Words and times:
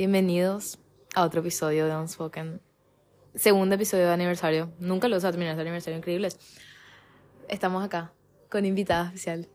Bienvenidos 0.00 0.78
a 1.14 1.26
otro 1.26 1.40
episodio 1.40 1.86
de 1.86 1.94
Unspoken. 1.94 2.62
Segundo 3.34 3.74
episodio 3.74 4.06
de 4.06 4.14
aniversario. 4.14 4.72
Nunca 4.78 5.08
lo 5.08 5.16
vas 5.16 5.26
a 5.26 5.30
terminar, 5.30 5.56
es 5.56 5.60
aniversario 5.60 5.98
increíbles. 5.98 6.38
Estamos 7.48 7.84
acá 7.84 8.10
con 8.48 8.64
invitada 8.64 9.08
especial. 9.08 9.46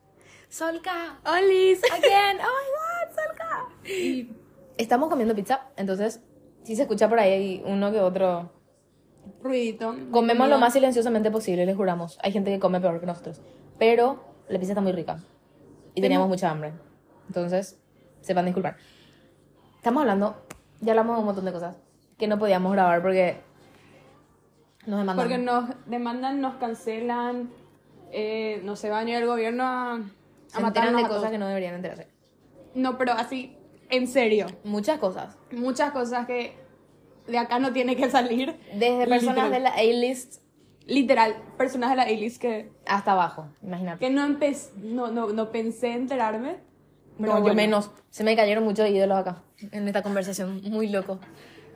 Solka. 0.47 1.19
¡Olis! 1.25 1.81
Again. 1.91 2.37
Oh 2.41 2.57
my 2.61 2.69
god, 2.77 3.15
Solka. 3.15 3.89
Y 3.89 4.29
estamos 4.77 5.09
comiendo 5.09 5.33
pizza, 5.33 5.67
entonces 5.77 6.21
si 6.61 6.75
se 6.75 6.83
escucha 6.83 7.09
por 7.09 7.17
ahí 7.17 7.63
uno 7.65 7.91
que 7.91 7.99
otro. 7.99 8.51
Ruidito. 9.41 9.95
Comemos 10.11 10.47
lo 10.47 10.59
más 10.59 10.73
silenciosamente 10.73 11.31
posible, 11.31 11.65
les 11.65 11.75
juramos. 11.75 12.19
Hay 12.21 12.31
gente 12.31 12.51
que 12.51 12.59
come 12.59 12.79
peor 12.79 12.99
que 12.99 13.07
nosotros. 13.07 13.41
Pero 13.79 14.23
la 14.47 14.59
pizza 14.59 14.73
está 14.73 14.81
muy 14.81 14.91
rica. 14.91 15.23
Y 15.95 16.01
teníamos 16.01 16.27
mucha 16.27 16.51
hambre. 16.51 16.73
Entonces, 17.29 17.79
sepan 18.21 18.45
disculpar. 18.45 18.77
Estamos 19.85 20.01
hablando, 20.01 20.35
ya 20.81 20.93
hablamos 20.93 21.15
de 21.15 21.19
un 21.19 21.25
montón 21.27 21.45
de 21.45 21.51
cosas 21.51 21.75
que 22.17 22.25
no 22.25 22.39
podíamos 22.39 22.71
grabar 22.71 23.03
porque 23.03 23.37
nos 24.87 24.97
demandan. 24.97 25.15
Porque 25.15 25.37
nos 25.37 25.65
demandan, 25.85 26.41
nos 26.41 26.55
cancelan, 26.55 27.51
eh, 28.11 28.61
no 28.63 28.75
se 28.77 28.89
va 28.89 28.97
a 28.97 28.99
venir 29.01 29.17
el 29.17 29.27
gobierno 29.27 29.63
a, 29.63 29.93
a 30.53 30.59
matarnos 30.59 31.01
de 31.01 31.05
a 31.05 31.07
cosas 31.07 31.17
todos. 31.17 31.29
que 31.29 31.37
no 31.37 31.45
deberían 31.45 31.75
enterarse. 31.75 32.07
No, 32.73 32.97
pero 32.97 33.11
así, 33.11 33.59
en 33.91 34.07
serio. 34.07 34.47
Muchas 34.63 34.97
cosas. 34.97 35.37
Muchas 35.51 35.91
cosas 35.91 36.25
que 36.25 36.57
de 37.27 37.37
acá 37.37 37.59
no 37.59 37.71
tiene 37.71 37.95
que 37.95 38.09
salir. 38.09 38.59
Desde 38.73 39.05
personas 39.05 39.35
Literal. 39.35 39.51
de 39.51 39.59
la 39.59 39.69
A-list 39.75 40.41
Literal, 40.87 41.35
personas 41.59 41.91
de 41.91 41.95
la 41.97 42.03
A-list 42.05 42.41
que, 42.41 42.71
hasta 42.87 43.11
abajo, 43.11 43.49
imagínate. 43.61 43.99
que 44.03 44.11
no, 44.11 44.27
no, 44.77 45.11
no, 45.11 45.27
no 45.27 45.51
pensé 45.51 45.91
enterarme. 45.91 46.55
Pero 47.17 47.31
no, 47.31 47.37
yo 47.37 47.41
bueno. 47.43 47.55
menos. 47.55 47.91
Se 48.09 48.23
me 48.23 48.35
cayeron 48.35 48.63
muchos 48.63 48.89
ídolos 48.89 49.17
acá 49.17 49.41
en 49.71 49.87
esta 49.87 50.01
conversación. 50.03 50.61
Muy 50.63 50.89
loco. 50.89 51.19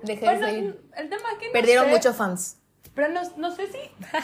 Dejé 0.03 0.29
de 0.29 0.39
seguir. 0.45 0.81
el 0.95 1.09
tema 1.09 1.23
es 1.33 1.37
que 1.39 1.47
no 1.47 1.53
Perdieron 1.53 1.85
sé, 1.85 1.91
muchos 1.91 2.15
fans. 2.15 2.57
Pero 2.93 3.09
no, 3.09 3.21
no 3.37 3.51
sé 3.55 3.67
si 3.67 3.77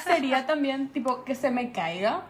sería 0.05 0.45
también 0.45 0.89
tipo 0.91 1.23
que 1.23 1.35
se 1.35 1.51
me 1.51 1.71
caiga. 1.71 2.25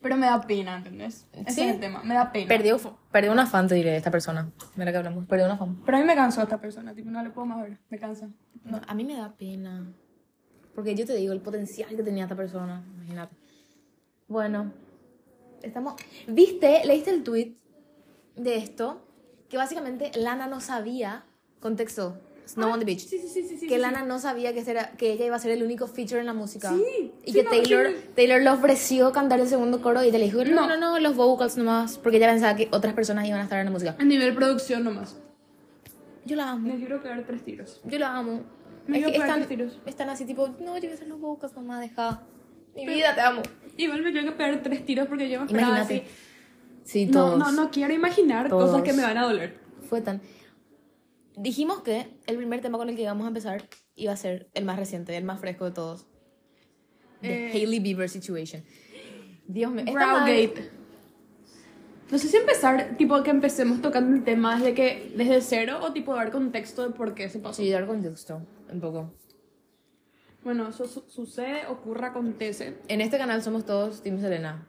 Pero 0.00 0.16
me 0.16 0.26
da 0.26 0.40
pena, 0.42 0.76
¿entendés? 0.76 1.26
Ese 1.32 1.50
Sí. 1.50 1.60
es 1.62 1.74
el 1.74 1.80
tema, 1.80 2.02
me 2.04 2.14
da 2.14 2.30
pena. 2.30 2.46
Perdió, 2.46 2.78
perdió 3.10 3.32
una 3.32 3.46
fan, 3.46 3.66
te 3.68 3.74
diré, 3.74 3.96
esta 3.96 4.10
persona. 4.10 4.50
De 4.76 4.84
la 4.84 4.90
que 4.92 4.98
hablamos. 4.98 5.26
Perdió 5.26 5.46
una 5.46 5.56
fan. 5.56 5.80
Pero 5.84 5.96
a 5.96 6.00
mí 6.00 6.06
me 6.06 6.14
cansó 6.14 6.42
esta 6.42 6.58
persona, 6.60 6.94
tipo, 6.94 7.08
no 7.10 7.22
le 7.22 7.30
puedo 7.30 7.46
más 7.46 7.62
ver, 7.62 7.78
me 7.88 7.98
cansa. 7.98 8.28
No, 8.64 8.80
a 8.86 8.94
mí 8.94 9.04
me 9.04 9.16
da 9.16 9.32
pena. 9.34 9.90
Porque 10.74 10.94
yo 10.94 11.06
te 11.06 11.14
digo, 11.14 11.32
el 11.32 11.40
potencial 11.40 11.88
que 11.96 12.02
tenía 12.02 12.24
esta 12.24 12.36
persona. 12.36 12.84
Imagínate. 12.96 13.34
Bueno, 14.28 14.72
estamos. 15.62 15.94
¿Viste? 16.28 16.82
¿Leíste 16.84 17.10
el 17.10 17.22
tweet 17.22 17.54
de 18.36 18.56
esto? 18.56 19.06
Que 19.48 19.56
básicamente 19.56 20.10
Lana 20.16 20.46
no 20.46 20.60
sabía. 20.60 21.24
Contexto. 21.60 22.18
Snow 22.46 22.70
on 22.72 22.78
the 22.78 22.84
Beach. 22.84 23.00
Sí, 23.00 23.18
sí, 23.26 23.42
sí, 23.42 23.66
que. 23.66 23.78
Lana 23.78 24.04
no 24.04 24.18
sabía 24.18 24.52
que, 24.52 24.60
era, 24.70 24.90
que 24.92 25.12
ella 25.12 25.24
iba 25.26 25.36
a 25.36 25.38
ser 25.38 25.50
el 25.52 25.62
único 25.62 25.86
feature 25.86 26.20
en 26.20 26.26
la 26.26 26.34
música. 26.34 26.70
Sí, 26.74 27.12
Y 27.24 27.32
sí, 27.32 27.38
que 27.38 27.44
no, 27.44 27.50
Taylor. 27.50 27.86
Taylor 28.14 28.42
le 28.42 28.50
ofreció 28.50 29.12
cantar 29.12 29.40
el 29.40 29.48
segundo 29.48 29.80
coro 29.80 30.02
y 30.04 30.08
ella 30.08 30.18
le 30.18 30.26
dijo, 30.26 30.44
no, 30.44 30.66
no, 30.66 30.76
No. 30.76 30.98
los 31.00 31.16
vocals 31.16 31.56
nomás. 31.56 31.96
Porque 31.96 32.18
ella 32.18 32.28
pensaba 32.30 32.54
que 32.54 32.68
otras 32.70 32.92
personas 32.92 33.26
iban 33.26 33.40
a 33.40 33.44
estar 33.44 33.58
en 33.60 33.64
la 33.64 33.70
música. 33.70 33.96
A 33.98 34.04
nivel 34.04 34.34
producción 34.34 34.84
nomás. 34.84 35.16
Yo 36.26 36.36
la 36.36 36.50
amo. 36.50 36.68
Me 36.68 36.76
quiero 36.76 37.02
quedar 37.02 37.22
tres 37.24 37.42
tiros. 37.44 37.80
Yo 37.84 37.98
la 37.98 38.14
amo. 38.16 38.42
Me 38.86 38.98
Es 38.98 39.06
que 39.06 39.12
están, 39.12 39.36
tres 39.36 39.48
tiros. 39.48 39.78
están 39.86 40.10
así 40.10 40.26
tipo, 40.26 40.48
no, 40.60 40.74
yo 40.76 40.82
voy 40.82 40.90
a 40.90 40.94
hacer 40.94 41.08
los 41.08 41.18
vocals, 41.20 41.54
mamá, 41.54 41.80
deja. 41.80 42.22
Mi 42.76 42.84
vida, 42.86 43.14
te 43.14 43.22
amo. 43.22 43.40
Igual 43.78 44.02
me 44.02 44.12
quiero 44.12 44.26
que 44.30 44.36
pegar 44.36 44.62
tres 44.62 44.84
tiros 44.84 45.06
porque 45.08 45.30
yo 45.30 45.40
me 45.40 45.46
esperaba 45.46 45.78
Imagínate. 45.78 46.04
así. 46.06 46.14
Sí, 46.84 47.06
No, 47.06 47.12
todos. 47.12 47.38
no, 47.38 47.52
no 47.52 47.70
quiero 47.70 47.92
imaginar 47.92 48.48
Todos. 48.48 48.70
cosas 48.70 48.82
que 48.82 48.92
me 48.92 49.02
van 49.02 49.16
a 49.18 49.24
doler. 49.24 49.58
Fue 49.88 50.00
tan... 50.00 50.20
Dijimos 51.36 51.80
que 51.82 52.06
el 52.26 52.36
primer 52.36 52.60
tema 52.60 52.78
con 52.78 52.88
el 52.88 52.94
que 52.96 53.02
íbamos 53.02 53.24
a 53.24 53.28
empezar 53.28 53.64
iba 53.96 54.12
a 54.12 54.16
ser 54.16 54.48
el 54.54 54.64
más 54.64 54.78
reciente, 54.78 55.16
el 55.16 55.24
más 55.24 55.40
fresco 55.40 55.64
de 55.64 55.70
todos. 55.72 56.06
The 57.22 57.48
Eh. 57.48 57.52
Hailey 57.52 57.80
Bieber 57.80 58.08
situation. 58.08 58.62
Dios 59.48 59.72
mío. 59.72 59.84
Browgate. 59.92 60.70
No 62.10 62.18
sé 62.18 62.28
si 62.28 62.36
empezar, 62.36 62.96
tipo, 62.98 63.20
que 63.22 63.30
empecemos 63.30 63.80
tocando 63.80 64.14
el 64.14 64.22
tema 64.22 64.56
desde 64.56 64.74
que, 64.74 65.12
desde 65.16 65.40
cero 65.40 65.78
o 65.82 65.92
tipo 65.92 66.14
dar 66.14 66.30
contexto 66.30 66.86
de 66.86 66.90
por 66.94 67.14
qué 67.14 67.28
se 67.28 67.38
pasó. 67.40 67.62
Sí, 67.62 67.70
dar 67.70 67.86
contexto, 67.86 68.42
un 68.70 68.80
poco. 68.80 69.12
Bueno, 70.44 70.68
eso 70.68 70.86
su- 70.86 71.04
sucede, 71.08 71.66
ocurre, 71.66 72.06
acontece. 72.06 72.76
En 72.88 73.00
este 73.00 73.16
canal 73.16 73.42
somos 73.42 73.64
todos 73.64 74.02
Team 74.02 74.20
Selena. 74.20 74.68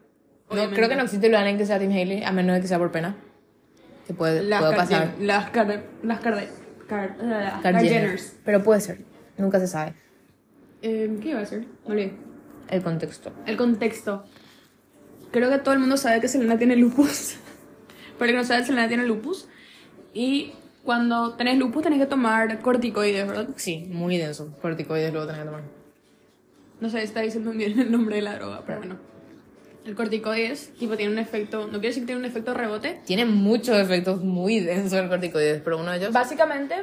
No, 0.50 0.70
creo 0.70 0.88
que 0.88 0.96
no 0.96 1.02
existe 1.02 1.26
en 1.26 1.58
que 1.58 1.66
sea 1.66 1.78
Team 1.78 1.90
Hailey, 1.92 2.22
a 2.22 2.32
menos 2.32 2.54
de 2.56 2.62
que 2.62 2.68
sea 2.68 2.78
por 2.78 2.92
pena. 2.92 3.16
Que 4.06 4.14
puede, 4.14 4.42
Las 4.42 4.60
puede 4.60 4.76
pasar. 4.76 5.14
Las 5.20 5.50
Kar- 5.52 5.82
las 6.02 6.20
Kar- 6.20 6.38
eh, 6.38 6.48
las 7.20 7.62
Jenner. 7.62 7.82
Jenners. 7.82 8.36
Pero 8.44 8.62
puede 8.62 8.80
ser. 8.80 8.98
Nunca 9.36 9.58
se 9.58 9.66
sabe. 9.66 9.94
Eh, 10.82 11.18
¿Qué 11.20 11.30
iba 11.30 11.38
a 11.38 11.40
decir? 11.42 11.66
Me 11.86 11.92
olvidé. 11.92 12.14
El 12.68 12.82
contexto. 12.82 13.32
El 13.46 13.56
contexto. 13.56 14.24
Creo 15.32 15.50
que 15.50 15.58
todo 15.58 15.74
el 15.74 15.80
mundo 15.80 15.96
sabe 15.96 16.20
que 16.20 16.28
Selena 16.28 16.56
tiene 16.56 16.76
lupus. 16.76 17.36
El 18.20 18.26
que 18.28 18.32
no 18.32 18.44
sabe, 18.44 18.64
Selena 18.64 18.88
tiene 18.88 19.04
lupus. 19.06 19.48
Y 20.14 20.52
cuando 20.84 21.34
tenés 21.34 21.58
lupus 21.58 21.82
tenés 21.82 21.98
que 21.98 22.06
tomar 22.06 22.60
corticoides, 22.60 23.26
¿verdad? 23.26 23.48
Sí, 23.56 23.86
muy 23.90 24.16
denso. 24.16 24.56
Corticoides 24.62 25.12
luego 25.12 25.26
tenés 25.26 25.42
que 25.42 25.46
tomar. 25.46 25.62
No 26.80 26.88
sé 26.88 26.98
si 26.98 27.04
está 27.04 27.20
diciendo 27.20 27.50
bien 27.50 27.78
el 27.80 27.90
nombre 27.90 28.16
de 28.16 28.22
la 28.22 28.36
droga, 28.36 28.62
pero 28.64 28.78
bueno. 28.78 28.96
El 29.86 29.94
corticoides, 29.94 30.74
tipo, 30.74 30.96
tiene 30.96 31.12
un 31.12 31.18
efecto... 31.20 31.66
No 31.66 31.74
quiere 31.74 31.88
decir 31.88 32.02
que 32.02 32.06
tiene 32.06 32.20
un 32.20 32.24
efecto 32.24 32.54
rebote. 32.54 33.00
Tiene 33.06 33.24
muchos 33.24 33.76
efectos 33.78 34.20
muy 34.20 34.58
densos 34.58 34.98
el 34.98 35.08
corticoides, 35.08 35.62
pero 35.62 35.78
uno 35.78 35.92
de 35.92 35.98
ellos... 35.98 36.12
Básicamente, 36.12 36.74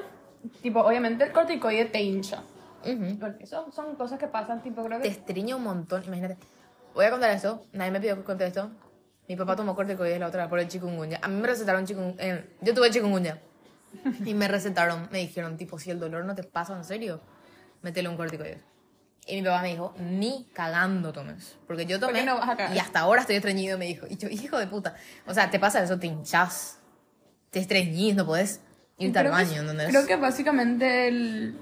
tipo, 0.62 0.80
obviamente 0.80 1.26
el 1.26 1.34
corticoide 1.34 1.86
te 1.86 2.02
hincha. 2.02 2.44
Ujú. 2.86 3.20
Porque 3.20 3.44
eso 3.44 3.70
son 3.74 3.96
cosas 3.96 4.18
que 4.20 4.28
pasan, 4.28 4.64
tipo, 4.64 4.84
creo 4.86 5.00
Te 5.00 5.10
que... 5.10 5.16
estriña 5.16 5.58
un 5.58 5.64
montón. 5.64 6.02
Imagínate. 6.06 6.38
Voy 6.96 7.06
a 7.06 7.12
contar 7.12 7.32
esto. 7.32 7.66
Nadie 7.74 7.92
me 7.92 8.00
pidió 8.00 8.16
que 8.16 8.24
conte 8.24 8.48
esto. 8.48 8.72
Mi 9.28 9.36
papá 9.36 9.58
tomó 9.58 9.76
corticoides 9.76 10.20
la 10.20 10.28
otra 10.28 10.44
vez 10.44 10.50
por 10.50 10.60
el 10.60 10.70
chikungunya. 10.70 11.20
A 11.22 11.28
mí 11.28 11.42
me 11.42 11.48
recetaron 11.48 11.86
chikungunya. 11.86 12.46
yo 12.62 12.74
tuve 12.74 12.90
chikungunya. 12.90 13.38
Y 14.26 14.34
me 14.34 14.48
recetaron, 14.48 15.10
me 15.12 15.20
dijeron, 15.20 15.58
tipo, 15.58 15.78
si 15.78 15.92
el 15.92 16.00
dolor 16.00 16.26
no 16.26 16.36
te 16.36 16.44
pasa 16.44 16.76
en 16.76 16.84
serio, 16.84 17.20
métele 17.82 18.10
un 18.10 18.18
corticoide. 18.18 18.62
Y 19.26 19.38
mi 19.42 19.48
papá 19.48 19.62
me 19.62 19.70
dijo, 19.70 19.94
ni 20.00 20.48
cagando 20.54 21.14
tomes. 21.14 21.56
Porque 21.66 21.86
yo 21.86 22.00
tomé 22.00 22.26
no 22.26 22.40
y 22.74 22.80
hasta 22.80 23.00
ahora 23.00 23.22
estoy 23.22 23.38
estreñido, 23.38 23.78
me 23.78 23.86
dijo. 23.86 24.06
Y 24.10 24.18
yo, 24.18 24.28
hijo 24.28 24.58
de 24.58 24.68
puta. 24.68 24.96
O 25.26 25.34
sea, 25.34 25.50
te 25.50 25.60
pasa 25.60 25.82
eso, 25.82 25.98
te 25.98 26.08
hinchás. 26.08 26.80
Te 27.50 27.60
estreñís, 27.60 28.16
no 28.16 28.26
podés 28.26 28.60
irte 28.98 29.20
al 29.20 29.26
Creo 29.28 29.38
que- 29.38 29.44
baño, 29.46 29.62
¿entendés? 29.62 29.88
Creo 29.90 30.06
que 30.08 30.16
básicamente 30.18 31.08
el... 31.08 31.58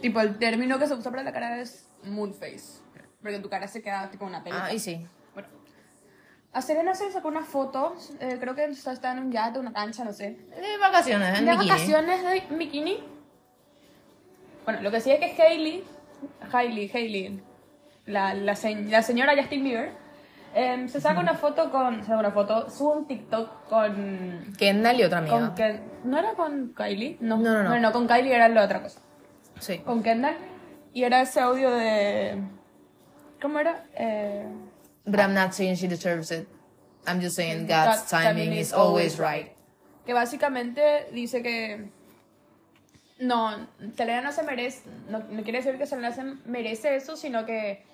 Tipo, 0.00 0.20
el 0.20 0.38
término 0.38 0.78
que 0.78 0.86
se 0.88 0.94
usa 0.94 1.10
para 1.10 1.22
la 1.22 1.32
cara 1.32 1.60
es 1.60 1.86
moon 2.02 2.34
face. 2.34 2.80
Porque 3.22 3.38
tu 3.38 3.48
cara 3.48 3.68
se 3.68 3.80
queda 3.80 4.10
tipo 4.10 4.24
una 4.26 4.42
pelota. 4.42 4.64
Ah, 4.66 4.72
y 4.74 4.78
sí. 4.80 5.06
Bueno. 5.34 5.48
A 6.52 6.60
Serena 6.62 6.94
se 6.94 7.10
sacó 7.12 7.28
una 7.28 7.44
foto, 7.44 7.96
eh, 8.20 8.36
creo 8.40 8.54
que 8.54 8.64
está, 8.64 8.92
está 8.92 9.12
en 9.12 9.20
un 9.20 9.32
yate, 9.32 9.58
una 9.58 9.72
cancha, 9.72 10.04
no 10.04 10.12
sé. 10.12 10.30
De 10.50 10.78
vacaciones, 10.80 11.38
en 11.38 11.46
de 11.46 11.52
bikini. 11.52 11.68
vacaciones 11.70 12.22
de 12.22 12.56
bikini. 12.56 13.04
Bueno, 14.64 14.80
lo 14.82 14.90
que 14.90 15.00
sí 15.00 15.10
es 15.10 15.18
que 15.20 15.42
Hailey, 15.42 15.84
Hailey, 16.52 16.90
Hailey, 16.92 17.40
la, 18.06 18.34
la, 18.34 18.54
se- 18.56 18.74
la 18.84 19.02
señora 19.02 19.34
Justin 19.36 19.64
Bieber, 19.64 19.92
em, 20.54 20.88
se 20.88 21.00
saca 21.00 21.20
una 21.20 21.34
foto 21.34 21.70
con, 21.70 22.00
se 22.00 22.06
saca 22.06 22.18
una 22.18 22.30
foto, 22.30 22.68
sube 22.70 22.96
un 22.98 23.06
TikTok 23.06 23.68
con, 23.68 24.54
Kendall 24.58 25.00
y 25.00 25.02
otra 25.04 25.18
amiga. 25.18 25.38
con 25.38 25.54
Ken- 25.54 25.80
¿no 26.04 26.18
era 26.18 26.32
con 26.34 26.74
Kylie? 26.76 27.16
No, 27.20 27.36
No, 27.38 27.52
no, 27.52 27.62
no. 27.62 27.68
Bueno, 27.70 27.88
no, 27.88 27.92
con 27.92 28.06
Kylie 28.06 28.34
era 28.34 28.48
la 28.48 28.64
otra 28.64 28.82
cosa. 28.82 29.00
Sí. 29.60 29.78
Con 29.78 30.02
Kendall. 30.02 30.36
Y 30.92 31.02
era 31.04 31.22
ese 31.22 31.40
audio 31.40 31.70
de, 31.70 32.40
¿cómo 33.42 33.58
era? 33.58 33.84
Eh, 33.94 34.46
But 35.06 35.20
I'm 35.20 35.34
not 35.34 35.52
saying 35.52 35.76
she 35.76 35.88
deserves 35.88 36.30
it. 36.30 36.46
I'm 37.06 37.20
just 37.20 37.36
saying 37.36 37.66
God's 37.66 38.00
God's 38.00 38.10
timing 38.10 38.52
is 38.52 38.72
always 38.72 39.18
right. 39.18 39.50
que 40.06 40.12
básicamente 40.14 41.08
dice 41.12 41.42
que 41.42 41.90
no, 43.18 43.68
Selena 43.96 44.20
no 44.22 44.32
se 44.32 44.42
merece, 44.42 44.82
no, 45.08 45.20
no 45.20 45.42
quiere 45.42 45.58
decir 45.58 45.78
que 45.78 45.86
Selena 45.86 46.12
se 46.12 46.24
merece 46.46 46.96
eso, 46.96 47.16
sino 47.16 47.46
que 47.46 47.84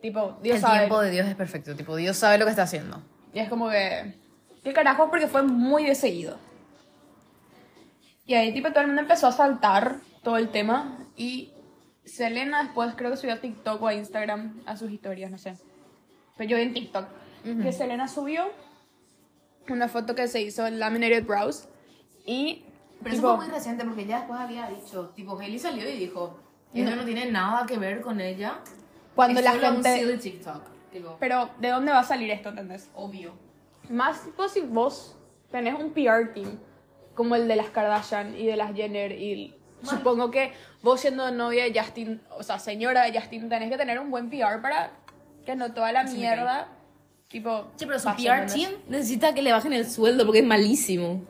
tipo, 0.00 0.38
Dios 0.42 0.56
El 0.56 0.62
sabe. 0.62 0.78
tiempo 0.78 1.00
de 1.00 1.10
Dios 1.10 1.26
es 1.28 1.34
perfecto. 1.34 1.76
Tipo, 1.76 1.96
Dios 1.96 2.16
sabe 2.16 2.38
lo 2.38 2.44
que 2.44 2.50
está 2.50 2.62
haciendo. 2.62 3.02
Y 3.32 3.38
es 3.38 3.48
como 3.48 3.70
que, 3.70 4.14
¿qué 4.64 4.72
carajo? 4.72 5.10
Porque 5.10 5.26
fue 5.28 5.42
muy 5.42 5.84
de 5.84 5.94
seguido. 5.94 6.38
Y 8.26 8.34
ahí 8.34 8.52
tipo 8.52 8.70
todo 8.70 8.80
el 8.80 8.86
mundo 8.86 9.02
empezó 9.02 9.26
a 9.26 9.32
saltar 9.32 9.96
todo 10.22 10.36
el 10.36 10.48
tema 10.50 10.98
y 11.16 11.52
Selena 12.04 12.62
después 12.62 12.94
creo 12.96 13.10
que 13.10 13.16
subió 13.16 13.34
a 13.34 13.40
TikTok 13.40 13.82
o 13.82 13.86
a 13.88 13.94
Instagram 13.94 14.62
a 14.66 14.76
sus 14.76 14.90
historias, 14.90 15.30
no 15.30 15.38
sé. 15.38 15.54
Pero 16.36 16.50
yo 16.50 16.56
vi 16.56 16.62
en 16.62 16.74
TikTok 16.74 17.06
que 17.62 17.72
Selena 17.72 18.06
subió 18.06 18.50
una 19.68 19.88
foto 19.88 20.14
que 20.14 20.28
se 20.28 20.40
hizo 20.40 20.66
en 20.66 20.78
Laminated 20.78 21.24
Brows 21.26 21.68
y 22.24 22.64
Pero 23.02 23.14
tipo, 23.16 23.28
eso 23.28 23.36
fue 23.36 23.46
muy 23.46 23.54
reciente 23.54 23.84
porque 23.84 24.02
ella 24.02 24.18
después 24.18 24.40
había 24.40 24.68
dicho, 24.68 25.08
tipo, 25.10 25.38
Hailey 25.38 25.58
salió 25.58 25.88
y 25.88 25.96
dijo, 25.96 26.38
eso 26.74 26.96
no 26.96 27.04
tiene 27.04 27.30
nada 27.30 27.66
que 27.66 27.78
ver 27.78 28.00
con 28.00 28.20
ella. 28.20 28.60
cuando 29.14 29.40
es 29.40 29.44
la 29.44 29.52
solo 29.52 29.68
un 29.68 29.74
gente... 29.74 29.98
silly 29.98 30.18
TikTok. 30.18 30.62
Tipo, 30.92 31.16
Pero 31.18 31.50
¿de 31.58 31.68
dónde 31.68 31.90
va 31.92 32.00
a 32.00 32.04
salir 32.04 32.30
esto, 32.30 32.50
entendés? 32.50 32.90
obvio. 32.94 33.32
Más 33.88 34.24
tipo 34.24 34.48
si 34.48 34.60
vos 34.60 35.16
tenés 35.50 35.74
un 35.74 35.90
PR 35.92 36.32
team 36.34 36.58
como 37.14 37.34
el 37.34 37.48
de 37.48 37.56
las 37.56 37.70
Kardashian 37.70 38.36
y 38.36 38.46
de 38.46 38.56
las 38.56 38.74
Jenner 38.74 39.12
y 39.12 39.54
supongo 39.82 40.30
que 40.30 40.52
vos 40.82 41.00
siendo 41.00 41.30
novia 41.30 41.64
de 41.64 41.78
Justin, 41.78 42.20
o 42.30 42.42
sea, 42.42 42.58
señora 42.58 43.04
de 43.04 43.18
Justin, 43.18 43.48
tenés 43.48 43.70
que 43.70 43.76
tener 43.76 43.98
un 43.98 44.10
buen 44.10 44.30
PR 44.30 44.60
para 44.62 44.92
que 45.44 45.56
no 45.56 45.72
toda 45.72 45.92
la 45.92 46.04
mierda, 46.04 46.68
tipo... 47.28 47.66
Sí, 47.76 47.86
pero 47.86 47.98
su 47.98 48.08
PR 48.14 48.46
team 48.46 48.72
necesita 48.88 49.34
que 49.34 49.42
le 49.42 49.52
bajen 49.52 49.72
el 49.72 49.90
sueldo 49.90 50.24
porque 50.24 50.40
es 50.40 50.46
malísimo. 50.46 51.22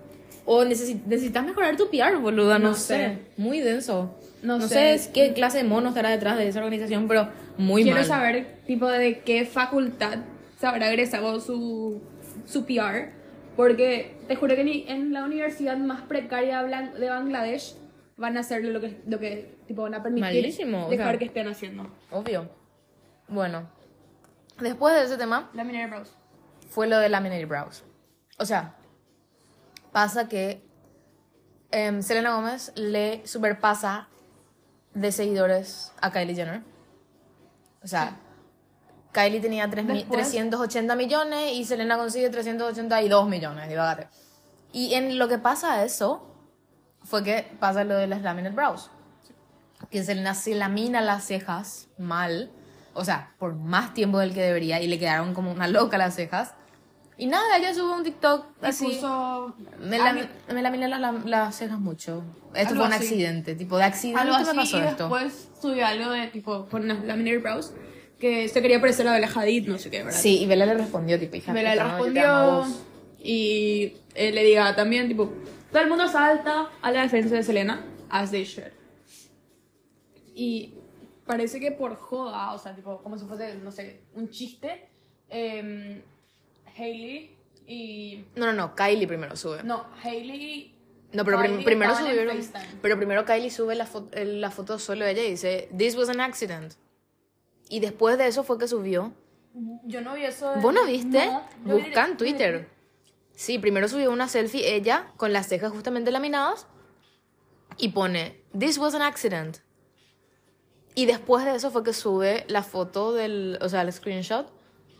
O 0.44 0.64
necesi- 0.64 1.02
necesitas 1.06 1.44
mejorar 1.44 1.76
tu 1.76 1.88
PR, 1.88 2.16
boluda, 2.16 2.58
no, 2.58 2.70
No 2.70 2.74
sé. 2.74 2.94
sé. 2.96 3.18
Muy 3.36 3.60
denso. 3.60 4.18
No 4.42 4.58
No, 4.58 4.66
sé. 4.68 4.98
sé. 4.98 5.12
qué 5.12 5.32
clase 5.34 5.58
de 5.58 5.64
mono 5.64 5.90
estará 5.90 6.10
detrás 6.10 6.36
de 6.36 6.48
esa 6.48 6.58
organización, 6.58 7.06
pero 7.06 7.28
muy 7.58 7.82
Quiero 7.84 7.98
mal. 7.98 8.06
saber, 8.06 8.58
tipo, 8.66 8.88
de 8.88 9.20
qué 9.20 9.44
facultad 9.46 10.18
se 10.58 10.66
habrá 10.66 10.88
egresado 10.90 11.38
su, 11.40 12.02
su 12.46 12.64
PR. 12.66 13.12
Porque 13.56 14.16
te 14.28 14.34
juro 14.36 14.56
que 14.56 14.64
ni 14.64 14.84
en 14.88 15.12
la 15.12 15.24
universidad 15.24 15.76
más 15.76 16.02
precaria 16.02 16.62
de 16.62 17.08
Bangladesh 17.08 17.74
van 18.16 18.36
a 18.36 18.40
hacer 18.40 18.64
lo 18.64 18.80
que, 18.80 19.00
lo 19.06 19.18
que 19.18 19.54
tipo, 19.66 19.82
van 19.82 19.94
a 19.94 20.02
permitir 20.02 20.24
Malísimo, 20.42 20.86
o 20.86 20.90
dejar 20.90 21.10
sea. 21.10 21.18
que 21.18 21.24
estén 21.26 21.48
haciendo. 21.48 21.90
Obvio. 22.10 22.48
Bueno. 23.28 23.68
Después 24.60 24.94
de 24.94 25.04
ese 25.04 25.16
tema, 25.18 25.50
La 25.54 25.64
Minera 25.64 25.86
Bros. 25.88 26.16
fue 26.68 26.86
lo 26.88 26.98
de 26.98 27.08
Laminated 27.08 27.46
Brows. 27.48 27.84
O 28.38 28.44
sea, 28.46 28.74
pasa 29.92 30.28
que 30.28 30.64
em, 31.70 32.02
Selena 32.02 32.34
Gómez 32.34 32.72
le 32.76 33.26
superpasa 33.26 34.08
de 34.94 35.10
seguidores 35.12 35.92
a 36.00 36.10
Kylie 36.12 36.34
Jenner. 36.34 36.62
O 37.82 37.86
sea, 37.88 38.16
Kylie 39.12 39.40
tenía 39.40 39.68
tres 39.70 39.84
mi- 39.84 39.94
Después- 39.94 40.18
380 40.28 40.94
millones 40.96 41.52
y 41.52 41.64
Selena 41.64 41.96
consigue 41.96 42.28
382 42.30 43.28
millones, 43.28 43.68
divagate. 43.68 44.08
Y 44.72 44.94
en 44.94 45.18
lo 45.18 45.28
que 45.28 45.38
pasa 45.38 45.74
a 45.74 45.84
eso, 45.84 46.26
fue 47.02 47.22
que 47.24 47.46
pasa 47.58 47.84
lo 47.84 47.94
de 47.96 48.06
las 48.06 48.22
Laminated 48.22 48.54
Brows. 48.54 48.90
Que 49.90 50.04
Selena 50.04 50.34
se 50.34 50.54
lamina 50.54 51.00
las 51.00 51.24
cejas 51.24 51.88
mal, 51.98 52.50
o 52.94 53.04
sea, 53.04 53.32
por 53.38 53.54
más 53.54 53.92
tiempo 53.94 54.18
del 54.18 54.32
que 54.32 54.42
debería, 54.42 54.80
y 54.80 54.86
le 54.86 54.98
quedaron 54.98 55.34
como 55.34 55.50
una 55.50 55.68
loca 55.68 55.98
las 55.98 56.14
cejas. 56.14 56.54
Y 57.18 57.26
nada, 57.26 57.56
ella 57.58 57.72
subió 57.74 57.94
un 57.96 58.02
TikTok 58.04 58.46
Y 58.62 58.66
así. 58.66 58.84
puso 58.86 59.54
Me, 59.78 59.98
la, 59.98 60.12
mí- 60.12 60.22
me 60.52 60.62
laminé 60.62 60.88
las, 60.88 61.00
las- 61.00 61.24
las 61.24 61.54
cejas 61.56 61.78
mucho. 61.78 62.24
Esto 62.54 62.74
fue 62.74 62.86
un 62.86 62.92
así. 62.92 63.04
accidente, 63.04 63.54
tipo 63.54 63.76
de 63.76 63.84
accidente 63.84 64.20
algo 64.20 64.34
así 64.34 64.50
me 64.50 64.54
pasó 64.62 64.78
y 64.78 64.80
esto. 64.80 65.08
después 65.08 65.48
subió 65.60 65.86
algo 65.86 66.10
de 66.10 66.26
tipo 66.28 66.66
con 66.66 66.82
una- 66.84 66.94
la 67.04 67.14
Minera 67.16 67.40
Bros. 67.40 67.74
Que 68.18 68.48
se 68.48 68.62
quería 68.62 68.80
parecer 68.80 69.06
a 69.08 69.12
Bella 69.14 69.28
Hadid, 69.34 69.68
no 69.68 69.78
sé 69.78 69.90
qué, 69.90 70.04
¿verdad? 70.04 70.18
Sí, 70.18 70.38
y 70.42 70.46
Bella 70.46 70.64
le 70.66 70.74
respondió, 70.74 71.18
tipo, 71.18 71.36
hija. 71.36 71.52
Bella 71.52 71.74
le 71.74 71.82
respondió 71.82 72.64
y 73.18 73.96
eh, 74.14 74.30
le 74.32 74.44
diga 74.44 74.74
también, 74.76 75.08
tipo, 75.08 75.32
todo 75.72 75.82
el 75.82 75.88
mundo 75.88 76.06
salta 76.08 76.70
a 76.80 76.90
la 76.92 77.02
defensa 77.02 77.34
de 77.34 77.42
Selena, 77.42 77.84
as 78.10 78.30
they 78.30 78.44
should. 78.44 78.70
Y 80.34 80.74
parece 81.26 81.60
que 81.60 81.72
por 81.72 81.96
joda, 81.96 82.52
o 82.54 82.58
sea, 82.58 82.74
tipo, 82.74 83.02
como 83.02 83.18
si 83.18 83.26
fuese, 83.26 83.56
no 83.56 83.70
sé, 83.72 84.02
un 84.14 84.28
chiste, 84.30 84.88
eh, 85.28 86.02
Hailey 86.76 87.36
y... 87.66 88.24
No, 88.36 88.46
no, 88.46 88.52
no, 88.52 88.74
Kylie 88.74 89.06
primero 89.06 89.36
sube. 89.36 89.62
No, 89.62 89.86
Hailey... 90.02 90.74
No, 91.12 91.24
pero 91.26 91.38
prim- 91.40 91.62
primero 91.64 91.94
subieron. 91.94 92.38
Pero 92.80 92.96
primero 92.96 93.24
Kylie 93.26 93.50
sube 93.50 93.74
la, 93.74 93.86
fo- 93.86 94.08
la 94.14 94.50
foto 94.50 94.78
solo 94.78 95.04
de 95.04 95.10
ella 95.10 95.22
y 95.24 95.30
dice, 95.32 95.68
This 95.76 95.94
was 95.96 96.08
an 96.08 96.20
accident. 96.20 96.72
Y 97.68 97.80
después 97.80 98.16
de 98.18 98.26
eso 98.28 98.44
fue 98.44 98.58
que 98.58 98.66
subió. 98.66 99.12
Yo 99.84 100.00
no 100.00 100.14
vi 100.14 100.24
eso. 100.24 100.50
de- 100.54 100.60
¿Vos 100.62 100.72
no 100.72 100.86
viste? 100.86 101.26
No, 101.26 101.46
Busca 101.64 102.06
en 102.06 102.16
Twitter. 102.16 102.68
Sí, 103.34 103.58
primero 103.58 103.88
subió 103.88 104.10
una 104.10 104.28
selfie 104.28 104.74
ella 104.74 105.12
con 105.18 105.32
las 105.34 105.48
cejas 105.48 105.70
justamente 105.72 106.10
laminadas 106.10 106.66
y 107.76 107.88
pone, 107.90 108.42
This 108.58 108.78
was 108.78 108.94
an 108.94 109.02
accident. 109.02 109.58
Y 110.94 111.06
después 111.06 111.44
de 111.44 111.54
eso 111.54 111.70
fue 111.70 111.82
que 111.82 111.92
sube 111.92 112.44
la 112.48 112.62
foto 112.62 113.12
del, 113.12 113.58
o 113.62 113.68
sea, 113.68 113.82
el 113.82 113.92
screenshot 113.92 114.50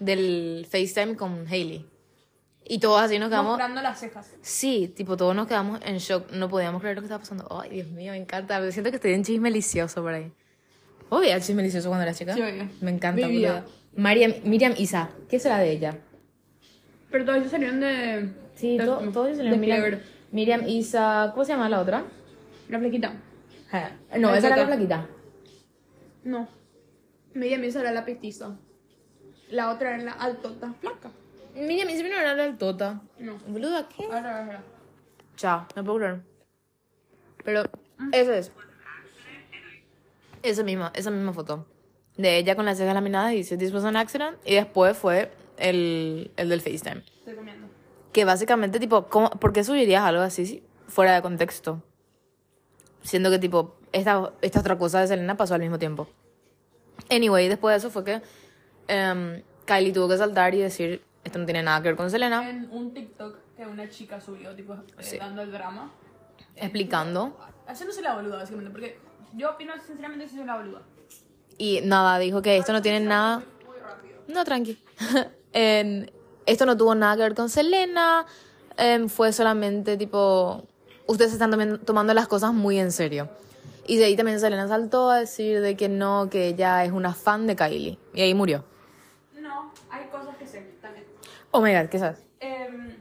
del 0.05 0.67
FaceTime 0.71 1.17
con 1.17 1.47
Hailey. 1.49 1.87
Y 2.65 2.79
todos 2.79 3.01
así 3.03 3.19
nos 3.19 3.29
quedamos. 3.29 3.51
Mostrando 3.53 3.83
las 3.83 3.99
cejas. 3.99 4.31
Sí, 4.41 4.93
tipo, 4.95 5.17
todos 5.17 5.35
nos 5.35 5.47
quedamos 5.49 5.81
en 5.85 5.99
shock. 5.99 6.31
No 6.33 6.49
podíamos 6.49 6.81
creer 6.81 6.97
lo 6.97 7.03
que 7.03 7.07
estaba 7.07 7.19
pasando. 7.21 7.47
Ay, 7.61 7.71
Dios 7.71 7.89
mío, 7.89 8.13
me 8.13 8.19
encanta. 8.19 8.71
Siento 8.71 8.91
que 8.91 8.97
estoy 8.97 9.13
en 9.15 9.25
chisme 9.25 9.49
delicioso 9.49 10.01
por 10.03 10.15
ahí. 10.15 10.33
¿Vos 11.11 11.21
veías 11.21 11.45
chisme 11.45 11.63
delicioso 11.63 11.89
cuando 11.89 12.05
era 12.05 12.15
chica? 12.15 12.35
Sí, 12.35 12.41
obvio. 12.41 12.69
Me 12.81 12.91
encanta. 12.93 13.27
Mariam, 13.95 14.33
Miriam 14.45 14.75
Isa, 14.79 15.11
¿qué 15.29 15.39
será 15.39 15.59
de 15.59 15.71
ella? 15.73 15.99
Pero 17.11 17.25
todos 17.25 17.39
ellos 17.41 17.51
salieron 17.51 17.81
de. 17.81 18.31
Sí, 18.55 18.79
de- 18.79 18.85
to- 18.87 18.99
todos 19.13 19.27
ellos 19.27 19.39
de 19.39 19.45
salieron. 19.45 19.61
Miriam, 19.61 19.81
Clever. 19.81 20.03
Miriam 20.31 20.67
Isa, 20.67 21.31
¿cómo 21.35 21.45
se 21.45 21.53
llama 21.53 21.69
la 21.69 21.81
otra? 21.81 22.05
La 22.69 22.79
flequita. 22.79 23.13
No, 24.19 24.31
La 24.31 24.39
esa 24.39 24.47
era 24.49 24.57
la 24.57 24.67
plaquita. 24.67 25.07
No. 26.25 26.49
Media 27.35 27.59
misa 27.59 27.81
era 27.81 27.91
la 27.93 28.05
petiza. 28.05 28.57
La 29.53 29.71
otra 29.71 29.95
era 29.95 30.03
la 30.03 30.13
altota 30.13 30.73
flaca. 30.81 31.11
Miriam 31.55 31.91
Isa 31.91 32.03
no 32.03 32.09
era 32.09 32.35
la 32.35 32.43
del 32.43 32.57
Tota. 32.57 33.03
No. 33.19 33.37
Boluda, 33.47 33.87
¿qué? 33.87 34.07
Ahora, 34.07 34.45
ahora. 34.45 34.63
Chao, 35.37 35.67
no 35.77 35.85
puedo 35.85 35.99
creer. 35.99 36.23
Pero, 37.45 37.65
esa 38.13 38.39
es. 38.39 38.51
Esa 40.43 40.63
misma, 40.63 40.91
esa 40.95 41.11
misma 41.11 41.35
foto. 41.35 41.67
De 42.17 42.39
ella 42.39 42.57
con 42.57 42.65
las 42.65 42.79
cejas 42.79 42.95
laminadas 42.95 43.35
y 43.35 43.37
dice, 43.37 43.59
This 43.59 43.75
was 43.75 43.85
an 43.85 43.97
accident. 43.97 44.39
Y 44.47 44.55
después 44.55 44.97
fue 44.97 45.31
el, 45.59 46.31
el 46.39 46.49
del 46.49 46.63
FaceTime. 46.63 47.05
Estoy 47.19 47.35
comiendo. 47.35 47.69
Que 48.11 48.25
básicamente, 48.25 48.81
tipo, 48.81 49.07
¿cómo, 49.09 49.29
¿por 49.29 49.53
qué 49.53 49.65
subirías 49.65 50.03
algo 50.03 50.23
así 50.23 50.63
fuera 50.89 51.15
de 51.15 51.21
contexto? 51.21 51.83
Siendo 53.03 53.29
que, 53.31 53.39
tipo, 53.39 53.77
esta, 53.93 54.33
esta 54.41 54.61
otra 54.61 54.79
cosa 54.79 55.01
de 55.01 55.09
Selena 55.09 55.37
pasó 55.37 55.53
al 55.53 55.61
mismo 55.61 55.79
tiempo. 55.79 56.09
Anyway, 57.11 57.49
después 57.49 57.75
de 57.75 57.77
eso 57.77 57.91
fue 57.91 58.03
que 58.05 58.23
em, 58.93 59.43
Kylie 59.67 59.93
tuvo 59.93 60.09
que 60.09 60.17
saltar 60.17 60.55
y 60.55 60.59
decir, 60.59 61.03
esto 61.25 61.39
no 61.39 61.45
tiene 61.45 61.63
nada 61.63 61.81
que 61.83 61.89
ver 61.89 61.97
con 61.97 62.11
Selena, 62.11 62.49
En 62.49 62.69
un 62.71 62.93
TikTok 62.93 63.37
que 63.57 63.67
una 63.67 63.89
chica 63.89 64.21
subió, 64.21 64.55
tipo, 64.55 64.75
eh, 64.75 64.79
Sí. 65.01 65.19
dando 65.19 65.43
el 65.43 65.53
drama. 65.53 65.91
explicando. 66.57 67.37
Haciéndose 67.67 68.03
la 68.03 68.15
boluda, 68.15 68.37
básicamente. 68.37 68.71
Porque 68.71 68.99
yo 69.35 69.51
opino, 69.51 69.73
sinceramente, 69.87 70.25
que 70.27 70.31
soy 70.31 70.45
la 70.45 70.57
boluda. 70.57 70.83
Y 71.59 71.81
nada, 71.83 72.19
dijo 72.19 72.43
que 72.43 72.57
esto 72.59 72.73
no 72.73 72.83
tiene 72.83 73.01
nada... 73.01 73.43
No, 74.29 74.45
tranqui. 74.45 74.79
En- 75.55 76.11
esto 76.47 76.67
no 76.67 76.77
tuvo 76.77 76.95
nada 76.95 77.15
que 77.17 77.23
ver 77.23 77.35
con 77.35 77.49
Selena. 77.49 78.27
em, 78.77 79.09
fue 79.09 79.33
solamente 79.33 79.97
tipo... 79.97 80.67
Ustedes 81.07 81.33
están 81.33 81.79
tomando 81.85 82.15
las 82.15 82.27
cosas 82.29 82.53
muy 82.53 82.79
en 82.79 82.91
serio. 82.93 83.29
Y 83.87 83.97
de 83.97 84.05
ahí 84.07 84.17
también 84.17 84.39
Selena 84.41 84.67
saltó 84.69 85.11
a 85.11 85.19
decir 85.21 85.61
de 85.61 85.77
que 85.77 85.89
no, 85.89 86.29
que 86.31 86.49
ella 86.49 86.85
es 86.85 86.93
una 86.93 87.13
fan 87.15 87.47
de 87.47 87.57
Kylie. 87.57 87.99
Y 88.15 88.21
ahí 88.23 88.35
murió. 88.35 88.65
No, 89.41 89.73
hay 89.91 90.07
cosas 90.07 90.37
que 90.37 90.47
sé 90.47 90.61
también. 90.81 91.05
Oh 91.53 91.61
my 91.61 91.73
god, 91.73 91.89
¿qué 91.89 91.99
sabes? 91.99 92.25
Em, 92.41 92.97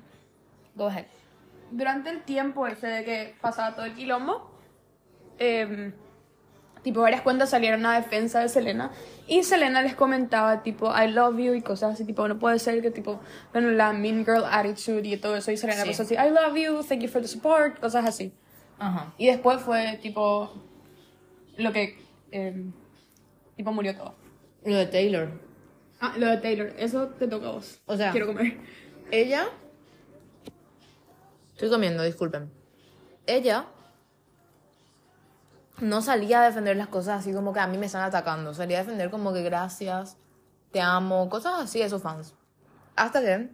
Go 0.76 0.88
ahead. 0.88 1.06
durante 1.72 2.10
el 2.10 2.22
tiempo 2.24 2.68
ese 2.68 2.88
de 2.88 3.04
que 3.04 3.36
pasaba 3.42 3.76
todo 3.76 3.86
el 3.86 3.94
quilombo, 3.94 4.52
em, 5.40 5.94
tipo 6.84 7.02
varias 7.02 7.22
cuentas 7.22 7.50
salieron 7.50 7.86
a 7.86 7.96
defensa 7.96 8.40
de 8.42 8.50
Selena 8.50 8.92
y 9.28 9.44
Selena 9.44 9.82
les 9.82 9.96
comentaba 9.96 10.64
tipo 10.64 10.92
I 10.96 11.08
love 11.10 11.38
you 11.40 11.54
y 11.54 11.62
cosas 11.62 11.94
así, 11.94 12.06
tipo 12.06 12.28
no 12.28 12.40
puede 12.40 12.60
ser 12.60 12.82
que 12.82 12.92
tipo, 12.92 13.20
bueno, 13.54 13.72
la 13.72 13.94
mean 13.94 14.26
girl 14.26 14.44
attitude 14.50 15.08
y 15.08 15.18
todo 15.18 15.36
eso 15.38 15.52
y 15.52 15.58
Selena 15.58 15.84
Sí. 15.84 15.90
pasó 15.90 16.04
así 16.04 16.16
I 16.16 16.30
love 16.30 16.56
you, 16.58 16.84
thank 16.84 17.02
you 17.02 17.08
for 17.10 17.22
the 17.22 17.28
support, 17.28 17.80
cosas 17.80 18.06
así. 18.06 18.34
Ajá. 18.80 19.14
Y 19.18 19.28
después 19.28 19.62
fue 19.62 19.98
tipo 20.02 20.52
lo 21.58 21.72
que 21.72 21.98
em, 22.32 22.74
tipo 23.56 23.72
murió 23.72 23.96
todo. 23.96 24.16
Lo 24.66 24.76
de 24.76 24.86
Taylor. 24.88 25.30
Ah, 26.02 26.16
lo 26.18 26.28
de 26.28 26.38
Taylor, 26.38 26.74
eso 26.78 27.08
te 27.10 27.28
toca 27.28 27.48
a 27.48 27.52
vos. 27.52 27.80
O 27.86 27.96
sea- 27.96 28.12
quiero 28.12 28.28
comer. 28.28 28.58
Ella. 29.12 29.48
Estoy 31.54 31.70
comiendo, 31.70 32.02
disculpen. 32.04 32.52
Ella 33.28 33.68
no 35.80 36.02
salía 36.02 36.42
a 36.42 36.46
defender 36.46 36.76
las 36.76 36.88
cosas 36.88 37.20
así 37.20 37.34
como 37.34 37.54
que 37.54 37.60
a 37.60 37.68
mí 37.68 37.78
me 37.78 37.86
están 37.86 38.02
atacando. 38.04 38.54
Salía 38.54 38.78
a 38.80 38.82
defender 38.82 39.10
como 39.12 39.32
que 39.34 39.44
gracias, 39.44 40.18
te 40.72 40.82
amo, 40.82 41.30
cosas 41.30 41.54
así 41.60 41.80
de 41.80 41.90
sus 41.90 42.02
fans. 42.02 42.34
Hasta 42.96 43.22
que, 43.22 43.50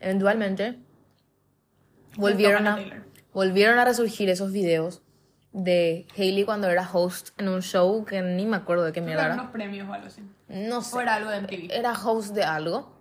eventualmente, 0.00 0.78
volvieron 2.16 2.66
a 2.66 2.78
volvieron 3.32 3.78
a 3.78 3.84
resurgir 3.84 4.28
esos 4.28 4.52
videos 4.52 5.01
de 5.52 6.06
Hailey 6.16 6.44
cuando 6.44 6.68
era 6.70 6.88
host 6.90 7.30
en 7.38 7.48
un 7.48 7.60
show 7.62 8.04
que 8.04 8.22
ni 8.22 8.46
me 8.46 8.56
acuerdo 8.56 8.84
de 8.84 8.92
qué 8.92 9.00
mierda 9.00 9.26
era. 9.26 9.34
unos 9.34 9.50
premios 9.50 9.88
o 9.88 9.92
algo 9.92 10.06
así. 10.06 10.22
No 10.48 10.80
sé 10.82 10.96
O 10.96 11.00
era 11.00 11.14
algo 11.14 11.30
de 11.30 11.36
MTV. 11.40 11.68
era 11.70 11.92
host 11.92 12.34
de 12.34 12.44
algo 12.44 12.92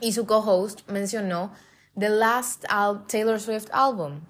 y 0.00 0.12
su 0.12 0.26
co-host 0.26 0.88
mencionó 0.90 1.52
The 1.98 2.08
Last 2.08 2.64
Al- 2.68 3.06
Taylor 3.06 3.38
Swift 3.40 3.68
Album. 3.72 4.22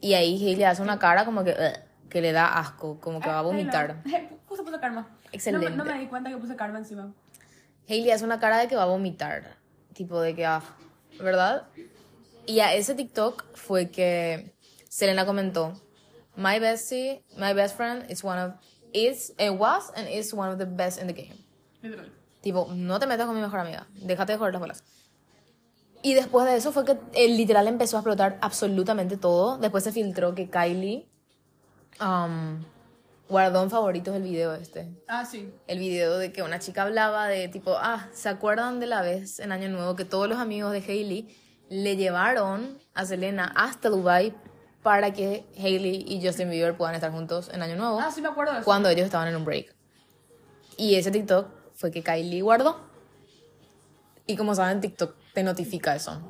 Y 0.00 0.14
ahí 0.14 0.34
Hailey 0.36 0.64
hace 0.64 0.82
una 0.82 0.98
cara 0.98 1.24
como 1.24 1.44
que, 1.44 1.50
"Ugh", 1.52 2.08
que 2.08 2.20
le 2.22 2.32
da 2.32 2.58
asco, 2.58 2.98
como 3.00 3.20
que 3.20 3.28
va 3.28 3.38
a 3.38 3.42
vomitar. 3.42 4.02
Eh, 4.06 4.28
Puse, 4.48 4.62
puse 4.64 4.80
karma. 4.80 5.06
Excelente. 5.30 5.70
No, 5.70 5.70
me- 5.70 5.76
no 5.76 5.84
me 5.84 5.98
di 6.00 6.06
cuenta 6.06 6.28
que 6.30 6.36
puse 6.38 6.56
karma 6.56 6.78
encima. 6.78 7.12
Hailey 7.88 8.10
hace 8.10 8.24
una 8.24 8.40
cara 8.40 8.58
de 8.58 8.66
que 8.66 8.74
va 8.76 8.82
a 8.82 8.86
vomitar, 8.86 9.56
tipo 9.94 10.20
de 10.20 10.34
que, 10.34 10.44
ah, 10.46 10.62
¿verdad? 11.20 11.68
Y 12.46 12.60
a 12.60 12.74
ese 12.74 12.94
TikTok 12.94 13.44
fue 13.54 13.90
que 13.90 14.54
Selena 14.88 15.24
comentó, 15.26 15.80
My 16.40 16.58
bestie, 16.58 17.20
my 17.36 17.52
best 17.52 17.76
friend 17.76 18.06
is 18.08 18.24
one 18.24 18.38
of, 18.38 18.54
is, 18.94 19.34
it 19.38 19.52
was 19.52 19.92
and 19.94 20.08
is 20.08 20.32
one 20.32 20.50
of 20.50 20.56
the 20.56 20.64
best 20.64 20.98
in 20.98 21.06
the 21.06 21.12
game. 21.12 21.34
Literal. 21.82 22.06
Tipo, 22.42 22.72
no 22.74 22.98
te 22.98 23.06
metas 23.06 23.26
con 23.26 23.36
mi 23.36 23.42
mejor 23.42 23.60
amiga, 23.60 23.86
déjate 23.92 24.32
de 24.32 24.38
joder 24.38 24.54
las 24.54 24.60
bolas. 24.60 24.84
Y 26.02 26.14
después 26.14 26.46
de 26.46 26.56
eso 26.56 26.72
fue 26.72 26.86
que 26.86 26.96
el 27.12 27.36
literal 27.36 27.68
empezó 27.68 27.98
a 27.98 28.00
explotar 28.00 28.38
absolutamente 28.40 29.18
todo. 29.18 29.58
Después 29.58 29.84
se 29.84 29.92
filtró 29.92 30.34
que 30.34 30.48
Kylie 30.48 31.06
um, 32.00 32.64
guardó 33.28 33.62
en 33.62 33.68
favoritos 33.68 34.16
el 34.16 34.22
video 34.22 34.54
este. 34.54 34.88
Ah, 35.08 35.26
sí. 35.26 35.52
El 35.66 35.78
video 35.78 36.16
de 36.16 36.32
que 36.32 36.42
una 36.42 36.58
chica 36.58 36.84
hablaba 36.84 37.28
de 37.28 37.48
tipo, 37.48 37.74
ah, 37.76 38.08
¿se 38.14 38.30
acuerdan 38.30 38.80
de 38.80 38.86
la 38.86 39.02
vez 39.02 39.40
en 39.40 39.52
Año 39.52 39.68
Nuevo 39.68 39.94
que 39.94 40.06
todos 40.06 40.26
los 40.26 40.38
amigos 40.38 40.72
de 40.72 40.78
Hailey 40.78 41.36
le 41.68 41.96
llevaron 41.96 42.78
a 42.94 43.04
Selena 43.04 43.52
hasta 43.54 43.90
Dubai 43.90 44.34
para 44.82 45.12
que 45.12 45.44
Hailey 45.58 46.04
y 46.08 46.24
Justin 46.24 46.50
Bieber 46.50 46.76
puedan 46.76 46.94
estar 46.94 47.10
juntos 47.12 47.50
en 47.52 47.62
Año 47.62 47.76
Nuevo? 47.76 48.00
Ah, 48.00 48.10
sí 48.10 48.20
me 48.22 48.28
acuerdo 48.28 48.52
de 48.52 48.58
eso. 48.60 48.64
cuando 48.64 48.88
ellos 48.88 49.04
estaban 49.04 49.28
en 49.28 49.36
un 49.36 49.44
break. 49.44 49.74
Y 50.76 50.94
ese 50.94 51.10
TikTok 51.10 51.48
fue 51.74 51.90
que 51.90 52.02
Kylie 52.02 52.40
guardó. 52.42 52.80
Y 54.26 54.36
como 54.36 54.54
saben, 54.54 54.80
TikTok 54.80 55.14
te 55.34 55.42
notifica 55.42 55.94
eso. 55.94 56.20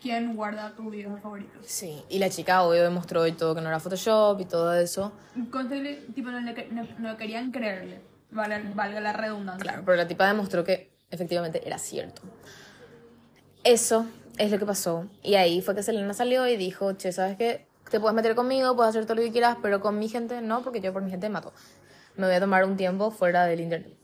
¿Quién 0.00 0.36
guarda 0.36 0.74
tus 0.76 0.90
videos 0.90 1.20
favoritos? 1.20 1.66
Sí. 1.66 2.02
Y 2.08 2.18
la 2.20 2.30
chica 2.30 2.62
obvio 2.62 2.82
demostró 2.84 3.26
y 3.26 3.32
todo 3.32 3.54
que 3.54 3.60
no 3.60 3.68
era 3.68 3.80
Photoshop 3.80 4.40
y 4.40 4.44
todo 4.44 4.72
eso. 4.74 5.12
Con 5.50 5.68
tipo, 6.14 6.30
no, 6.30 6.40
le, 6.40 6.54
que- 6.54 6.68
no, 6.70 6.86
no 6.98 7.16
querían 7.16 7.50
creerle. 7.50 8.00
Vale, 8.30 8.62
valga 8.74 9.00
la 9.00 9.12
redundancia. 9.12 9.62
Claro, 9.62 9.82
pero 9.84 9.96
la 9.96 10.06
tipa 10.06 10.26
demostró 10.28 10.62
que 10.62 10.92
efectivamente 11.10 11.66
era 11.66 11.78
cierto. 11.78 12.22
Eso 13.64 14.06
es 14.38 14.50
lo 14.50 14.58
que 14.58 14.66
pasó. 14.66 15.06
Y 15.22 15.34
ahí 15.34 15.60
fue 15.62 15.74
que 15.74 15.82
Selena 15.82 16.14
salió 16.14 16.46
y 16.46 16.56
dijo, 16.56 16.92
che, 16.92 17.10
¿sabes 17.12 17.36
qué? 17.36 17.66
Te 17.90 18.00
puedes 18.00 18.14
meter 18.14 18.34
conmigo, 18.34 18.76
puedes 18.76 18.90
hacer 18.90 19.04
todo 19.06 19.14
lo 19.16 19.22
que 19.22 19.32
quieras, 19.32 19.56
pero 19.62 19.80
con 19.80 19.98
mi 19.98 20.08
gente 20.08 20.40
no, 20.42 20.62
porque 20.62 20.80
yo 20.80 20.92
por 20.92 21.02
mi 21.02 21.10
gente 21.10 21.28
me 21.28 21.32
mato. 21.34 21.52
Me 22.16 22.26
voy 22.26 22.34
a 22.34 22.40
tomar 22.40 22.64
un 22.64 22.76
tiempo 22.76 23.10
fuera 23.10 23.44
del 23.46 23.60
internet. 23.60 23.94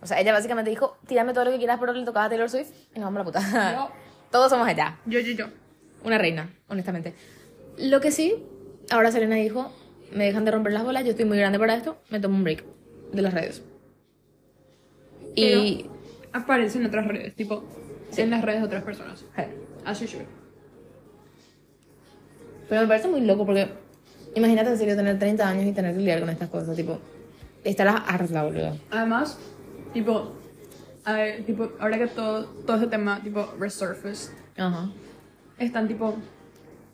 O 0.00 0.06
sea, 0.06 0.20
ella 0.20 0.32
básicamente 0.32 0.70
dijo, 0.70 0.96
tírame 1.06 1.32
todo 1.32 1.44
lo 1.46 1.50
que 1.50 1.58
quieras, 1.58 1.78
pero 1.80 1.92
le 1.92 2.04
tocaba 2.04 2.26
a 2.26 2.28
Taylor 2.28 2.48
Swift 2.50 2.70
y 2.94 3.00
nos 3.00 3.12
vamos 3.12 3.16
a 3.36 3.40
la 3.40 3.50
puta. 3.50 3.72
Yo- 3.74 3.90
Todos 4.30 4.50
somos 4.50 4.68
ella. 4.68 4.98
Yo, 5.06 5.20
yo, 5.20 5.32
yo. 5.32 5.46
Una 6.04 6.18
reina, 6.18 6.50
honestamente. 6.68 7.14
Lo 7.78 8.00
que 8.00 8.10
sí, 8.10 8.44
ahora 8.90 9.10
Selena 9.12 9.36
dijo, 9.36 9.72
me 10.12 10.24
dejan 10.24 10.44
de 10.44 10.50
romper 10.50 10.72
las 10.72 10.84
bolas, 10.84 11.04
yo 11.04 11.10
estoy 11.10 11.24
muy 11.24 11.38
grande 11.38 11.58
para 11.58 11.74
esto, 11.74 11.96
me 12.10 12.20
tomo 12.20 12.36
un 12.36 12.44
break 12.44 12.64
de 13.12 13.22
las 13.22 13.34
redes. 13.34 13.62
Y... 15.34 15.86
Aparece 16.32 16.78
en 16.78 16.86
otras 16.86 17.06
redes, 17.06 17.34
tipo, 17.34 17.64
en 18.16 18.30
las 18.30 18.42
redes 18.44 18.60
de 18.60 18.66
otras 18.66 18.82
personas. 18.84 19.24
As 19.84 20.02
usual. 20.02 20.26
Pero 22.68 22.80
me 22.82 22.86
parece 22.88 23.08
muy 23.08 23.20
loco 23.20 23.46
porque 23.46 23.68
imagínate 24.34 24.70
en 24.70 24.78
serio 24.78 24.96
tener 24.96 25.18
30 25.18 25.48
años 25.48 25.64
y 25.66 25.72
tener 25.72 25.92
que 25.94 25.98
lidiar 26.00 26.20
con 26.20 26.30
estas 26.30 26.48
cosas, 26.48 26.76
tipo, 26.76 26.98
estarás 27.64 28.02
harta, 28.06 28.42
boludo. 28.44 28.76
Además, 28.90 29.38
tipo, 29.92 30.32
a 31.04 31.12
ver, 31.12 31.44
tipo, 31.44 31.70
ahora 31.78 31.98
que 31.98 32.06
todo, 32.08 32.44
todo 32.66 32.76
este 32.76 32.88
tema, 32.88 33.20
tipo, 33.22 33.46
resurface, 33.58 34.32
Ajá. 34.56 34.90
están 35.58 35.86
tipo, 35.88 36.16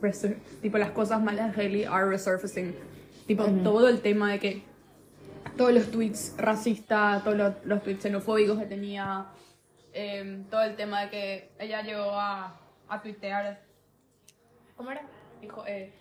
resur- 0.01 0.37
tipo, 0.61 0.77
las 0.77 0.91
cosas 0.91 1.21
malas 1.21 1.55
de 1.55 1.61
Hailey 1.61 1.83
are 1.85 2.05
resurfacing. 2.07 2.75
Tipo, 3.27 3.45
todo 3.63 3.87
el 3.89 4.01
tema 4.01 4.31
de 4.31 4.39
que 4.39 4.63
todos 5.57 5.73
los 5.73 5.89
tweets 5.91 6.33
racistas, 6.37 7.23
todos 7.23 7.37
los, 7.37 7.53
los 7.65 7.81
tweets 7.83 8.03
xenofóbicos 8.03 8.59
que 8.59 8.65
tenía, 8.65 9.25
em, 9.93 10.43
todo 10.45 10.63
el 10.63 10.75
tema 10.75 11.01
de 11.01 11.09
que 11.09 11.51
ella 11.59 11.81
llegó 11.81 12.11
a, 12.11 12.59
a 12.89 13.01
tuitear, 13.01 13.61
¿cómo 14.75 14.91
era? 14.91 15.01
Dijo, 15.43 15.63
eh, 15.67 15.93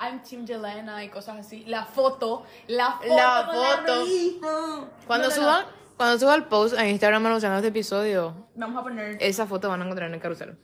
I'm 0.00 0.22
Team 0.22 0.46
Jelena 0.46 1.02
y 1.02 1.08
cosas 1.08 1.38
así. 1.38 1.64
La 1.66 1.84
foto, 1.84 2.44
la 2.68 2.92
foto. 2.92 3.16
La 3.16 3.82
foto. 3.82 4.04
misma. 4.04 4.88
Cuando 5.06 5.28
No, 5.28 5.34
suba, 5.34 5.66
cuando 5.96 6.18
suba 6.18 6.34
el 6.34 6.44
post 6.44 6.78
en 6.78 6.88
Instagram 6.88 7.24
anunciando 7.26 7.56
este 7.56 7.68
episodio, 7.68 8.34
Vamos 8.54 8.80
a 8.80 8.82
poner... 8.82 9.16
esa 9.20 9.46
foto 9.46 9.68
van 9.68 9.80
a 9.80 9.84
encontrar 9.84 10.08
en 10.08 10.14
el 10.14 10.20
carrusel. 10.20 10.58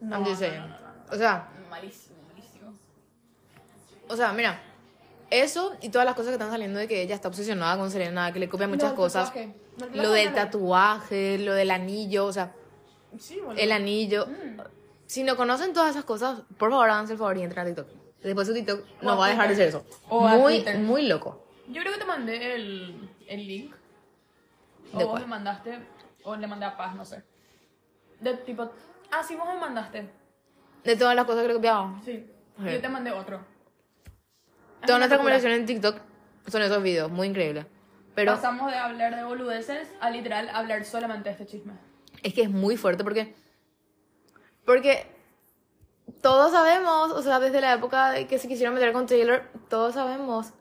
No, 0.00 0.16
I'm 0.16 0.24
just 0.24 0.40
saying. 0.40 0.58
no. 0.60 0.76
O 1.12 1.16
sea, 1.16 1.48
Malísimo, 1.70 2.16
malísimo. 2.28 2.72
o 4.08 4.16
sea, 4.16 4.32
mira, 4.32 4.60
eso 5.30 5.76
y 5.80 5.88
todas 5.90 6.04
las 6.04 6.14
cosas 6.14 6.30
que 6.30 6.34
están 6.34 6.50
saliendo 6.50 6.78
de 6.78 6.88
que 6.88 7.02
ella 7.02 7.14
está 7.14 7.28
obsesionada 7.28 7.76
con 7.76 7.90
Selena, 7.90 8.32
que 8.32 8.40
le 8.40 8.48
copia 8.48 8.66
muchas 8.66 8.92
cosas. 8.94 9.32
Lo 9.94 10.12
del 10.12 10.34
tatuaje, 10.34 11.38
lo 11.38 11.54
del 11.54 11.70
anillo, 11.70 12.26
o 12.26 12.32
sea, 12.32 12.52
Sí, 13.18 13.40
el 13.56 13.72
anillo. 13.72 14.26
Mm. 14.26 14.60
Si 15.10 15.24
no 15.24 15.36
conocen 15.36 15.72
todas 15.72 15.90
esas 15.90 16.04
cosas, 16.04 16.42
por 16.56 16.70
favor 16.70 16.88
háganse 16.88 17.14
el 17.14 17.18
favor 17.18 17.36
y 17.36 17.42
entren 17.42 17.64
a 17.64 17.66
TikTok. 17.66 17.88
Después 18.22 18.46
su 18.46 18.54
TikTok 18.54 18.84
O 19.02 19.04
no 19.04 19.16
va 19.18 19.26
a 19.26 19.30
dejar 19.30 19.48
de 19.48 19.56
ser 19.56 19.66
eso. 19.66 19.84
O 20.08 20.28
muy, 20.28 20.64
muy 20.78 21.08
loco. 21.08 21.44
Yo 21.66 21.80
creo 21.80 21.94
que 21.94 21.98
te 21.98 22.04
mandé 22.04 22.54
el, 22.54 23.10
el 23.26 23.48
link. 23.48 23.74
O 24.92 24.98
¿De 24.98 25.04
vos 25.04 25.10
cuál? 25.14 25.22
me 25.22 25.28
mandaste, 25.30 25.80
o 26.22 26.36
le 26.36 26.46
mandé 26.46 26.66
a 26.66 26.76
Paz, 26.76 26.94
no 26.94 27.04
sé. 27.04 27.24
De 28.20 28.34
tipo, 28.34 28.70
ah, 29.10 29.20
sí, 29.26 29.34
vos 29.34 29.48
me 29.52 29.58
mandaste. 29.58 30.08
De 30.84 30.94
todas 30.94 31.16
las 31.16 31.24
cosas 31.24 31.42
que 31.42 31.48
le 31.48 31.54
copiaba. 31.54 32.00
Sí. 32.04 32.30
Ok. 32.56 32.66
Y 32.68 32.72
yo 32.74 32.80
te 32.80 32.88
mandé 32.88 33.10
otro. 33.10 33.44
Toda 34.86 34.98
nuestra 34.98 35.18
conversación 35.18 35.54
en 35.54 35.66
TikTok 35.66 35.96
son 36.46 36.62
esos 36.62 36.80
videos, 36.84 37.10
muy 37.10 37.26
increíbles. 37.26 37.66
Pero 38.14 38.34
Pasamos 38.36 38.70
de 38.70 38.78
hablar 38.78 39.16
de 39.16 39.24
boludeces 39.24 39.88
a 40.00 40.08
literal 40.10 40.48
hablar 40.50 40.84
solamente 40.84 41.30
de 41.30 41.32
este 41.32 41.46
chisme. 41.46 41.72
es 42.22 42.32
que 42.32 42.42
es 42.42 42.50
muy 42.50 42.76
fuerte 42.76 43.02
porque. 43.02 43.34
Porque 44.70 45.04
todos 46.22 46.52
sabemos, 46.52 47.10
o 47.10 47.22
sea, 47.22 47.40
desde 47.40 47.60
la 47.60 47.72
época 47.72 48.14
que 48.28 48.38
se 48.38 48.46
quisieron 48.46 48.72
meter 48.72 48.92
con 48.92 49.04
Taylor, 49.08 49.42
todos 49.68 49.94
sabemos 49.94 50.52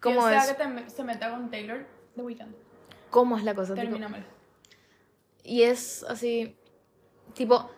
cómo 0.00 0.20
Quien 0.20 0.28
sea 0.28 0.42
es, 0.44 0.48
que 0.52 0.54
te 0.54 0.90
se 0.90 1.02
meta 1.02 1.30
con 1.30 1.50
Taylor, 1.50 1.86
The 2.14 2.20
Weeknd. 2.20 2.54
cómo 3.08 3.38
es 3.38 3.44
la 3.44 3.54
cosa. 3.54 3.72
tipo, 3.72 3.86
Termínamelo. 3.86 4.26
Y 5.42 5.62
es 5.62 6.04
así, 6.04 6.58
tipo, 7.32 7.70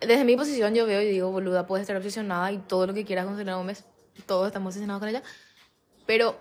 desde 0.00 0.24
mi 0.24 0.36
posición 0.36 0.74
yo 0.74 0.84
veo 0.84 1.00
y 1.00 1.10
digo, 1.10 1.30
boluda, 1.30 1.68
puedes 1.68 1.82
estar 1.82 1.96
obsesionada 1.96 2.50
y 2.50 2.58
todo 2.58 2.88
lo 2.88 2.92
que 2.92 3.04
quieras 3.04 3.26
con 3.26 3.36
Selena 3.36 3.56
Gómez, 3.56 3.84
todos 4.26 4.48
estamos 4.48 4.70
obsesionados 4.70 4.98
con 4.98 5.10
ella, 5.10 5.22
pero 6.06 6.36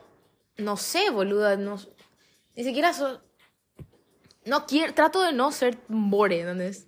no 0.57 0.77
sé, 0.77 1.11
boluda, 1.11 1.57
no, 1.57 1.77
ni 2.55 2.63
siquiera 2.63 2.91
so- 2.91 3.21
no 4.45 4.65
quiero, 4.65 4.93
trato 4.93 5.21
de 5.21 5.33
no 5.33 5.51
ser 5.51 5.77
bore, 5.87 6.41
¿entendés? 6.41 6.87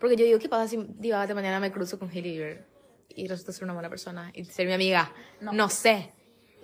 Porque 0.00 0.16
yo 0.16 0.24
digo, 0.24 0.38
¿qué 0.38 0.48
pasa 0.48 0.68
si 0.68 0.76
de 0.76 1.34
mañana 1.34 1.60
me 1.60 1.70
cruzo 1.72 1.98
con 1.98 2.08
Hailey 2.08 2.32
Bieber 2.32 2.66
y 3.08 3.28
resulta 3.28 3.52
ser 3.52 3.64
una 3.64 3.72
buena 3.74 3.88
persona 3.88 4.30
y 4.34 4.44
ser 4.44 4.66
mi 4.66 4.72
amiga? 4.72 5.12
No. 5.40 5.52
No, 5.52 5.68
sé. 5.68 6.12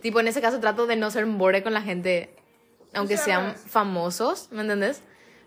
Tipo, 0.01 0.21
en 0.21 0.29
ese 0.29 0.41
caso 0.41 0.59
trato 0.61 0.87
de 0.87 0.97
no 0.97 1.11
ser 1.11 1.25
bore 1.27 1.63
con 1.63 1.73
la 1.73 1.83
gente, 1.83 2.35
aunque 2.93 3.17
sea, 3.17 3.25
sean 3.25 3.55
famosos, 3.55 4.49
¿me 4.51 4.63
entendés? 4.63 5.03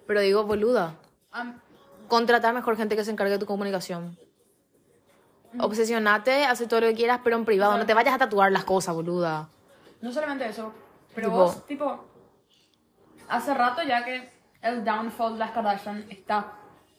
Pero 0.08 0.22
digo, 0.22 0.46
boluda, 0.46 0.98
Am- 1.32 1.60
contratar 2.08 2.54
mejor 2.54 2.78
gente 2.78 2.96
que 2.96 3.04
se 3.04 3.12
encargue 3.12 3.34
de 3.34 3.40
tu 3.40 3.46
comunicación. 3.46 4.18
Obsesionate, 5.60 6.46
haz 6.46 6.66
todo 6.68 6.82
lo 6.82 6.88
que 6.88 6.96
quieras, 6.96 7.22
pero 7.24 7.38
en 7.38 7.46
privado. 7.46 7.78
No 7.78 7.86
te 7.86 7.94
vayas 7.94 8.14
a 8.16 8.18
tatuar 8.18 8.52
las 8.52 8.66
cosas, 8.66 8.94
boluda. 8.94 9.50
No 10.02 10.12
solamente 10.12 10.48
eso, 10.48 10.74
pero 11.14 11.30
Tipo- 11.30 11.38
vos, 11.38 11.66
tipo, 11.66 12.06
hace 13.30 13.54
rato 13.54 13.82
ya 13.84 14.04
que 14.04 14.35
el 14.66 14.84
downfall 14.84 15.34
de 15.34 15.40
las 15.40 15.52
Kardashian 15.52 16.06
está, 16.10 16.54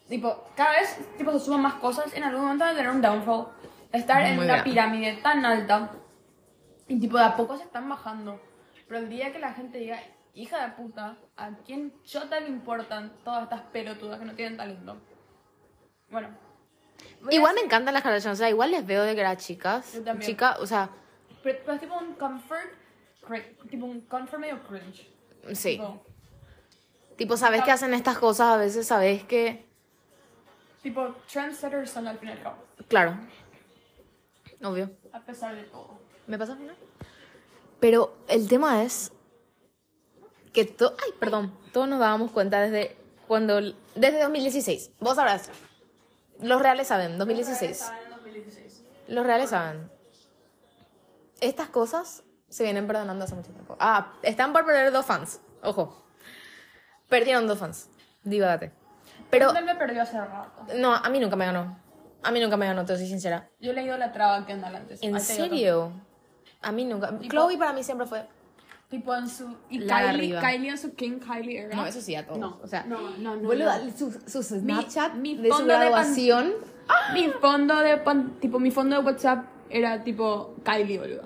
tipo, 0.08 0.44
cada 0.56 0.72
vez, 0.72 0.98
tipo, 1.18 1.32
se 1.32 1.40
suman 1.40 1.62
más 1.62 1.74
cosas, 1.74 2.14
en 2.14 2.22
algún 2.22 2.42
momento 2.42 2.64
de 2.64 2.74
tener 2.74 2.90
un 2.90 3.02
downfall, 3.02 3.48
estar 3.92 4.22
en 4.22 4.36
Muy 4.36 4.44
una 4.44 4.54
grande. 4.54 4.70
pirámide 4.70 5.16
tan 5.22 5.44
alta, 5.44 5.90
y 6.88 6.98
tipo, 7.00 7.18
de 7.18 7.24
a 7.24 7.36
poco 7.36 7.56
se 7.56 7.64
están 7.64 7.88
bajando, 7.88 8.40
pero 8.88 9.00
el 9.00 9.08
día 9.08 9.32
que 9.32 9.38
la 9.40 9.52
gente 9.52 9.78
diga, 9.78 9.98
hija 10.34 10.64
de 10.66 10.72
puta, 10.74 11.16
¿a 11.36 11.50
quién 11.66 11.92
chota 12.04 12.38
le 12.40 12.48
importan 12.48 13.12
todas 13.24 13.44
estas 13.44 13.62
pelotudas 13.72 14.18
que 14.20 14.24
no 14.26 14.34
tienen 14.34 14.56
talento? 14.56 14.96
Bueno. 16.10 16.28
a 17.28 17.32
Igual 17.34 17.54
me 17.56 17.62
encantan 17.62 17.94
las 17.94 18.02
Kardashian, 18.02 18.32
o 18.32 18.36
sea, 18.36 18.48
igual 18.48 18.70
les 18.70 18.86
veo 18.86 19.02
de 19.02 19.14
que 19.14 19.20
eran 19.20 19.36
chicas. 19.36 19.92
Yo 19.94 20.04
también. 20.04 20.26
Chica, 20.30 20.56
o 20.60 20.66
sea, 20.66 20.88
Pero, 21.42 21.58
pero 21.64 21.72
es 21.74 21.80
tipo 21.80 21.98
un 21.98 22.12
comfort, 22.14 22.70
tipo 23.68 23.86
un 23.86 24.02
comfort 24.02 24.40
medio 24.40 24.62
cringe. 24.68 25.10
sí. 25.52 25.70
Tipo, 25.72 26.04
Tipo, 27.16 27.36
sabes 27.36 27.62
que 27.62 27.70
hacen 27.70 27.94
estas 27.94 28.18
cosas, 28.18 28.48
a 28.48 28.56
veces 28.58 28.86
sabes 28.86 29.24
que. 29.24 29.66
Tipo, 30.82 31.14
trendsetters 31.30 31.90
son 31.90 32.06
al 32.08 32.18
fin 32.18 32.28
y 32.28 32.32
al 32.32 32.42
cabo. 32.42 32.56
Claro. 32.88 33.18
Obvio. 34.62 34.90
A 35.12 35.20
pesar 35.20 35.54
de 35.54 35.62
todo. 35.64 35.98
¿Me 36.26 36.38
pasa 36.38 36.52
una? 36.52 36.74
Pero 37.80 38.16
el 38.28 38.48
tema 38.48 38.82
es 38.82 39.12
que 40.52 40.64
to 40.64 40.94
ay, 41.04 41.12
perdón, 41.18 41.52
todos 41.72 41.88
nos 41.88 42.00
dábamos 42.00 42.30
cuenta 42.32 42.60
desde 42.60 42.96
cuando 43.26 43.60
desde 43.94 44.22
2016. 44.22 44.92
Vos 45.00 45.16
sabrás. 45.16 45.50
Los 46.40 46.60
reales 46.60 46.88
saben, 46.88 47.18
2016. 47.18 47.92
en 48.04 48.10
2016. 48.10 48.84
Los 49.08 49.26
reales 49.26 49.50
saben. 49.50 49.90
Estas 51.40 51.68
cosas 51.68 52.24
se 52.48 52.64
vienen 52.64 52.86
perdonando 52.86 53.24
hace 53.24 53.34
mucho 53.34 53.52
tiempo. 53.52 53.76
Ah, 53.78 54.14
están 54.22 54.52
por 54.52 54.64
perder 54.64 54.92
dos 54.92 55.04
fans. 55.04 55.40
Ojo. 55.62 56.05
Perdieron 57.08 57.46
dos 57.46 57.58
fans. 57.58 57.88
Dígate. 58.24 58.72
Pero 59.30 59.50
Pero 59.52 59.64
me 59.66 59.74
perdió 59.74 60.02
hace 60.02 60.18
rato. 60.18 60.66
no, 60.76 60.94
a 60.94 61.08
mí 61.08 61.18
nunca 61.20 61.36
me 61.36 61.46
ganó. 61.46 61.78
A 62.22 62.30
mí 62.30 62.40
nunca 62.40 62.56
me 62.56 62.66
ganó, 62.66 62.84
te 62.84 62.96
soy 62.96 63.06
sincera. 63.06 63.48
Yo 63.60 63.72
le 63.72 63.82
he 63.82 63.84
ido 63.84 63.96
la 63.98 64.12
traba 64.12 64.44
que 64.46 64.52
anda 64.52 64.68
antes. 64.68 65.00
¿En 65.02 65.12
todo. 65.12 65.20
serio? 65.20 65.92
A 66.62 66.72
mí 66.72 66.84
nunca. 66.84 67.16
Chloe 67.28 67.56
para 67.58 67.72
mí 67.72 67.82
siempre 67.82 68.06
fue. 68.06 68.26
Tipo 68.88 69.14
en 69.14 69.28
su. 69.28 69.56
Y 69.68 69.78
La 69.80 70.12
Kylie. 70.12 70.38
Kylie 70.40 70.70
en 70.70 70.78
su 70.78 70.94
King 70.94 71.18
Kylie 71.18 71.58
era. 71.62 71.76
No, 71.76 71.86
eso 71.86 72.00
sí, 72.00 72.14
a 72.14 72.24
todos. 72.26 72.38
No, 72.38 72.58
o 72.62 72.66
sea, 72.66 72.84
no, 72.84 73.10
no, 73.18 73.36
no. 73.36 73.42
boluda, 73.48 73.78
no. 73.80 73.90
Su, 73.96 74.12
su 74.12 74.42
Snapchat 74.42 75.14
mi 75.14 75.36
de 75.36 75.48
su 75.50 75.56
fondo 75.56 75.72
de 75.72 75.78
graduación. 75.80 76.52
Mi 77.12 77.28
fondo 77.28 77.76
de 77.80 77.96
pan- 77.98 78.38
tipo 78.40 78.60
mi 78.60 78.70
fondo 78.70 78.96
de 78.96 79.02
WhatsApp 79.04 79.44
era 79.70 80.02
tipo 80.04 80.54
Kylie, 80.64 80.98
boludo. 80.98 81.22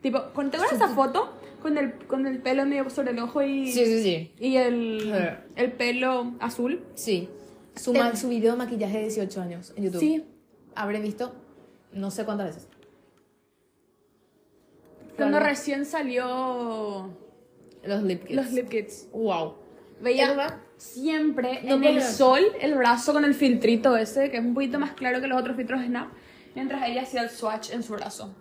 Tipo, 0.00 0.32
¿con 0.34 0.50
te 0.50 0.56
acuerdas 0.56 0.80
esa 0.80 0.88
foto 0.94 1.32
con 1.64 1.78
el 1.78 1.94
con 2.06 2.26
el 2.26 2.38
pelo 2.42 2.64
medio 2.66 2.88
sobre 2.90 3.10
el 3.12 3.18
ojo 3.18 3.42
y 3.42 3.72
Sí, 3.72 3.84
sí, 3.86 4.02
sí. 4.02 4.32
y 4.38 4.56
el 4.56 5.00
Sí. 5.02 5.52
el 5.56 5.72
pelo 5.72 6.34
azul? 6.38 6.84
Sí. 6.94 7.28
Su, 7.74 7.92
ma- 7.94 8.14
su 8.14 8.28
video 8.28 8.52
de 8.52 8.58
maquillaje 8.58 8.98
de 8.98 9.02
18 9.04 9.40
años 9.40 9.72
en 9.76 9.84
YouTube. 9.84 9.98
Sí. 10.00 10.24
Habré 10.76 11.00
visto 11.00 11.34
no 11.92 12.10
sé 12.10 12.24
cuántas 12.24 12.48
veces. 12.54 12.68
Cuando 15.16 15.38
Claro. 15.38 15.46
recién 15.46 15.84
salió 15.86 17.10
Los 17.84 18.02
lip 18.02 18.22
kits. 18.24 18.34
los 18.34 18.52
lip 18.52 18.68
kits. 18.68 19.08
Wow. 19.12 19.54
Veía 20.00 20.60
siempre 20.76 21.60
No 21.64 21.76
en 21.76 21.84
el 21.84 22.02
sol 22.02 22.40
el 22.60 22.74
brazo 22.74 23.12
con 23.12 23.24
el 23.24 23.34
filtrito 23.34 23.96
ese, 23.96 24.30
que 24.30 24.36
es 24.38 24.44
un 24.44 24.54
poquito 24.54 24.78
más 24.78 24.92
claro 24.92 25.20
que 25.20 25.28
los 25.28 25.40
otros 25.40 25.56
filtros 25.56 25.80
de 25.80 25.86
Snap, 25.86 26.08
mientras 26.54 26.86
ella 26.88 27.02
hacía 27.02 27.22
el 27.22 27.30
swatch 27.30 27.70
en 27.72 27.82
su 27.82 27.92
brazo. 27.94 28.34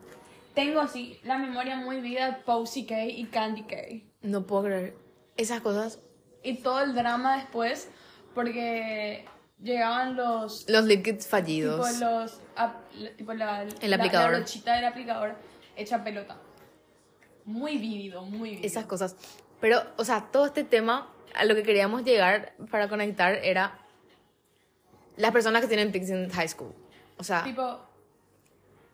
Tengo 0.53 0.81
así 0.81 1.19
la 1.23 1.37
memoria 1.37 1.77
muy 1.77 1.99
viva 2.01 2.25
de 2.27 2.33
Posey 2.43 2.85
K 2.85 3.05
y 3.05 3.25
Candy 3.25 3.63
K. 3.63 3.75
No 4.21 4.45
puedo 4.45 4.63
creer. 4.65 4.95
Esas 5.35 5.61
cosas. 5.61 5.99
Y 6.43 6.57
todo 6.57 6.81
el 6.81 6.93
drama 6.93 7.37
después, 7.37 7.89
porque 8.35 9.25
llegaban 9.61 10.15
los. 10.15 10.69
Los 10.69 10.85
lip 10.85 11.03
kits 11.03 11.25
Tipo 11.25 11.29
fallidos. 11.31 11.99
los. 11.99 12.39
ap- 12.55 12.83
tipo 13.17 13.33
la, 13.33 13.63
El 13.63 13.89
la- 13.89 13.95
aplicador. 13.97 14.31
La, 14.31 14.37
brochita 14.39 14.75
del 14.75 14.85
aplicador 14.85 15.35
hecha 15.75 16.03
pelota. 16.03 16.37
Muy 17.45 17.77
vívido, 17.77 18.23
muy 18.23 18.51
vívido. 18.51 18.67
Esas 18.67 18.85
cosas. 18.85 19.15
Pero, 19.59 19.81
o 19.97 20.05
sea, 20.05 20.29
todo 20.31 20.45
este 20.45 20.63
tema, 20.63 21.09
a 21.33 21.45
lo 21.45 21.55
que 21.55 21.63
queríamos 21.63 22.03
llegar 22.03 22.53
para 22.69 22.87
conectar 22.89 23.33
era 23.35 23.79
las 25.17 25.31
personas 25.31 25.61
que 25.61 25.67
tienen 25.67 25.91
pics 25.91 26.09
en 26.09 26.29
high 26.29 26.47
school. 26.47 26.73
O 27.17 27.23
sea, 27.23 27.43
Tipo, 27.43 27.79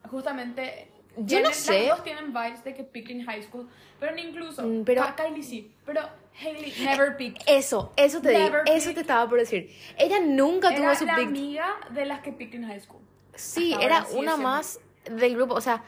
justamente. 0.09 0.89
Yo 1.17 1.41
no 1.41 1.51
sé. 1.53 1.87
Las 1.87 1.97
dos 1.97 2.03
tienen 2.03 2.31
vibes 2.33 2.63
de 2.63 2.73
que 2.73 2.83
picked 2.83 3.09
in 3.13 3.25
high 3.25 3.41
school. 3.43 3.67
Pero 3.99 4.15
ni 4.15 4.21
incluso. 4.21 4.63
Mm, 4.63 4.83
pero- 4.85 5.03
Kylie 5.15 5.43
sí. 5.43 5.73
Pero 5.85 6.01
Hailey 6.41 6.73
never 6.79 7.17
picked. 7.17 7.41
eso, 7.47 7.91
eso 7.97 8.21
te 8.21 8.29
digo, 8.29 8.55
eso 8.65 8.93
te 8.93 9.01
estaba 9.01 9.27
por 9.29 9.39
decir. 9.39 9.75
Ella 9.97 10.19
nunca 10.21 10.69
tuvo 10.73 10.85
Era 10.85 10.95
su 10.95 11.05
la 11.05 11.15
pic. 11.15 11.27
amiga 11.27 11.67
de 11.91 12.05
las 12.05 12.21
que 12.21 12.31
picked 12.31 12.55
in 12.57 12.65
high 12.65 12.79
school. 12.79 13.01
Sí, 13.35 13.73
Hasta 13.73 13.85
era 13.85 14.05
una 14.13 14.37
más 14.37 14.79
del 15.11 15.35
grupo. 15.35 15.55
O 15.55 15.61
sea, 15.61 15.83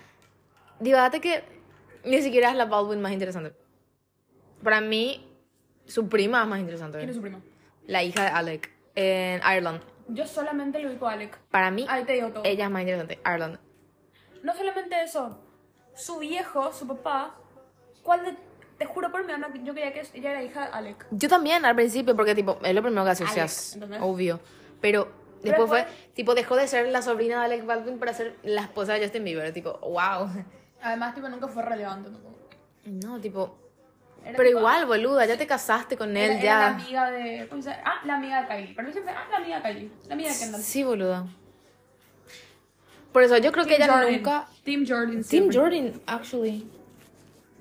dígate 0.80 1.22
que 1.22 1.44
ni 2.04 2.22
siquiera 2.22 2.50
es 2.50 2.56
la 2.58 2.66
Baldwin 2.66 3.00
más 3.02 3.12
interesante. 3.14 3.54
Para 4.64 4.82
mí, 4.82 5.26
su 5.86 6.10
prima 6.10 6.42
es 6.42 6.48
más 6.48 6.60
interesante. 6.60 6.98
¿Quién 6.98 7.10
es 7.10 7.16
su 7.16 7.22
prima? 7.22 7.40
La 7.88 8.04
hija 8.04 8.24
de 8.24 8.30
Alec 8.30 8.72
en 8.96 9.40
Ireland. 9.40 9.82
Yo 10.10 10.28
solamente 10.28 10.80
lo 10.80 10.90
ubico 10.90 11.08
a 11.08 11.14
Alec. 11.14 11.38
Para 11.50 11.72
mí, 11.72 11.86
Ahí 11.88 12.04
te 12.04 12.14
digo 12.14 12.30
todo. 12.32 12.44
ella 12.44 12.66
es 12.66 12.72
más 12.72 12.82
interesante. 12.82 13.20
Ireland. 13.26 13.58
No 14.44 14.54
solamente 14.56 15.04
eso, 15.04 15.40
su 15.96 16.20
viejo, 16.20 16.74
su 16.74 16.88
papá, 16.88 17.36
¿cuál 18.04 18.26
de, 18.26 18.38
te 18.82 18.88
juro 18.88 19.12
por 19.12 19.24
mi 19.24 19.32
alma 19.32 19.54
que 19.54 19.62
yo 19.64 19.74
creía 19.74 19.94
que 19.94 20.02
ella 20.16 20.32
era 20.32 20.44
hija 20.44 20.62
de 20.66 20.72
Alec. 20.72 21.06
Yo 21.12 21.30
también 21.30 21.64
al 21.66 21.76
principio, 21.76 22.16
porque 22.16 22.34
tipo, 22.34 22.58
es 22.64 22.74
lo 22.74 22.82
primero 22.82 23.04
que 23.06 23.12
asocias, 23.12 23.78
obvio. 24.00 24.40
Pero 24.82 25.08
después 25.44 25.70
fue, 25.70 25.86
tipo, 26.16 26.34
dejó 26.34 26.56
de 26.56 26.68
ser 26.68 26.88
la 26.88 27.04
sobrina 27.04 27.40
de 27.40 27.46
Alec 27.46 27.66
Baldwin 27.68 28.00
para 28.00 28.12
ser 28.14 28.36
la 28.42 28.62
esposa 28.62 28.94
de 28.94 29.02
Justin 29.04 29.24
Bieber. 29.24 29.54
Tipo, 29.54 29.78
wow. 29.82 30.28
Además, 30.82 31.14
tipo, 31.14 31.30
nunca 31.30 31.48
fue 31.48 31.62
relevante. 31.62 32.10
¿no? 32.10 32.20
No, 32.86 33.22
tipo, 33.22 33.56
Era 34.26 34.36
pero 34.36 34.50
tipo, 34.50 34.60
igual, 34.62 34.88
boluda, 34.88 35.28
ya 35.28 35.38
te 35.38 35.46
casaste 35.46 35.96
con 35.96 36.18
Era, 36.18 36.34
él, 36.34 36.40
era 36.40 36.44
ya. 36.44 36.60
la 36.60 36.68
amiga 36.70 37.12
de. 37.12 37.48
¿cómo 37.50 37.62
se 37.62 37.70
llama? 37.70 37.84
Ah, 37.86 38.02
la 38.04 38.16
amiga 38.16 38.42
de 38.42 38.48
Kylie. 38.48 38.74
Para 38.74 38.88
mí 38.88 38.94
siempre. 38.94 39.14
Ah, 39.16 39.28
la 39.30 39.38
amiga 39.38 39.56
de 39.58 39.62
Kylie. 39.62 39.92
La 40.08 40.14
amiga 40.16 40.34
de 40.34 40.40
Kendall. 40.40 40.62
Sí, 40.64 40.84
boluda. 40.84 41.28
Por 43.12 43.24
eso 43.24 43.38
yo 43.38 43.52
creo 43.52 43.66
que 43.66 43.76
Team 43.78 43.84
ella 43.84 43.94
Jordan. 43.98 44.14
nunca. 44.14 44.48
Team 44.64 44.86
Jordan. 44.88 45.12
Team 45.12 45.24
siempre. 45.24 45.58
Jordan, 45.60 45.92
actually. 46.06 46.66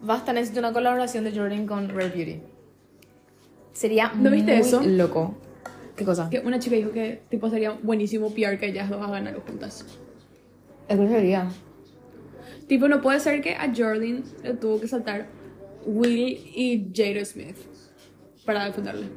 Basta, 0.02 0.32
necesito 0.32 0.60
una 0.60 0.72
colaboración 0.72 1.24
de 1.24 1.32
Jordan 1.36 1.66
con 1.66 1.88
Rare 1.88 2.08
Beauty. 2.10 2.40
Sería 3.72 4.12
¿No 4.14 4.30
viste 4.30 4.52
muy 4.52 4.60
eso? 4.60 4.82
loco. 4.82 5.36
¿Qué 5.96 6.04
cosa? 6.04 6.30
Que 6.30 6.38
una 6.40 6.58
chica 6.58 6.76
dijo 6.76 6.92
que 6.92 7.20
tipo 7.28 7.50
sería 7.50 7.72
buenísimo 7.72 8.30
PR 8.30 8.58
que 8.58 8.68
ellas 8.68 8.88
dos 8.88 9.02
hagan 9.02 9.26
algo 9.26 9.42
juntas. 9.46 9.84
¿Qué 10.88 10.96
sería? 10.96 11.48
Tipo, 12.66 12.88
no 12.88 13.00
puede 13.00 13.20
ser 13.20 13.42
que 13.42 13.54
a 13.54 13.72
Jordan 13.76 14.22
le 14.42 14.54
tuvo 14.54 14.80
que 14.80 14.86
saltar 14.88 15.26
Will 15.84 16.18
y 16.54 16.90
Jada 16.94 17.24
Smith 17.24 17.56
para 18.46 18.64
defenderle. 18.64 19.08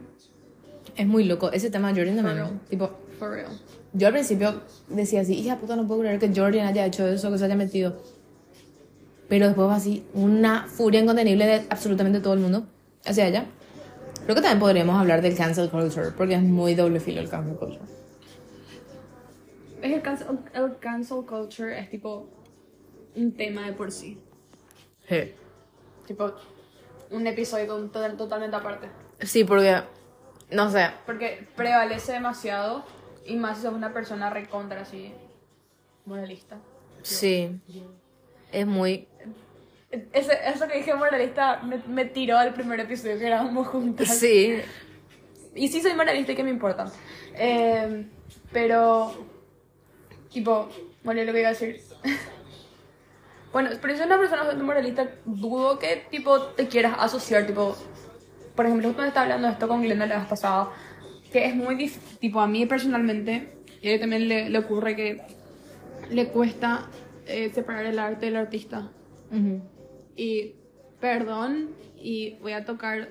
Es 0.96 1.06
muy 1.08 1.24
loco. 1.24 1.52
Ese 1.52 1.70
tema 1.70 1.94
de 1.94 2.00
Jordan 2.02 2.16
también. 2.18 2.38
For 2.38 2.48
real. 2.48 2.60
Tipo, 2.70 3.00
For 3.20 3.32
real. 3.32 3.60
Yo 3.94 4.08
al 4.08 4.14
principio 4.14 4.62
decía 4.90 5.22
así, 5.22 5.34
hija 5.38 5.58
puta, 5.58 5.76
no 5.76 5.88
puedo 5.88 6.02
creer 6.02 6.20
que 6.20 6.32
Jordan 6.36 6.68
haya 6.68 6.86
hecho 6.86 7.08
eso, 7.08 7.32
que 7.32 7.38
se 7.38 7.46
haya 7.46 7.56
metido. 7.56 8.02
Pero 9.30 9.48
después 9.48 9.68
va 9.68 9.76
así, 9.76 10.06
una 10.14 10.68
furia 10.68 11.00
incontenible 11.00 11.46
de 11.46 11.66
absolutamente 11.70 12.20
todo 12.20 12.34
el 12.34 12.40
mundo 12.40 12.66
hacia 13.06 13.28
ella. 13.28 13.46
Creo 14.24 14.36
que 14.36 14.42
también 14.42 14.60
podríamos 14.60 15.00
hablar 15.00 15.22
del 15.22 15.36
cancel 15.36 15.70
culture, 15.70 16.12
porque 16.18 16.36
es 16.36 16.42
muy 16.42 16.76
doble 16.76 17.00
filo 17.00 17.22
el 17.22 17.30
cancel 17.30 17.56
culture. 17.58 17.82
Es 19.82 19.92
el 19.92 20.02
cancel, 20.02 20.28
el 20.54 20.78
cancel 20.80 21.26
culture 21.26 21.78
es 21.78 21.90
tipo 21.90 22.30
un 23.16 23.34
tema 23.34 23.66
de 23.68 23.74
por 23.74 23.92
sí. 23.92 24.18
Sí. 25.10 25.34
Tipo, 26.08 26.34
un 27.12 27.28
episodio 27.28 27.68
con- 27.68 27.92
to- 27.92 28.16
totalmente 28.16 28.56
aparte. 28.56 28.88
Sí, 29.20 29.44
porque, 29.44 29.76
no 30.52 30.70
sé, 30.72 30.88
Porque 31.06 31.48
prevalece 31.56 32.14
demasiado 32.14 32.84
y 33.26 33.36
más 33.36 33.58
si 33.58 33.64
sos 33.64 33.74
una 33.74 33.94
persona 33.94 34.30
recontra 34.30 34.82
así 34.82 35.14
moralista. 36.06 36.58
sí. 37.02 37.60
Es 38.52 38.68
muy... 38.68 39.08
Ese, 40.12 40.38
eso 40.46 40.68
que 40.68 40.78
dije 40.78 40.94
moralista 40.96 41.62
me, 41.64 41.78
me 41.88 42.06
tiró 42.06 42.38
al 42.38 42.54
primer 42.54 42.80
episodio 42.80 43.18
que 43.18 43.26
grabamos 43.26 43.68
juntas. 43.68 44.18
Sí. 44.18 44.62
Y 45.56 45.68
sí 45.68 45.82
soy 45.82 45.94
moralista 45.94 46.32
y 46.32 46.36
que 46.36 46.44
me 46.44 46.50
importa. 46.50 46.92
Eh, 47.36 48.08
pero, 48.52 49.14
tipo, 50.32 50.70
bueno, 51.04 51.24
lo 51.24 51.34
que 51.34 51.40
iba 51.40 51.50
a 51.50 51.54
decir. 51.54 51.82
bueno, 53.52 53.72
pero 53.82 53.96
si 53.96 54.04
una 54.04 54.18
persona 54.18 54.52
moralista, 54.54 55.08
dudo 55.26 55.80
que, 55.80 56.08
tipo, 56.10 56.42
te 56.42 56.68
quieras 56.68 56.96
asociar, 57.00 57.46
tipo, 57.46 57.76
por 58.56 58.66
ejemplo, 58.66 58.88
justo 58.88 59.02
me 59.02 59.08
estaba 59.08 59.26
hablando 59.26 59.48
de 59.48 59.54
esto 59.54 59.68
con 59.68 59.82
Glenda 59.82 60.06
la 60.06 60.20
vez 60.20 60.28
pasada, 60.28 60.70
que 61.34 61.46
es 61.46 61.56
muy 61.56 61.76
difícil, 61.76 62.18
tipo, 62.20 62.40
a 62.40 62.48
mí 62.48 62.66
personalmente, 62.66 63.58
y 63.82 63.88
a 63.88 63.92
ella 63.92 64.02
también 64.02 64.30
le, 64.30 64.50
le 64.50 64.58
ocurre 64.60 64.96
que 64.96 65.22
le 66.10 66.28
cuesta 66.30 66.88
eh, 67.26 67.52
separar 67.54 67.86
el 67.86 68.00
arte 68.00 68.28
del 68.28 68.38
artista. 68.38 68.92
Ujú. 69.32 69.62
Y 70.16 70.56
perdón, 71.02 71.72
y 71.98 72.36
voy 72.36 72.54
a 72.54 72.64
tocar 72.64 73.10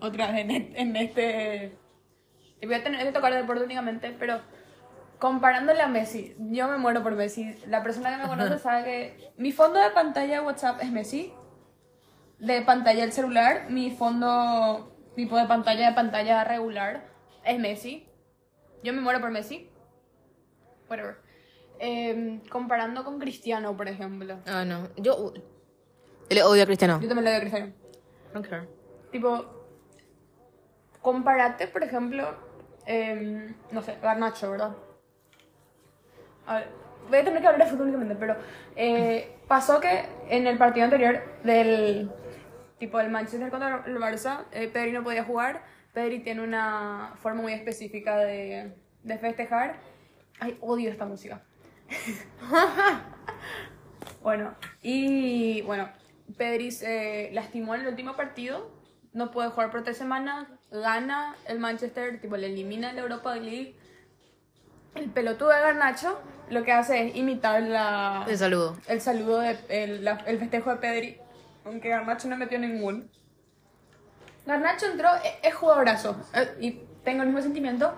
otra 0.00 0.32
vez 0.32 0.40
en, 0.40 0.50
e- 0.50 0.72
en 0.74 0.96
este. 0.96 1.72
Voy 2.62 2.74
a 2.74 2.82
tener 2.82 3.06
que 3.06 3.12
tocar 3.12 3.32
deporte 3.32 3.64
únicamente, 3.64 4.14
pero 4.18 4.40
comparándole 5.18 5.80
a 5.80 5.86
Messi, 5.88 6.34
yo 6.38 6.68
me 6.68 6.76
muero 6.76 7.02
por 7.02 7.14
Messi. 7.14 7.54
La 7.68 7.82
persona 7.82 8.10
que 8.10 8.22
me 8.22 8.28
conoce 8.28 8.58
sabe 8.58 8.84
que 8.84 9.30
mi 9.36 9.52
fondo 9.52 9.78
de 9.80 9.90
pantalla 9.90 10.40
de 10.40 10.46
WhatsApp 10.46 10.82
es 10.82 10.90
Messi. 10.90 11.32
De 12.40 12.62
pantalla 12.62 13.00
del 13.02 13.12
celular, 13.12 13.66
mi 13.70 13.90
fondo 13.90 14.96
tipo 15.16 15.36
de 15.36 15.46
pantalla 15.46 15.88
de 15.88 15.94
pantalla 15.94 16.44
regular 16.44 17.07
es 17.48 17.58
Messi. 17.58 18.06
Yo 18.82 18.92
me 18.92 19.00
muero 19.00 19.20
por 19.20 19.30
Messi. 19.30 19.70
Whatever. 20.88 21.16
Em, 21.78 22.40
comparando 22.48 23.04
con 23.04 23.18
Cristiano, 23.18 23.76
por 23.76 23.88
ejemplo. 23.88 24.38
Ah, 24.46 24.64
no. 24.64 24.88
Yo 24.96 25.32
le 26.28 26.42
odio 26.42 26.62
a 26.62 26.66
Cristiano. 26.66 27.00
Yo 27.00 27.08
también 27.08 27.24
le 27.24 27.30
doy 27.30 27.38
a 27.38 27.40
Cristiano. 27.40 27.72
Okay. 28.34 28.68
Tipo, 29.10 29.46
compárate, 31.00 31.68
por 31.68 31.82
ejemplo, 31.82 32.34
em, 32.84 33.54
no 33.70 33.82
sé, 33.82 33.96
Garnacho, 34.02 34.50
¿verdad? 34.50 34.76
A 36.46 36.56
ver, 36.56 36.68
voy 37.08 37.18
a 37.18 37.24
tener 37.24 37.40
que 37.40 37.48
hablar 37.48 37.64
de 37.64 37.70
fútbol 37.70 37.88
únicamente, 37.88 38.16
pero 38.16 38.36
eh, 38.76 39.38
pasó 39.46 39.80
que 39.80 40.04
en 40.28 40.46
el 40.46 40.58
partido 40.58 40.84
anterior 40.84 41.22
del 41.44 42.10
tipo 42.78 42.98
del 42.98 43.10
Manchester 43.10 43.50
contra 43.50 43.84
el 43.86 43.98
Barça, 43.98 44.44
eh, 44.52 44.68
Pedri 44.68 44.92
no 44.92 45.02
podía 45.02 45.24
jugar. 45.24 45.62
Pedri 45.98 46.20
tiene 46.20 46.42
una 46.42 47.14
forma 47.20 47.42
muy 47.42 47.52
específica 47.52 48.18
de, 48.18 48.72
de 49.02 49.18
festejar. 49.18 49.80
Ay, 50.38 50.56
odio 50.60 50.90
esta 50.90 51.06
música. 51.06 51.42
Bueno, 54.22 54.54
y 54.82 55.62
bueno, 55.62 55.88
Pedri 56.36 56.70
se 56.70 57.30
lastimó 57.32 57.74
en 57.74 57.82
el 57.82 57.86
último 57.88 58.14
partido, 58.16 58.70
no 59.12 59.30
puede 59.30 59.48
jugar 59.50 59.70
por 59.70 59.84
tres 59.84 59.96
semanas, 59.96 60.48
gana 60.70 61.34
el 61.46 61.58
Manchester, 61.58 62.20
tipo 62.20 62.36
le 62.36 62.46
elimina 62.48 62.92
la 62.92 63.00
Europa 63.02 63.34
League. 63.36 63.76
El 64.94 65.10
pelotudo 65.10 65.50
de 65.50 65.60
Garnacho 65.60 66.20
lo 66.50 66.62
que 66.64 66.72
hace 66.72 67.06
es 67.08 67.16
imitar 67.16 67.62
la, 67.62 68.24
El 68.28 68.36
saludo. 68.38 68.76
el 68.88 69.00
saludo, 69.00 69.38
de, 69.40 69.56
el, 69.68 70.04
la- 70.04 70.22
el 70.26 70.38
festejo 70.38 70.70
de 70.70 70.76
Pedri, 70.76 71.16
aunque 71.64 71.88
Garnacho 71.88 72.28
no 72.28 72.36
metió 72.36 72.58
ningún. 72.58 73.10
Garnacho 74.48 74.86
entró, 74.86 75.10
e- 75.22 75.46
es 75.46 75.54
jugadorazo, 75.54 76.16
eh, 76.32 76.56
y 76.58 76.70
tengo 77.04 77.20
el 77.20 77.28
mismo 77.28 77.42
sentimiento 77.42 77.92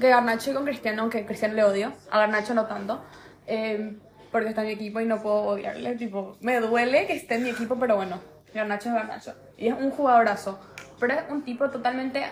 que 0.00 0.08
Garnacho 0.08 0.54
con 0.54 0.64
Cristiano, 0.64 1.02
aunque 1.02 1.26
Cristiano 1.26 1.54
le 1.54 1.64
odio, 1.64 1.92
a 2.12 2.20
Garnacho 2.20 2.54
no 2.54 2.66
tanto, 2.66 3.02
eh, 3.48 3.98
porque 4.30 4.50
está 4.50 4.60
en 4.60 4.68
mi 4.68 4.72
equipo 4.74 5.00
y 5.00 5.04
no 5.06 5.20
puedo 5.20 5.42
odiarle, 5.42 5.96
tipo, 5.96 6.36
me 6.42 6.60
duele 6.60 7.08
que 7.08 7.14
esté 7.14 7.34
en 7.34 7.42
mi 7.42 7.50
equipo, 7.50 7.76
pero 7.76 7.96
bueno, 7.96 8.20
Garnacho 8.54 8.90
es 8.90 8.94
Garnacho, 8.94 9.34
y 9.56 9.66
es 9.66 9.74
un 9.74 9.90
jugadorazo, 9.90 10.60
pero 11.00 11.14
es 11.14 11.22
un 11.28 11.42
tipo 11.42 11.68
totalmente 11.70 12.24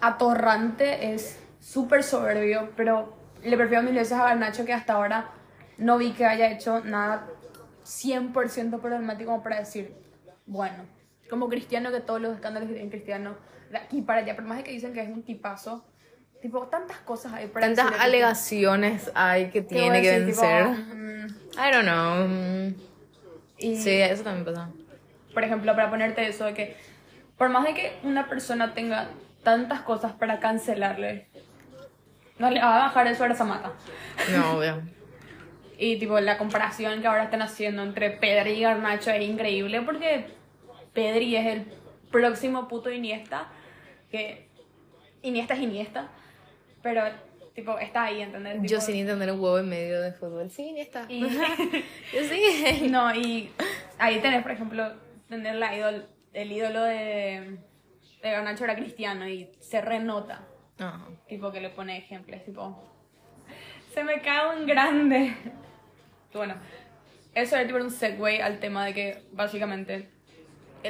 atorrante, 0.00 1.14
es 1.14 1.38
súper 1.60 2.02
soberbio, 2.02 2.70
pero 2.76 3.16
le 3.44 3.56
prefiero 3.56 3.84
mil 3.84 3.94
veces 3.94 4.14
a 4.18 4.24
Garnacho 4.24 4.64
que 4.64 4.72
hasta 4.72 4.94
ahora 4.94 5.30
no 5.78 5.96
vi 5.96 6.10
que 6.10 6.26
haya 6.26 6.50
hecho 6.50 6.80
nada 6.84 7.28
100% 7.84 8.80
problemático 8.80 9.30
como 9.30 9.44
para 9.44 9.60
decir, 9.60 9.94
bueno, 10.44 10.95
como 11.28 11.48
cristiano 11.48 11.90
que 11.90 12.00
todos 12.00 12.20
los 12.20 12.34
escándalos 12.34 12.68
tiene 12.72 12.88
cristiano 12.90 13.36
de 13.70 13.78
aquí 13.78 14.02
para 14.02 14.20
allá, 14.20 14.34
por 14.36 14.44
más 14.44 14.58
de 14.58 14.64
que 14.64 14.70
dicen 14.72 14.92
que 14.92 15.00
es 15.00 15.08
un 15.08 15.22
tipazo, 15.22 15.84
tipo, 16.40 16.66
tantas 16.68 16.98
cosas 16.98 17.32
hay 17.32 17.48
para 17.48 17.66
Tantas 17.66 17.84
decirle 17.86 17.98
que- 17.98 18.04
alegaciones 18.04 19.10
hay 19.14 19.50
que 19.50 19.62
tiene 19.62 20.00
que 20.02 20.20
decir, 20.20 20.34
tipo, 20.34 20.42
vencer. 20.46 20.94
mm, 20.94 21.26
I 21.58 21.72
don't 21.72 21.84
know. 21.84 22.28
Mm. 22.28 22.74
y, 23.58 23.76
Sí, 23.76 23.90
eso 23.90 24.22
también 24.22 24.44
pasa. 24.44 24.70
por 25.34 25.42
ejemplo, 25.44 25.74
para 25.74 25.90
ponerte 25.90 26.26
eso 26.28 26.44
de 26.44 26.54
que, 26.54 26.76
por 27.36 27.48
más 27.48 27.64
de 27.64 27.74
que 27.74 27.92
una 28.04 28.28
persona 28.28 28.72
tenga 28.74 29.08
tantas 29.42 29.80
cosas 29.80 30.12
para 30.12 30.40
cancelarle, 30.40 31.28
no 32.38 32.50
le 32.50 32.60
va 32.60 32.76
a 32.76 32.78
bajar 32.86 33.06
eso 33.06 33.24
a 33.24 33.34
Samata. 33.34 33.72
No, 34.34 34.58
obvio. 34.58 34.82
Y 35.78 35.98
tipo, 35.98 36.18
la 36.20 36.38
comparación 36.38 37.02
que 37.02 37.06
ahora 37.06 37.24
están 37.24 37.42
haciendo 37.42 37.82
entre 37.82 38.08
Pedri 38.10 38.52
y 38.52 38.60
Garnacho 38.62 39.10
es 39.10 39.22
increíble 39.22 39.82
porque 39.82 40.26
Pedri 40.96 41.36
es 41.36 41.46
el 41.46 41.66
próximo 42.10 42.66
puto 42.68 42.90
Iniesta, 42.90 43.48
que 44.10 44.48
Iniesta 45.22 45.52
es 45.52 45.60
Iniesta, 45.60 46.08
pero 46.82 47.02
tipo, 47.54 47.78
está 47.78 48.04
ahí, 48.04 48.22
¿entendés? 48.22 48.56
Yo 48.62 48.62
Tipo, 48.62 48.80
sin 48.80 48.96
entender 48.96 49.30
un 49.30 49.38
huevo 49.40 49.58
en 49.58 49.68
medio 49.68 50.00
de 50.00 50.12
fútbol. 50.12 50.50
Sí, 50.50 50.72
ni 50.72 50.80
está. 50.80 51.04
Y, 51.08 51.20
Yo 52.14 52.24
sí. 52.28 52.88
no, 52.90 53.14
y 53.14 53.50
ahí 53.98 54.20
tenés, 54.20 54.42
por 54.42 54.52
ejemplo, 54.52 54.94
tener 55.28 55.56
la 55.56 55.76
idol, 55.76 56.08
el 56.32 56.50
ídolo 56.50 56.82
de, 56.82 57.58
de 58.22 58.30
Garnacho 58.30 58.64
era 58.64 58.74
cristiano 58.74 59.28
y 59.28 59.50
se 59.60 59.82
renota, 59.82 60.46
Ajá. 60.78 61.06
tipo 61.28 61.52
que 61.52 61.60
le 61.60 61.68
pone 61.68 61.98
ejemplos, 61.98 62.42
tipo, 62.42 62.82
se 63.92 64.02
me 64.02 64.20
cae 64.22 64.56
un 64.56 64.66
grande. 64.66 65.36
Bueno, 66.34 66.54
eso 67.34 67.56
era 67.56 67.66
tipo 67.66 67.78
un 67.78 67.90
segue 67.90 68.42
al 68.42 68.60
tema 68.60 68.84
de 68.84 68.92
que 68.92 69.22
básicamente 69.32 70.10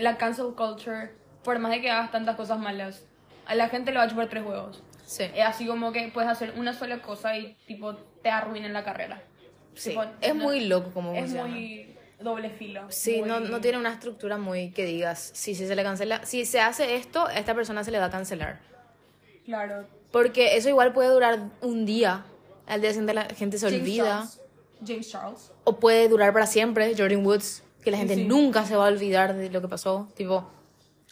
la 0.01 0.17
cancel 0.19 0.55
culture, 0.57 1.11
por 1.43 1.59
más 1.59 1.71
de 1.73 1.81
que 1.81 1.91
hagas 1.91 2.11
tantas 2.11 2.37
cosas 2.37 2.59
malas, 2.59 3.05
a 3.47 3.55
la 3.55 3.69
gente 3.69 3.93
le 3.93 3.99
va 3.99 4.05
a 4.05 4.09
chupar 4.09 4.29
tres 4.29 4.45
huevos. 4.45 4.83
Sí. 5.05 5.25
Es 5.35 5.45
así 5.45 5.67
como 5.67 5.93
que 5.93 6.09
puedes 6.13 6.29
hacer 6.31 6.53
una 6.57 6.73
sola 6.73 7.01
cosa 7.01 7.37
y 7.37 7.57
tipo 7.67 7.95
te 8.23 8.29
arruinen 8.31 8.73
la 8.73 8.83
carrera. 8.85 9.23
Sí. 9.75 9.91
Tipo, 9.91 10.05
Es 10.21 10.35
no- 10.35 10.43
muy 10.45 10.65
loco 10.67 10.91
como 10.93 11.13
Es 11.13 11.21
funciona. 11.21 11.47
muy 11.49 11.95
doble 12.19 12.51
filo. 12.51 12.87
Sí, 12.89 13.23
no, 13.23 13.39
muy- 13.41 13.49
no 13.51 13.61
tiene 13.61 13.79
una 13.79 13.93
estructura 13.93 14.37
muy 14.39 14.71
que 14.73 14.85
digas, 14.85 15.31
sí, 15.35 15.55
sí 15.55 15.67
se 15.67 15.77
le 15.77 15.83
cancela. 15.85 16.25
Si 16.25 16.45
se 16.47 16.61
hace 16.61 16.97
esto, 16.97 17.27
a 17.27 17.35
esta 17.35 17.55
persona 17.55 17.85
se 17.85 17.91
le 17.93 17.99
va 18.01 18.07
a 18.07 18.11
cancelar. 18.11 18.59
Claro. 19.45 19.87
Porque 20.11 20.57
eso 20.57 20.69
igual 20.69 20.93
puede 20.93 21.11
durar 21.11 21.39
un 21.61 21.87
día. 21.87 22.25
Al 22.67 22.81
día 22.81 22.91
siguiente 22.91 23.15
la 23.15 23.27
gente 23.27 23.59
se 23.59 23.67
James 23.67 23.81
olvida. 23.83 24.05
Charles. 24.05 24.41
James 24.85 25.11
Charles. 25.11 25.53
O 25.65 25.77
puede 25.79 26.09
durar 26.09 26.33
para 26.33 26.47
siempre. 26.47 26.95
Jordan 26.97 27.25
Woods, 27.25 27.63
que 27.87 27.93
la 27.93 27.99
gente 27.99 28.17
sí. 28.17 28.25
nunca 28.25 28.65
se 28.67 28.75
va 28.75 28.87
a 28.87 28.89
olvidar 28.89 29.35
de 29.37 29.49
lo 29.49 29.61
que 29.63 29.69
pasó. 29.69 30.09
Tipo, 30.17 30.51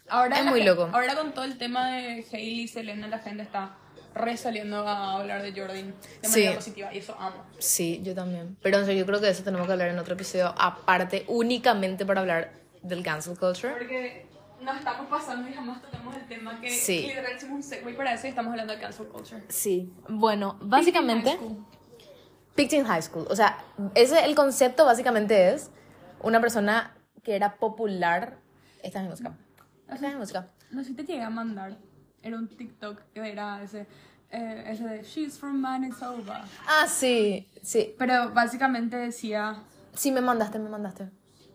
Ahora 0.09 0.41
Es 0.41 0.45
muy 0.47 0.59
gen- 0.61 0.69
loco. 0.71 0.91
Ahora 0.93 1.15
con 1.15 1.33
todo 1.33 1.45
el 1.45 1.57
tema 1.57 1.87
de 1.93 2.27
Hailey 2.33 2.63
y 2.63 2.69
Selena, 2.69 3.07
la 3.07 3.21
gente 3.21 3.45
está 3.45 3.77
resaliendo 4.13 4.87
a 4.87 5.13
hablar 5.21 5.41
de 5.43 5.53
Jordan 5.53 5.95
de 6.21 6.29
manera 6.29 6.51
Sí. 6.51 6.57
positiva 6.57 6.93
y 6.93 6.99
eso 6.99 7.15
amo. 7.19 7.37
sí, 7.61 8.01
yo 8.03 8.13
también. 8.13 8.57
Pero 8.61 8.79
en 8.79 8.87
serio, 8.87 9.01
yo 9.03 9.07
creo 9.07 9.21
que 9.21 9.27
de 9.27 9.33
eso 9.33 9.45
tenemos 9.45 9.67
que 9.69 9.73
hablar 9.73 9.89
en 9.89 9.99
otro 10.01 10.15
episodio 10.15 10.53
aparte, 10.59 11.25
únicamente 11.29 12.05
para 12.05 12.21
hablar 12.23 12.53
del 12.83 13.05
cancel 13.05 13.39
culture. 13.39 13.73
Porque 13.73 14.27
nos 14.61 14.77
estamos 14.79 15.07
pasando 15.09 15.49
y 15.49 15.53
jamás 15.53 15.81
tocamos 15.81 16.17
el 16.17 16.27
tema 16.27 16.61
que 16.61 16.71
Sí. 16.71 17.07
literal 17.07 17.37
hicimos 17.37 17.55
un 17.57 17.63
segue 17.63 17.95
para 17.95 18.15
eso 18.15 18.27
y 18.27 18.31
estamos 18.31 18.51
hablando 18.51 18.73
de 18.75 18.81
cancel 18.81 19.07
culture. 19.07 19.43
Sí. 19.49 19.93
Bueno, 20.09 20.59
básicamente... 20.61 21.39
Picked 22.57 22.77
in 22.79 22.85
high 22.85 23.01
school. 23.03 23.27
O 23.31 23.37
sea, 23.37 23.59
ese, 23.95 24.25
el 24.25 24.35
concepto 24.35 24.85
básicamente 24.85 25.53
es 25.55 25.71
una 26.25 26.41
persona 26.41 26.93
que 27.23 27.37
era 27.37 27.57
popular. 27.57 28.39
Esta 28.83 28.99
es 28.99 29.05
mi 29.05 29.11
música. 29.11 29.33
Esta 29.93 30.07
es 30.09 30.13
mi 30.15 30.19
música. 30.19 30.49
No 30.71 30.83
sé 30.83 30.89
si 30.91 30.95
te 30.95 31.05
llegué 31.05 31.23
a 31.23 31.31
mandar. 31.31 31.77
Era 32.23 32.37
un 32.37 32.49
TikTok 32.49 33.01
que 33.13 33.21
era 33.31 33.63
ese, 33.63 33.87
eh, 34.31 34.65
ese 34.67 34.85
de 34.85 35.03
She's 35.03 35.39
from 35.39 35.57
Manitoba. 35.61 36.45
Ah, 36.67 36.87
sí, 36.89 37.47
sí. 37.63 37.95
Pero 37.99 38.31
básicamente 38.33 38.97
decía 38.97 39.63
Sí, 39.95 40.11
me 40.11 40.21
mandaste, 40.21 40.59
me 40.59 40.69
mandaste. 40.69 41.09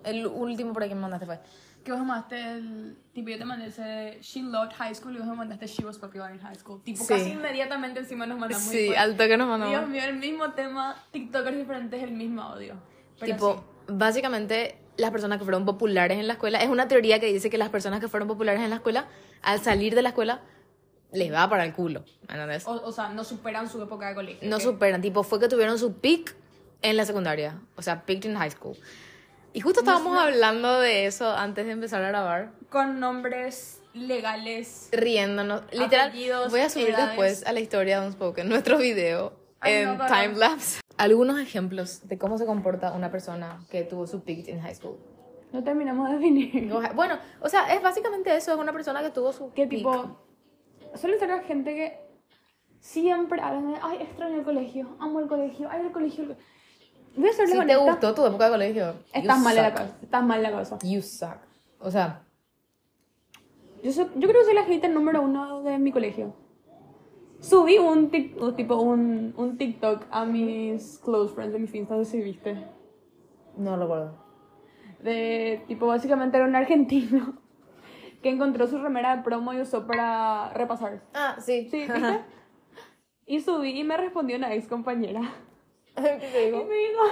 El 0.03 0.25
último 0.27 0.71
por 0.73 0.83
ahí 0.83 0.89
que 0.89 0.95
me 0.95 1.01
mandaste 1.01 1.25
fue. 1.25 1.39
que 1.83 1.91
vos 1.91 2.01
mandaste 2.01 2.39
el. 2.53 2.97
Tipo, 3.13 3.29
yo 3.29 3.37
te 3.37 3.45
mandé 3.45 3.67
ese 3.67 4.19
She 4.21 4.41
loved 4.43 4.73
high 4.73 4.93
school 4.95 5.15
y 5.15 5.19
vos 5.19 5.27
me 5.27 5.35
mandaste 5.35 5.65
She 5.67 5.83
was 5.85 5.97
popular 5.97 6.31
in 6.33 6.39
high 6.39 6.55
school. 6.55 6.81
Tipo, 6.83 7.03
Sí. 7.03 7.07
casi 7.13 7.31
inmediatamente 7.31 7.99
encima 7.99 8.25
nos 8.25 8.37
mandamos. 8.39 8.63
Sí, 8.65 8.93
al 8.95 9.17
toque 9.17 9.37
nos 9.37 9.47
Dios 9.47 9.59
mandamos. 9.59 9.89
mío, 9.89 10.03
el 10.03 10.17
mismo 10.17 10.51
tema, 10.53 10.95
TikTokers 11.11 11.57
diferentes, 11.57 12.01
el 12.01 12.11
mismo 12.11 12.41
audio. 12.43 12.75
Pero 13.19 13.33
Tipo, 13.33 13.53
sí. 13.55 13.61
Básicamente, 13.91 14.77
las 14.97 15.11
personas 15.11 15.37
que 15.39 15.43
fueron 15.43 15.65
populares 15.65 16.17
en 16.17 16.27
la 16.27 16.33
escuela, 16.33 16.61
es 16.61 16.69
una 16.69 16.87
teoría 16.87 17.19
que 17.19 17.31
dice 17.31 17.49
que 17.49 17.57
las 17.57 17.69
personas 17.69 17.99
que 17.99 18.07
fueron 18.07 18.27
populares 18.27 18.61
en 18.61 18.69
la 18.69 18.77
escuela, 18.77 19.07
al 19.41 19.59
salir 19.61 19.95
de 19.95 20.01
la 20.01 20.09
escuela, 20.09 20.41
les 21.11 21.33
va 21.33 21.49
para 21.49 21.65
el 21.65 21.73
culo. 21.73 22.03
¿Entendés? 22.23 22.67
O, 22.67 22.71
o 22.71 22.91
sea, 22.91 23.09
no 23.09 23.23
superan 23.23 23.69
su 23.69 23.81
época 23.81 24.09
de 24.09 24.15
colegio. 24.15 24.47
No 24.49 24.59
superan, 24.59 25.01
tipo, 25.01 25.23
fue 25.23 25.39
que 25.39 25.47
tuvieron 25.47 25.79
su 25.79 25.93
peak 25.93 26.35
en 26.81 26.97
la 26.97 27.05
secundaria, 27.05 27.59
o 27.75 27.81
sea, 27.81 28.05
peaked 28.05 28.29
in 28.29 28.37
high 28.37 28.51
school. 28.51 28.77
Y 29.51 29.61
justo 29.61 29.79
estábamos 29.79 30.17
hablando 30.17 30.79
de 30.79 31.07
eso 31.07 31.31
antes 31.35 31.65
de 31.65 31.71
empezar 31.71 32.03
a 32.03 32.09
grabar, 32.09 32.51
Con 32.69 32.99
nombres 32.99 33.81
legales. 33.95 34.89
riéndonos. 34.91 35.63
Literal, 35.71 36.11
voy 36.49 36.59
a 36.61 36.69
subir 36.69 36.89
edades. 36.89 37.07
después 37.07 37.45
a 37.47 37.51
la 37.53 37.59
historia 37.59 37.99
de 37.99 38.07
Unspoken 38.07 38.47
nuestro 38.47 38.77
video 38.77 39.33
Ay, 39.59 39.73
en 39.73 39.97
no, 39.97 40.05
timelapse. 40.05 40.79
Algunos 40.99 41.39
ejemplos 41.39 42.07
de 42.09 42.17
cómo 42.17 42.37
se 42.37 42.45
comporta 42.45 42.91
una 42.91 43.09
persona 43.09 43.65
que 43.71 43.83
tuvo 43.83 44.05
su 44.05 44.21
peak 44.23 44.47
in 44.49 44.59
high 44.61 44.75
school. 44.75 44.97
No 45.53 45.63
terminamos 45.63 46.09
de 46.09 46.15
definir. 46.15 46.71
Bueno, 46.95 47.17
o 47.41 47.47
sea, 47.49 47.73
es 47.73 47.81
básicamente 47.81 48.35
eso, 48.35 48.51
es 48.53 48.59
una 48.59 48.73
persona 48.73 49.01
que 49.01 49.09
tuvo 49.09 49.31
su 49.31 49.51
Que 49.53 49.65
peak. 49.65 49.79
tipo. 49.79 50.17
Suele 50.95 51.17
ser 51.17 51.29
la 51.29 51.39
gente 51.43 51.73
que 51.73 51.99
siempre 52.79 53.41
hablan 53.41 53.71
de. 53.71 53.79
Ay, 53.81 53.99
extraño 54.01 54.35
el 54.39 54.43
colegio. 54.43 54.89
Amo 54.99 55.21
el 55.21 55.27
colegio. 55.27 55.69
Ay, 55.71 55.81
el 55.85 55.91
colegio. 55.91 56.23
el 56.23 56.29
co-". 56.31 56.41
Voy 57.15 57.29
a 57.29 57.33
Si 57.33 57.65
te 57.67 57.75
gustó 57.77 58.13
tu 58.13 58.25
época 58.25 58.45
de 58.45 58.51
colegio, 58.51 58.93
Estás 59.13 59.39
mal 59.39 59.57
en 59.57 59.63
la 59.63 59.73
cabeza. 59.73 59.95
Estás 60.01 60.23
mal 60.23 60.37
en 60.37 60.43
la 60.43 60.51
cabeza. 60.51 60.77
You 60.83 61.01
suck. 61.01 61.37
O 61.79 61.89
sea, 61.89 62.23
Yo, 63.81 63.91
soy- 63.93 64.09
yo 64.15 64.27
creo 64.27 64.41
que 64.41 64.45
soy 64.45 64.53
la 64.55 64.65
hater 64.65 64.91
número 64.91 65.21
uno 65.21 65.63
de 65.63 65.77
mi 65.79 65.91
colegio. 65.93 66.33
Subí 67.41 67.77
un, 67.77 68.11
tic- 68.11 68.35
o 68.39 68.53
tipo 68.53 68.75
un, 68.77 69.33
un 69.37 69.57
TikTok 69.57 70.05
a 70.11 70.25
mis 70.25 70.99
close 70.99 71.33
friends 71.33 71.53
de 71.53 71.59
mis 71.59 71.73
Insta, 71.73 71.95
no 71.95 72.03
sé 72.03 72.11
si 72.11 72.21
viste. 72.21 72.57
no 73.57 73.77
recuerdo. 73.77 74.13
De 75.01 75.63
tipo, 75.67 75.87
básicamente 75.87 76.37
era 76.37 76.45
un 76.45 76.55
argentino 76.55 77.37
que 78.21 78.29
encontró 78.29 78.67
su 78.67 78.77
remera 78.79 79.15
de 79.15 79.23
promo 79.23 79.53
y 79.53 79.61
usó 79.61 79.87
para 79.87 80.51
repasar. 80.53 81.01
Ah, 81.13 81.37
sí. 81.39 81.67
Sí, 81.69 81.87
¿viste? 81.93 82.19
Y 83.25 83.39
subí 83.41 83.79
y 83.79 83.83
me 83.83 83.95
respondió 83.95 84.35
una 84.37 84.53
ex 84.53 84.67
compañera. 84.67 85.21
¿Qué 85.95 86.01
te 86.31 86.41
Y 86.41 86.45
digo? 86.47 86.65
me 86.65 86.75
dijo, 86.75 87.03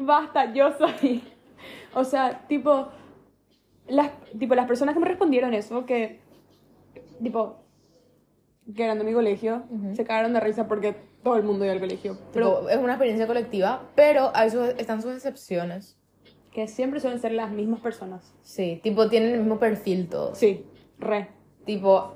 basta, 0.00 0.52
yo 0.52 0.72
soy. 0.72 1.22
O 1.94 2.04
sea, 2.04 2.46
tipo 2.48 2.88
las, 3.86 4.10
tipo, 4.38 4.54
las 4.54 4.66
personas 4.66 4.94
que 4.94 5.00
me 5.00 5.06
respondieron 5.06 5.54
eso, 5.54 5.86
que, 5.86 6.20
tipo, 7.22 7.63
que 8.74 8.84
eran 8.84 8.98
de 8.98 9.04
mi 9.04 9.12
colegio, 9.12 9.64
se 9.94 10.04
cagaron 10.04 10.32
de 10.32 10.40
risa 10.40 10.66
porque 10.68 10.94
todo 11.22 11.36
el 11.36 11.42
mundo 11.42 11.64
iba 11.64 11.72
al 11.74 11.80
colegio. 11.80 12.18
Pero 12.32 12.56
Tipo, 12.58 12.68
es 12.70 12.76
una 12.78 12.92
experiencia 12.94 13.26
colectiva, 13.26 13.90
pero 13.94 14.30
hay 14.34 14.50
sus- 14.50 14.74
están 14.78 15.02
sus 15.02 15.12
excepciones. 15.14 15.98
que 16.52 16.68
siempre 16.68 17.00
suelen 17.00 17.18
ser 17.18 17.32
las 17.32 17.50
mismas 17.50 17.80
personas. 17.80 18.32
Sí, 18.42 18.78
tipo, 18.84 19.08
tienen 19.08 19.32
el 19.32 19.40
mismo 19.40 19.58
perfil 19.58 20.08
todos. 20.08 20.38
Sí, 20.38 20.64
re. 21.00 21.28
Tipo, 21.66 22.14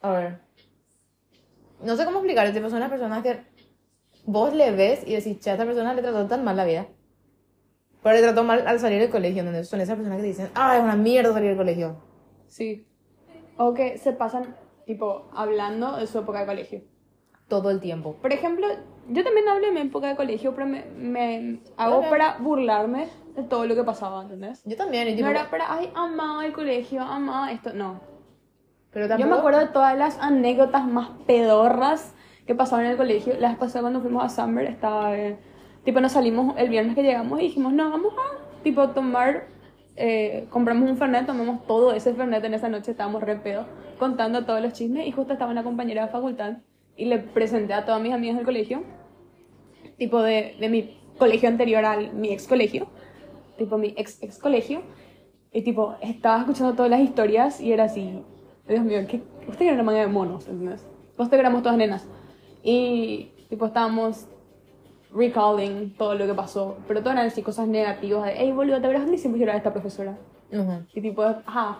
a 0.00 0.10
ver. 0.10 0.38
No 1.82 1.96
sé 1.96 2.06
cómo 2.06 2.18
explicar, 2.18 2.50
tipo, 2.54 2.70
son 2.70 2.80
las 2.80 2.88
personas 2.88 3.22
que 3.22 3.40
vos 4.24 4.54
le 4.54 4.70
ves 4.70 5.02
y 5.06 5.12
decís, 5.14 5.38
che, 5.40 5.50
a 5.50 5.52
esta 5.52 5.66
persona 5.66 5.92
le 5.92 6.00
trató 6.00 6.26
tan 6.26 6.44
mal 6.44 6.56
la 6.56 6.64
vida. 6.64 6.86
Pero 8.02 8.16
le 8.16 8.22
trató 8.22 8.42
mal 8.42 8.66
al 8.66 8.80
salir 8.80 9.00
del 9.00 9.10
colegio, 9.10 9.44
donde 9.44 9.64
son 9.64 9.82
esas 9.82 9.96
personas 9.96 10.16
que 10.16 10.22
te 10.22 10.28
dicen, 10.28 10.48
ah, 10.54 10.78
es 10.78 10.82
una 10.82 10.96
mierda 10.96 11.34
salir 11.34 11.48
del 11.50 11.58
colegio. 11.58 11.96
Sí. 12.48 12.86
O 13.58 13.74
que 13.74 13.98
se 13.98 14.12
pasan, 14.12 14.56
tipo, 14.86 15.28
hablando 15.34 15.96
de 15.96 16.06
su 16.06 16.18
época 16.20 16.40
de 16.40 16.46
colegio. 16.46 16.80
Todo 17.48 17.70
el 17.70 17.80
tiempo. 17.80 18.14
Por 18.22 18.32
ejemplo, 18.32 18.66
Yo 19.08 19.22
también 19.22 19.46
hablo 19.48 19.66
de 19.66 19.72
mi 19.72 19.80
época 19.82 20.08
de 20.08 20.16
colegio, 20.16 20.52
pero 20.54 20.66
me, 20.66 20.84
me 20.96 21.60
hago 21.76 21.98
Ok. 21.98 22.08
para 22.08 22.38
burlarme 22.38 23.06
de 23.36 23.44
todo 23.44 23.64
lo 23.66 23.76
que 23.76 23.84
pasaba, 23.84 24.22
¿entendés? 24.22 24.62
Yo 24.64 24.76
también, 24.76 25.06
y 25.06 25.14
tipo, 25.14 25.26
No 25.26 25.30
era 25.30 25.48
para, 25.48 25.72
ay, 25.72 25.92
amaba 25.94 26.44
el 26.44 26.52
colegio, 26.52 27.02
amaba 27.02 27.52
esto, 27.52 27.72
no. 27.72 28.00
pero 28.90 29.04
Yo 29.04 29.10
tampoco... 29.10 29.30
me 29.30 29.38
acuerdo 29.38 29.58
de 29.60 29.66
todas 29.68 29.96
las 29.96 30.18
anécdotas 30.20 30.86
más 30.88 31.10
pedorras 31.26 32.14
que 32.46 32.54
pasaban 32.56 32.86
en 32.86 32.92
el 32.92 32.96
colegio. 32.96 33.34
Las 33.38 33.56
pasé 33.58 33.80
cuando 33.80 34.00
fuimos 34.00 34.24
a 34.24 34.28
Summer, 34.28 34.64
estaba, 34.66 35.16
eh, 35.16 35.38
tipo, 35.84 36.00
nos 36.00 36.10
salimos 36.12 36.56
el 36.58 36.68
viernes 36.68 36.96
que 36.96 37.02
llegamos 37.04 37.38
y 37.38 37.44
dijimos, 37.44 37.72
no, 37.72 37.88
vamos 37.90 38.12
a, 38.14 38.62
tipo, 38.64 38.88
tomar, 38.88 39.46
eh, 39.96 40.46
compramos 40.50 40.90
un 40.90 40.96
Fernet, 40.96 41.26
tomamos 41.26 41.66
todo 41.66 41.92
ese 41.92 42.14
Fernet 42.14 42.44
en 42.44 42.54
esa 42.54 42.68
noche, 42.68 42.90
estábamos 42.90 43.22
re 43.22 43.36
pedo, 43.36 43.66
contando 43.98 44.44
todos 44.44 44.60
los 44.60 44.72
chismes 44.72 45.06
y 45.06 45.12
justo 45.12 45.32
estaba 45.32 45.50
una 45.50 45.64
compañera 45.64 46.06
de 46.06 46.12
facultad 46.12 46.58
y 46.96 47.06
le 47.06 47.18
presenté 47.18 47.74
a 47.74 47.84
todas 47.84 48.00
mis 48.00 48.12
amigas 48.12 48.36
del 48.36 48.44
colegio, 48.44 48.82
tipo, 49.98 50.22
de, 50.22 50.56
de 50.60 50.68
mi 50.68 50.98
colegio 51.18 51.48
anterior 51.48 51.84
al 51.84 52.12
mi 52.12 52.32
ex 52.32 52.46
colegio, 52.46 52.88
tipo, 53.58 53.78
mi 53.78 53.94
ex 53.96 54.22
ex 54.22 54.38
colegio. 54.38 54.82
Y 55.52 55.62
tipo, 55.62 55.96
estaba 56.02 56.40
escuchando 56.40 56.74
todas 56.74 56.90
las 56.90 57.00
historias 57.00 57.60
y 57.62 57.72
era 57.72 57.84
así, 57.84 58.22
Dios 58.68 58.84
mío, 58.84 58.98
¿qué? 59.08 59.22
usted 59.48 59.64
era 59.64 59.74
una 59.74 59.84
manga 59.84 60.00
de 60.00 60.06
monos, 60.06 60.46
¿entendés? 60.48 60.86
Nosotros 61.16 61.40
éramos 61.40 61.62
todas 61.62 61.78
nenas. 61.78 62.06
Y 62.62 63.30
tipo, 63.48 63.64
estábamos 63.64 64.26
recalling 65.16 65.94
todo 65.96 66.14
lo 66.14 66.26
que 66.26 66.34
pasó, 66.34 66.76
pero 66.86 67.00
todo 67.00 67.12
eran 67.12 67.26
así 67.26 67.42
cosas 67.42 67.66
negativas 67.66 68.24
de, 68.26 68.34
hey, 68.36 68.52
boludo, 68.52 68.80
¿te 68.80 68.88
que 69.10 69.18
siempre 69.18 69.40
llorar 69.40 69.54
a 69.54 69.58
esta 69.58 69.72
profesora? 69.72 70.16
Ujú. 70.52 70.84
Y 70.94 71.00
tipo, 71.00 71.22
ah, 71.24 71.78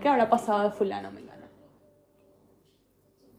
¿qué 0.00 0.08
habrá 0.08 0.28
pasado 0.30 0.62
de 0.64 0.70
fulano? 0.70 1.10
Me 1.12 1.20
encanta. 1.20 1.46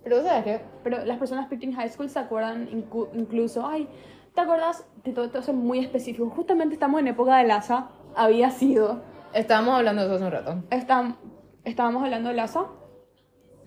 Pero 0.04 0.22
¿sabes 0.24 0.44
qué? 0.44 0.62
Pero 0.84 1.04
las 1.06 1.18
personas 1.18 1.48
Picking 1.48 1.74
High 1.74 1.90
School 1.90 2.10
se 2.10 2.20
acuerdan 2.20 2.68
incu- 2.70 3.10
incluso, 3.14 3.66
ay, 3.66 3.88
¿te 4.36 4.42
acuerdas? 4.42 4.86
De 5.04 5.14
todo 5.14 5.26
esto 5.26 5.40
es 5.40 5.54
muy 5.54 5.80
específico. 5.80 6.30
Justamente 6.30 6.74
estamos 6.76 7.00
en 7.00 7.08
época 7.08 7.38
de 7.38 7.46
Laza, 7.46 7.88
había 8.16 8.52
sido. 8.52 9.02
Estábamos 9.34 9.76
hablando 9.76 10.02
de 10.02 10.08
eso 10.08 10.16
hace 10.16 10.26
un 10.26 10.32
rato. 10.32 10.64
Estam- 10.70 11.16
estábamos 11.64 12.04
hablando 12.04 12.30
de 12.30 12.36
Laza. 12.36 12.66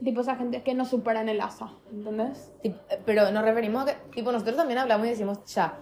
Tipo 0.05 0.21
esa 0.21 0.37
gente 0.37 0.63
que 0.63 0.75
no 0.75 0.85
superan 0.85 1.29
el 1.29 1.39
Laza, 1.39 1.71
¿entendés? 1.91 2.53
Eh, 2.63 2.75
Pero 3.07 3.31
nos 3.31 3.43
referimos 3.45 3.83
a 3.83 3.87
que, 3.87 3.93
tipo, 4.15 4.31
nosotros 4.31 4.57
también 4.57 4.79
hablamos 4.79 5.07
y 5.07 5.11
decimos, 5.11 5.43
ya, 5.47 5.79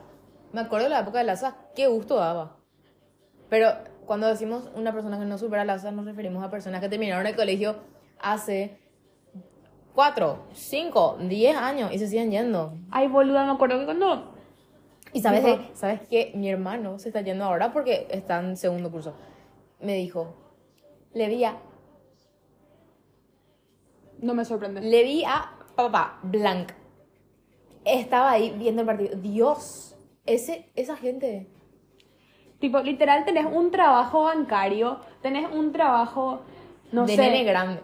me 0.52 0.60
acuerdo 0.60 0.84
de 0.84 0.90
la 0.90 1.00
época 1.00 1.18
de 1.18 1.24
Laza, 1.24 1.56
qué 1.74 1.88
gusto 1.88 2.16
daba. 2.16 2.56
Pero 3.48 3.70
cuando 4.06 4.28
decimos 4.28 4.70
una 4.76 4.92
persona 4.92 5.18
que 5.18 5.24
no 5.24 5.36
supera 5.38 5.64
Laza, 5.64 5.90
nos 5.90 6.04
referimos 6.04 6.44
a 6.44 6.50
personas 6.50 6.80
que 6.80 6.88
terminaron 6.88 7.26
el 7.26 7.34
colegio 7.34 7.76
hace 8.20 8.78
4, 9.94 10.38
5, 10.52 11.18
10 11.28 11.56
años 11.56 11.92
y 11.92 11.98
se 11.98 12.06
siguen 12.08 12.30
yendo. 12.30 12.74
Ay, 12.90 13.08
boluda, 13.08 13.44
me 13.44 13.52
acuerdo 13.52 13.78
que 13.78 13.84
cuando... 13.84 14.32
Y 15.12 15.20
sabes, 15.20 15.44
Dijo- 15.44 15.58
qué? 15.58 15.70
sabes 15.76 16.00
que 16.08 16.32
mi 16.34 16.50
hermano 16.50 16.98
se 16.98 17.08
está 17.08 17.20
yendo 17.20 17.44
ahora 17.44 17.72
porque 17.72 18.08
está 18.10 18.40
en 18.40 18.56
segundo 18.56 18.90
curso. 18.90 19.14
Me 19.80 19.94
dijo, 19.94 20.34
le 21.12 21.28
vi 21.28 21.44
a, 21.44 21.56
No 24.24 24.34
me 24.34 24.44
sorprende. 24.44 24.80
le 24.80 25.02
vi 25.04 25.24
a 25.24 25.50
papá 25.76 26.18
Blanc. 26.22 26.70
Estaba 27.84 28.30
ahí 28.32 28.54
viendo 28.58 28.80
el 28.82 28.86
partido. 28.86 29.16
Dios, 29.18 29.96
ese, 30.24 30.70
esa 30.74 30.96
gente. 30.96 31.50
Tipo, 32.58 32.80
literal, 32.80 33.24
tenés 33.26 33.44
un 33.44 33.70
trabajo 33.70 34.22
bancario, 34.24 34.98
tenés 35.20 35.52
un 35.52 35.72
trabajo, 35.72 36.40
no 36.92 37.04
de 37.04 37.16
sé, 37.16 37.22
nene 37.22 37.44
grande. 37.44 37.82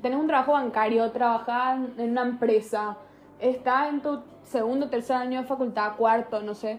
tenés 0.00 0.18
un 0.20 0.28
trabajo 0.28 0.52
bancario, 0.52 1.10
trabajás 1.10 1.80
en 1.98 2.10
una 2.12 2.22
empresa, 2.22 2.98
estás 3.40 3.88
en 3.88 4.00
tu 4.02 4.22
segundo, 4.44 4.88
tercer 4.88 5.16
año 5.16 5.40
de 5.42 5.46
facultad, 5.48 5.96
cuarto, 5.96 6.40
no 6.42 6.54
sé. 6.54 6.78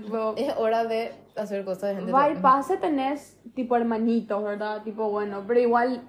tipo, 0.00 0.34
Es 0.36 0.54
hora 0.56 0.84
de 0.84 1.12
hacer 1.36 1.64
cosas 1.64 1.90
de 1.90 1.96
gente. 1.96 2.40
pase 2.40 2.76
tenés, 2.76 3.38
tipo, 3.54 3.76
hermanitos, 3.76 4.42
¿verdad? 4.42 4.82
Tipo, 4.82 5.10
bueno, 5.10 5.44
pero 5.46 5.60
igual, 5.60 6.02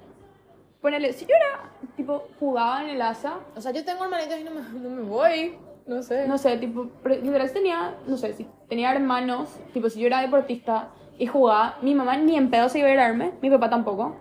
ponele, 0.81 1.13
si 1.13 1.25
yo 1.25 1.35
era, 1.35 1.71
tipo, 1.95 2.27
jugaba 2.39 2.83
en 2.83 2.89
el 2.89 3.01
asa, 3.01 3.39
O 3.55 3.61
sea, 3.61 3.71
yo 3.71 3.83
tengo 3.83 4.03
hermanitos 4.03 4.39
y 4.39 4.43
no 4.43 4.51
me, 4.51 4.61
no 4.61 4.89
me 4.89 5.01
voy. 5.01 5.57
No 5.85 6.03
sé. 6.03 6.27
no 6.27 6.37
sé, 6.37 6.57
tipo, 6.57 6.87
literal 7.05 7.47
si 7.47 7.53
tenía, 7.53 7.95
no 8.07 8.17
sé, 8.17 8.33
si 8.33 8.45
tenía 8.67 8.91
hermanos, 8.91 9.57
tipo, 9.73 9.89
si 9.89 10.01
yo 10.01 10.07
era 10.07 10.19
deportista 10.19 10.89
y 11.17 11.27
jugaba, 11.27 11.77
mi 11.81 11.95
mamá 11.95 12.17
ni 12.17 12.35
en 12.35 12.49
pedo 12.49 12.67
se 12.67 12.79
iba 12.79 12.89
a 12.89 12.93
ir 12.93 12.99
a 12.99 13.07
verme, 13.07 13.31
mi 13.41 13.49
papá 13.49 13.69
tampoco, 13.69 14.13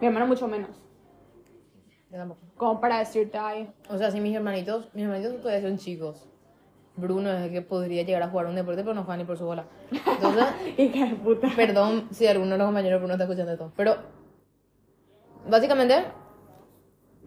mi 0.00 0.06
hermano 0.06 0.26
mucho 0.26 0.46
menos. 0.48 0.82
Yo 2.10 2.18
tampoco. 2.18 2.42
Como 2.56 2.78
para 2.78 2.98
decirte, 2.98 3.38
ay, 3.38 3.72
O 3.88 3.96
sea, 3.96 4.10
si 4.10 4.20
mis 4.20 4.36
hermanitos, 4.36 4.94
mis 4.94 5.04
hermanitos 5.04 5.40
todavía 5.40 5.66
son 5.66 5.78
chicos. 5.78 6.28
Bruno 6.96 7.30
es 7.32 7.42
el 7.42 7.50
que 7.50 7.62
podría 7.62 8.02
llegar 8.04 8.22
a 8.22 8.28
jugar 8.28 8.46
un 8.46 8.54
deporte, 8.54 8.82
pero 8.82 8.94
no 8.94 9.02
juega 9.04 9.16
ni 9.18 9.24
por 9.24 9.36
su 9.36 9.44
bola. 9.44 9.66
Entonces, 9.90 10.44
hija 10.78 11.06
de 11.06 11.14
puta. 11.16 11.48
perdón 11.56 12.08
si 12.12 12.26
alguno 12.26 12.52
de 12.52 12.58
los 12.58 12.66
compañeros 12.66 13.00
Bruno 13.00 13.14
está 13.14 13.24
escuchando 13.24 13.52
esto. 13.52 13.72
Pero, 13.76 13.96
básicamente, 15.48 16.04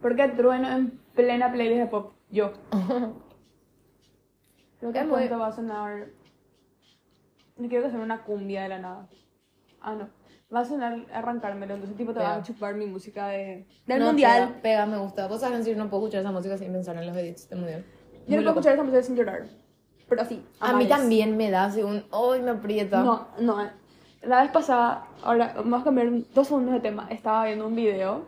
Porque 0.01 0.27
trueno 0.29 0.69
en 0.71 0.99
plena 1.15 1.51
playlist 1.51 1.79
de 1.81 1.87
pop, 1.87 2.13
yo. 2.29 2.53
Creo 4.79 4.93
que 4.93 5.03
muy- 5.03 5.27
va 5.27 5.47
a 5.47 5.51
sonar, 5.51 6.07
no 7.57 7.67
quiero 7.67 7.83
que 7.85 7.89
suene 7.89 8.05
una 8.05 8.23
cumbia 8.23 8.63
de 8.63 8.69
la 8.69 8.79
nada. 8.79 9.09
Ah, 9.81 9.95
no. 9.95 10.09
Va 10.53 10.61
a 10.61 10.65
sonar 10.65 11.05
arrancármelo, 11.11 11.73
entonces 11.73 11.97
tipo 11.97 12.13
te 12.13 12.19
va 12.19 12.29
a 12.29 12.33
Pega. 12.35 12.45
chupar 12.45 12.75
mi 12.75 12.85
música 12.85 13.27
de, 13.27 13.67
del 13.85 13.99
no, 13.99 14.05
mundial. 14.07 14.47
Pega, 14.47 14.61
pega, 14.61 14.85
me 14.85 14.97
gusta. 14.97 15.27
Vos 15.27 15.41
sabés 15.41 15.57
decir, 15.59 15.75
no 15.75 15.89
puedo 15.89 16.03
escuchar 16.03 16.21
esa 16.21 16.31
música 16.31 16.57
sin 16.57 16.71
pensar 16.71 16.95
en 16.95 17.05
los 17.07 17.17
edits 17.17 17.49
del 17.49 17.59
mundial. 17.59 17.85
Yo 18.27 18.37
no 18.37 18.41
puedo 18.43 18.49
escuchar 18.59 18.73
esa 18.73 18.83
música 18.83 19.03
sin 19.03 19.15
llorar. 19.15 19.45
Pero 20.09 20.21
así. 20.21 20.43
A 20.59 20.73
mí 20.73 20.85
también 20.87 21.35
me 21.37 21.49
da 21.51 21.65
así 21.65 21.81
un. 21.83 22.03
¡Ay, 22.11 22.41
me 22.41 22.51
aprieta! 22.51 23.03
No, 23.03 23.27
no. 23.39 23.63
eh. 23.63 23.69
La 24.23 24.41
vez 24.41 24.51
pasada, 24.51 25.07
ahora 25.23 25.53
vamos 25.57 25.81
a 25.81 25.83
cambiar 25.85 26.09
dos 26.33 26.47
segundos 26.47 26.73
de 26.73 26.79
tema. 26.79 27.07
Estaba 27.09 27.45
viendo 27.45 27.67
un 27.67 27.75
video 27.75 28.25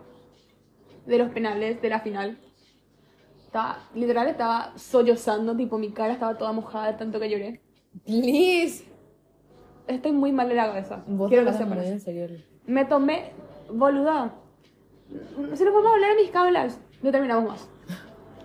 de 1.06 1.18
los 1.18 1.30
penales 1.30 1.80
de 1.82 1.88
la 1.88 2.00
final. 2.00 2.38
Estaba, 3.44 3.78
literal 3.94 4.28
estaba 4.28 4.72
sollozando, 4.76 5.56
tipo 5.56 5.76
mi 5.78 5.90
cara 5.90 6.12
estaba 6.12 6.38
toda 6.38 6.52
mojada 6.52 6.96
tanto 6.96 7.18
que 7.18 7.28
lloré. 7.28 7.60
Please. 8.04 8.84
Estoy 9.88 10.12
muy 10.12 10.30
mal 10.32 10.48
de 10.48 10.54
la 10.54 10.66
cabeza. 10.66 11.02
Vos 11.06 11.28
Quiero 11.28 11.44
que 11.44 11.52
sepas. 11.52 11.84
en 11.84 12.00
serio. 12.00 12.28
Me 12.66 12.84
tomé, 12.84 13.32
boluda. 13.72 14.32
Si 15.54 15.64
nos 15.64 15.74
vamos 15.74 15.86
a 15.90 15.94
hablar 15.94 16.10
de 16.14 16.22
mis 16.22 16.30
cablas, 16.30 16.78
no 17.02 17.10
terminamos 17.10 17.50
más. 17.50 17.68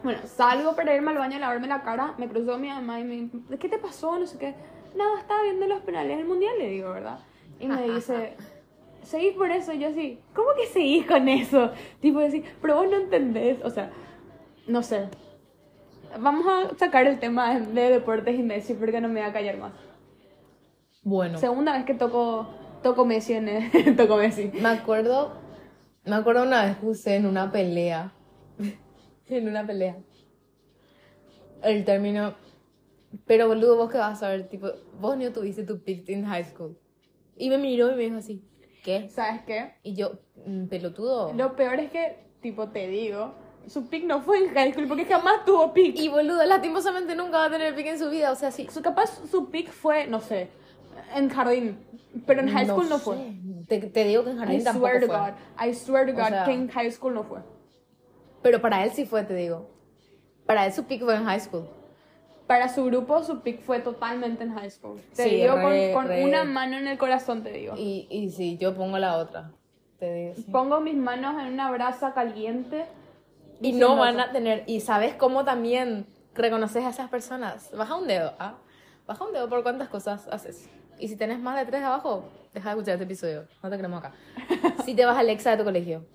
Bueno, 0.05 0.19
salgo 0.27 0.75
para 0.75 0.93
irme 0.95 1.09
al 1.09 1.17
baño 1.17 1.37
a 1.37 1.39
lavarme 1.39 1.67
la 1.67 1.81
cara, 1.81 2.13
me 2.19 2.27
cruzó 2.27 2.59
mi 2.59 2.67
mamá 2.67 2.99
y 2.99 3.03
me 3.03 3.15
dice, 3.15 3.57
¿qué 3.57 3.67
te 3.67 3.79
pasó? 3.79 4.19
No 4.19 4.27
sé 4.27 4.37
qué. 4.37 4.53
Nada, 4.95 5.19
estaba 5.19 5.41
viendo 5.41 5.65
los 5.65 5.81
penales 5.81 6.17
del 6.19 6.27
mundial, 6.27 6.53
le 6.59 6.69
digo, 6.69 6.91
¿verdad? 6.91 7.17
Y 7.59 7.65
me 7.65 7.89
dice, 7.89 8.35
¿seguís 9.01 9.33
por 9.33 9.49
eso? 9.49 9.73
Y 9.73 9.79
yo 9.79 9.87
así, 9.87 10.19
¿cómo 10.35 10.49
que 10.55 10.67
seguís 10.67 11.07
con 11.07 11.27
eso? 11.27 11.71
Tipo 12.01 12.19
decir, 12.19 12.45
pero 12.61 12.75
vos 12.75 12.87
no 12.87 12.97
entendés, 12.97 13.57
o 13.63 13.71
sea, 13.71 13.89
no 14.67 14.83
sé. 14.83 15.09
Vamos 16.19 16.45
a 16.47 16.77
sacar 16.77 17.07
el 17.07 17.17
tema 17.17 17.59
de 17.59 17.89
deportes 17.89 18.37
y 18.39 18.43
Messi 18.43 18.75
porque 18.75 19.01
no 19.01 19.07
me 19.07 19.21
voy 19.21 19.29
a 19.29 19.33
callar 19.33 19.57
más. 19.57 19.73
Bueno. 21.03 21.39
Segunda 21.39 21.73
vez 21.73 21.83
que 21.85 21.95
toco, 21.95 22.47
toco 22.83 23.05
Messi 23.05 23.33
en 23.33 23.49
el- 23.49 23.95
toco 23.97 24.17
Messi. 24.17 24.51
Me 24.61 24.69
acuerdo, 24.69 25.33
me 26.05 26.15
acuerdo 26.15 26.43
una 26.43 26.63
vez 26.65 26.77
que 26.77 26.85
usé 26.85 27.15
en 27.15 27.25
una 27.25 27.51
pelea, 27.51 28.11
en 29.27 29.47
una 29.47 29.65
pelea, 29.65 29.97
el 31.63 31.83
término, 31.85 32.35
pero 33.25 33.47
boludo, 33.47 33.77
vos 33.77 33.91
qué 33.91 33.97
vas 33.97 34.21
a 34.23 34.29
ver, 34.29 34.47
tipo, 34.49 34.67
vos 34.99 35.17
no 35.17 35.31
tuviste 35.31 35.63
tu 35.63 35.79
pick 35.83 36.07
in 36.09 36.25
high 36.25 36.43
school. 36.43 36.77
Y 37.37 37.49
me 37.49 37.57
miró 37.57 37.91
y 37.91 37.95
me 37.95 38.03
dijo 38.03 38.17
así, 38.17 38.43
¿qué? 38.83 39.09
¿Sabes 39.09 39.41
qué? 39.45 39.73
Y 39.83 39.95
yo, 39.95 40.19
"Mm, 40.45 40.65
pelotudo. 40.67 41.33
Lo 41.33 41.55
peor 41.55 41.79
es 41.79 41.91
que, 41.91 42.17
tipo, 42.41 42.69
te 42.69 42.87
digo, 42.87 43.33
su 43.67 43.87
pick 43.89 44.05
no 44.05 44.21
fue 44.21 44.37
en 44.45 44.53
high 44.53 44.71
school 44.73 44.87
porque 44.87 45.05
jamás 45.05 45.43
tuvo 45.45 45.73
pick. 45.73 45.97
Y 45.99 46.07
boludo, 46.07 46.43
lastimosamente 46.45 47.15
nunca 47.15 47.37
va 47.39 47.45
a 47.45 47.49
tener 47.51 47.73
pick 47.75 47.87
en 47.87 47.99
su 47.99 48.09
vida, 48.09 48.31
o 48.31 48.35
sea, 48.35 48.51
sí. 48.51 48.67
Su, 48.69 48.81
capaz 48.81 49.07
su 49.29 49.49
pick 49.49 49.69
fue, 49.71 50.07
no 50.07 50.19
sé, 50.19 50.49
en 51.15 51.29
jardín, 51.29 51.77
pero 52.27 52.41
en 52.41 52.49
high 52.49 52.67
school 52.67 52.87
no, 52.89 52.99
fue. 52.99 53.17
Te, 53.67 53.79
te 53.79 54.03
digo 54.03 54.23
que 54.23 54.29
en 54.31 54.37
jardín 54.37 54.61
I 54.61 54.63
tampoco 54.63 54.87
swear 54.87 55.01
to 55.01 55.07
fue. 55.07 55.17
God, 55.17 55.67
I 55.69 55.73
swear 55.73 56.05
to 56.05 56.11
O 56.11 56.15
God 56.15 56.27
sea- 56.29 56.45
que 56.45 56.51
en 56.53 56.67
high 56.69 56.91
school 56.91 57.13
no 57.15 57.23
fue. 57.23 57.39
Pero 58.45 58.61
para 58.61 58.83
él 58.83 58.91
sí 58.91 59.05
fue, 59.07 59.23
te 59.23 59.33
digo. 59.33 59.67
Para 60.45 60.67
él 60.67 60.71
su 60.71 60.83
pick 60.83 61.03
fue 61.03 61.15
en 61.15 61.25
high 61.25 61.39
school. 61.39 61.67
Para 62.45 62.69
su 62.69 62.85
grupo, 62.85 63.23
su 63.23 63.41
pick 63.41 63.59
fue 63.63 63.79
totalmente 63.79 64.43
en 64.43 64.53
high 64.53 64.69
school. 64.69 65.01
Te 65.15 65.23
Sí, 65.23 65.29
digo 65.37 65.55
re, 65.55 65.91
con, 65.93 66.03
con 66.03 66.11
re. 66.11 66.23
una 66.23 66.43
mano 66.43 66.77
en 66.77 66.85
el 66.87 66.99
corazón, 66.99 67.41
te 67.41 67.51
digo. 67.51 67.73
Y, 67.75 68.05
y 68.11 68.29
sí, 68.29 68.59
yo 68.59 68.75
pongo 68.75 68.99
la 68.99 69.17
otra. 69.17 69.51
Te 69.97 70.13
digo. 70.13 70.35
sí. 70.35 70.43
Pongo 70.51 70.79
mis 70.79 70.95
manos 70.95 71.41
en 71.41 71.53
una 71.53 71.71
brasa 71.71 72.13
caliente. 72.13 72.85
Y 73.61 73.71
diciendo 73.71 73.95
no 73.95 73.95
van 73.99 74.19
a 74.19 74.31
tener. 74.31 74.63
Y 74.67 74.81
sabes 74.81 75.15
cómo 75.15 75.43
también 75.43 76.05
reconoces 76.35 76.83
a 76.83 76.89
esas 76.91 77.09
personas. 77.09 77.71
Baja 77.75 77.95
un 77.95 78.05
dedo, 78.05 78.33
¿ah? 78.37 78.57
Baja 79.07 79.25
un 79.25 79.33
dedo 79.33 79.49
por 79.49 79.63
cuántas 79.63 79.89
cosas 79.89 80.27
haces. 80.27 80.69
Y 80.99 81.07
si 81.07 81.15
tenés 81.15 81.39
más 81.39 81.57
de 81.57 81.65
tres 81.65 81.81
abajo, 81.81 82.25
deja 82.53 82.69
de 82.69 82.75
escuchar 82.75 82.93
este 82.93 83.05
episodio. 83.05 83.47
No 83.63 83.71
te 83.71 83.75
queremos 83.77 84.03
acá. 84.03 84.13
Si 84.85 84.93
te 84.93 85.03
vas 85.03 85.17
a 85.17 85.21
Alexa 85.21 85.49
de 85.49 85.57
tu 85.57 85.63
colegio. 85.63 86.05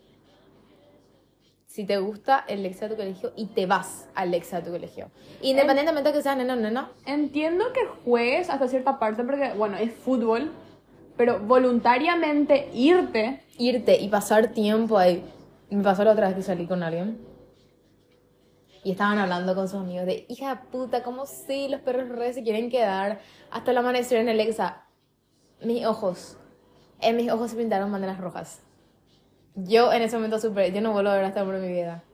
Si 1.70 1.84
te 1.84 1.98
gusta 1.98 2.44
el 2.48 2.64
Lexa 2.64 2.88
de 2.88 2.96
tu 2.96 3.00
colegio 3.00 3.32
y 3.36 3.46
te 3.46 3.64
vas 3.64 4.08
al 4.16 4.32
Lexa 4.32 4.56
de 4.56 4.64
tu 4.64 4.70
colegio. 4.72 5.08
Independientemente 5.40 6.10
de 6.10 6.16
que 6.16 6.22
sea 6.22 6.34
nena 6.34 6.54
o 6.54 6.56
nena. 6.56 6.90
Entiendo 7.06 7.72
que 7.72 7.86
juegues 8.04 8.50
hasta 8.50 8.66
cierta 8.66 8.98
parte 8.98 9.22
porque, 9.22 9.52
bueno, 9.56 9.76
es 9.76 9.94
fútbol, 9.94 10.50
pero 11.16 11.38
voluntariamente 11.38 12.68
irte. 12.74 13.44
Irte 13.56 14.00
y 14.00 14.08
pasar 14.08 14.48
tiempo 14.48 14.98
ahí. 14.98 15.22
Me 15.70 15.84
pasó 15.84 16.02
la 16.02 16.10
otra 16.10 16.26
vez 16.26 16.36
que 16.36 16.42
salí 16.42 16.66
con 16.66 16.82
alguien. 16.82 17.24
Y 18.82 18.90
estaban 18.90 19.18
hablando 19.18 19.54
con 19.54 19.68
sus 19.68 19.80
amigos 19.80 20.06
de, 20.06 20.26
hija 20.28 20.62
puta, 20.72 21.04
¿cómo 21.04 21.24
sí 21.24 21.68
los 21.68 21.82
perros 21.82 22.08
re 22.08 22.32
se 22.32 22.42
quieren 22.42 22.68
quedar 22.68 23.20
hasta 23.52 23.70
el 23.70 23.78
amanecer 23.78 24.18
en 24.18 24.28
el 24.28 24.38
Lexa? 24.38 24.86
Mis 25.62 25.86
ojos, 25.86 26.36
en 27.00 27.16
mis 27.16 27.30
ojos 27.30 27.52
se 27.52 27.56
pintaron 27.56 27.92
banderas 27.92 28.18
rojas. 28.18 28.60
Yo 29.54 29.92
en 29.92 30.02
ese 30.02 30.16
momento 30.16 30.38
supe, 30.38 30.72
yo 30.72 30.80
no 30.80 30.92
vuelvo 30.92 31.10
a 31.10 31.14
ver 31.16 31.24
a 31.24 31.28
este 31.28 31.40
hombre 31.40 31.58
en 31.58 31.66
mi 31.66 31.72
vida. 31.72 32.04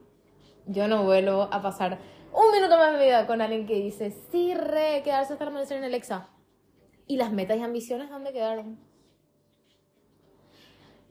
Yo 0.67 0.89
no 0.89 1.05
vuelvo 1.05 1.43
a 1.53 1.63
pasar 1.63 1.99
un 2.33 2.53
minuto 2.53 2.77
más 2.77 2.93
de 2.93 2.99
mi 2.99 3.05
vida 3.05 3.27
con 3.27 3.41
alguien 3.41 3.67
que 3.67 3.75
dice, 3.75 4.11
sí, 4.31 4.55
re, 4.55 5.03
quedarse 5.05 5.33
hasta 5.35 5.45
el 5.45 5.51
amanecer 5.51 5.79
en 5.79 5.85
el 5.85 5.95
Exa. 5.95 6.29
¿Y 7.07 7.17
las 7.17 7.33
metas 7.33 7.57
y 7.59 7.63
ambiciones 7.63 8.11
dónde 8.11 8.33
quedaron? 8.33 8.79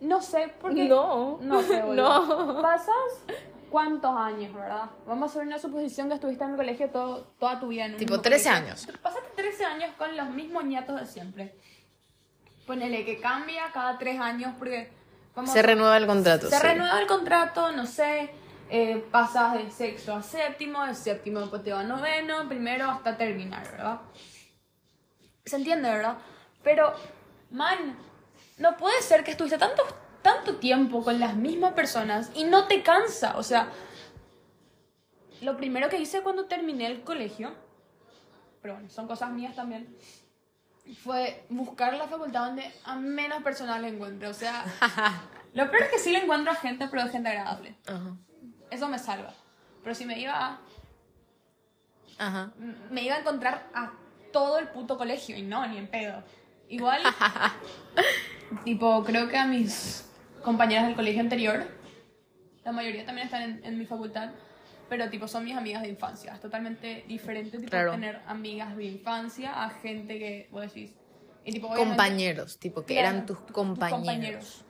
No 0.01 0.21
sé, 0.21 0.53
porque... 0.59 0.87
No. 0.87 1.39
No 1.41 1.61
sé, 1.61 1.81
boludo. 1.85 2.53
No. 2.55 2.61
Pasas 2.61 2.93
cuántos 3.71 4.11
años, 4.15 4.53
¿verdad? 4.53 4.89
Vamos 5.07 5.29
a 5.29 5.31
hacer 5.31 5.47
una 5.47 5.57
suposición 5.57 6.09
que 6.09 6.15
estuviste 6.15 6.43
en 6.43 6.51
el 6.51 6.55
colegio 6.57 6.89
todo, 6.89 7.23
toda 7.39 7.59
tu 7.59 7.69
vida. 7.69 7.85
En 7.85 7.93
un 7.93 7.97
Tipo 7.97 8.11
mismo 8.11 8.21
13 8.23 8.49
colegio. 8.49 8.67
años. 8.67 8.87
Pasaste 9.01 9.29
13 9.35 9.65
años 9.65 9.89
con 9.97 10.15
los 10.17 10.29
mismos 10.31 10.65
ñatos 10.65 10.99
de 10.99 11.05
siempre. 11.05 11.55
Ponele 12.67 13.05
que 13.05 13.19
cambia 13.19 13.63
cada 13.73 13.97
3 13.97 14.19
años 14.19 14.53
porque... 14.59 14.91
vamos 15.35 15.51
Se 15.51 15.61
renueva 15.61 15.97
el 15.97 16.07
contrato. 16.07 16.49
Se 16.49 16.57
sí. 16.57 16.61
renueva 16.61 16.99
el 16.99 17.07
contrato, 17.07 17.71
no 17.71 17.85
sé, 17.85 18.31
eh, 18.69 19.05
pasas 19.11 19.53
de 19.53 19.69
sexto 19.69 20.15
a 20.15 20.23
séptimo, 20.23 20.85
de 20.85 20.95
séptimo 20.95 21.47
te 21.61 21.71
va 21.71 21.81
a 21.81 21.83
noveno, 21.83 22.47
primero 22.47 22.89
hasta 22.89 23.15
terminar, 23.15 23.69
¿verdad? 23.71 24.01
Se 25.45 25.57
entiende, 25.57 25.89
¿verdad? 25.89 26.17
Pero, 26.63 26.93
man, 27.51 27.95
no 28.57 28.75
puede 28.77 29.01
ser 29.01 29.23
que 29.23 29.31
estuviste 29.31 29.57
tanto, 29.57 29.83
tanto 30.21 30.55
tiempo 30.55 31.03
con 31.03 31.19
las 31.19 31.35
mismas 31.35 31.73
personas 31.73 32.31
y 32.33 32.45
no 32.45 32.65
te 32.67 32.81
cansa. 32.81 33.37
O 33.37 33.43
sea, 33.43 33.69
lo 35.41 35.55
primero 35.57 35.89
que 35.89 35.99
hice 35.99 36.21
cuando 36.21 36.45
terminé 36.45 36.87
el 36.87 37.03
colegio, 37.03 37.53
pero 38.61 38.75
bueno, 38.75 38.89
son 38.89 39.07
cosas 39.07 39.31
mías 39.31 39.55
también, 39.55 39.95
fue 40.93 41.45
buscar 41.49 41.93
la 41.93 42.07
facultad 42.07 42.47
donde 42.47 42.71
a 42.83 42.95
menos 42.95 43.41
personas 43.43 43.81
le 43.81 43.89
encuentre. 43.89 44.27
O 44.27 44.33
sea, 44.33 44.63
lo 45.53 45.69
peor 45.69 45.83
es 45.83 45.89
que 45.89 45.99
sí 45.99 46.11
le 46.11 46.19
encuentro 46.19 46.51
a 46.51 46.55
gente, 46.55 46.87
pero 46.89 47.03
de 47.05 47.09
gente 47.09 47.29
agradable. 47.29 47.75
Ajá. 47.87 48.15
Eso 48.69 48.87
me 48.87 48.99
salva. 48.99 49.33
Pero 49.83 49.95
si 49.95 50.05
me 50.05 50.19
iba 50.19 50.33
a, 50.33 50.59
Ajá. 52.17 52.51
me 52.89 53.03
iba 53.03 53.15
a 53.15 53.19
encontrar 53.19 53.67
a 53.73 53.91
todo 54.31 54.57
el 54.57 54.67
puto 54.69 54.97
colegio 54.97 55.37
y 55.37 55.41
no, 55.41 55.65
ni 55.67 55.77
en 55.77 55.87
pedo. 55.87 56.23
Igual, 56.67 57.01
tipo, 58.65 59.03
creo 59.03 59.27
que 59.29 59.37
a 59.37 59.45
mis 59.45 60.09
compañeras 60.43 60.87
del 60.87 60.95
colegio 60.95 61.21
anterior, 61.21 61.67
la 62.63 62.71
mayoría 62.71 63.05
también 63.05 63.27
están 63.27 63.43
en, 63.43 63.63
en 63.63 63.77
mi 63.77 63.85
facultad, 63.85 64.31
pero 64.89 65.09
tipo 65.09 65.27
son 65.27 65.43
mis 65.43 65.55
amigas 65.55 65.81
de 65.81 65.89
infancia. 65.89 66.33
Es 66.33 66.39
totalmente 66.41 67.03
diferente 67.07 67.57
tipo 67.57 67.69
Claro. 67.71 67.91
tener 67.91 68.21
amigas 68.27 68.75
de 68.77 68.85
infancia 68.85 69.63
a 69.63 69.69
gente 69.69 70.17
que 70.19 70.47
vos 70.51 70.61
decís. 70.61 70.91
Y, 71.43 71.51
tipo, 71.51 71.67
Compañeros, 71.75 72.57
tipo, 72.57 72.83
que 72.85 72.95
Claro, 72.95 73.09
eran 73.09 73.25
tus 73.27 73.37
compañeros. 73.51 73.99
compañeros. 73.99 74.61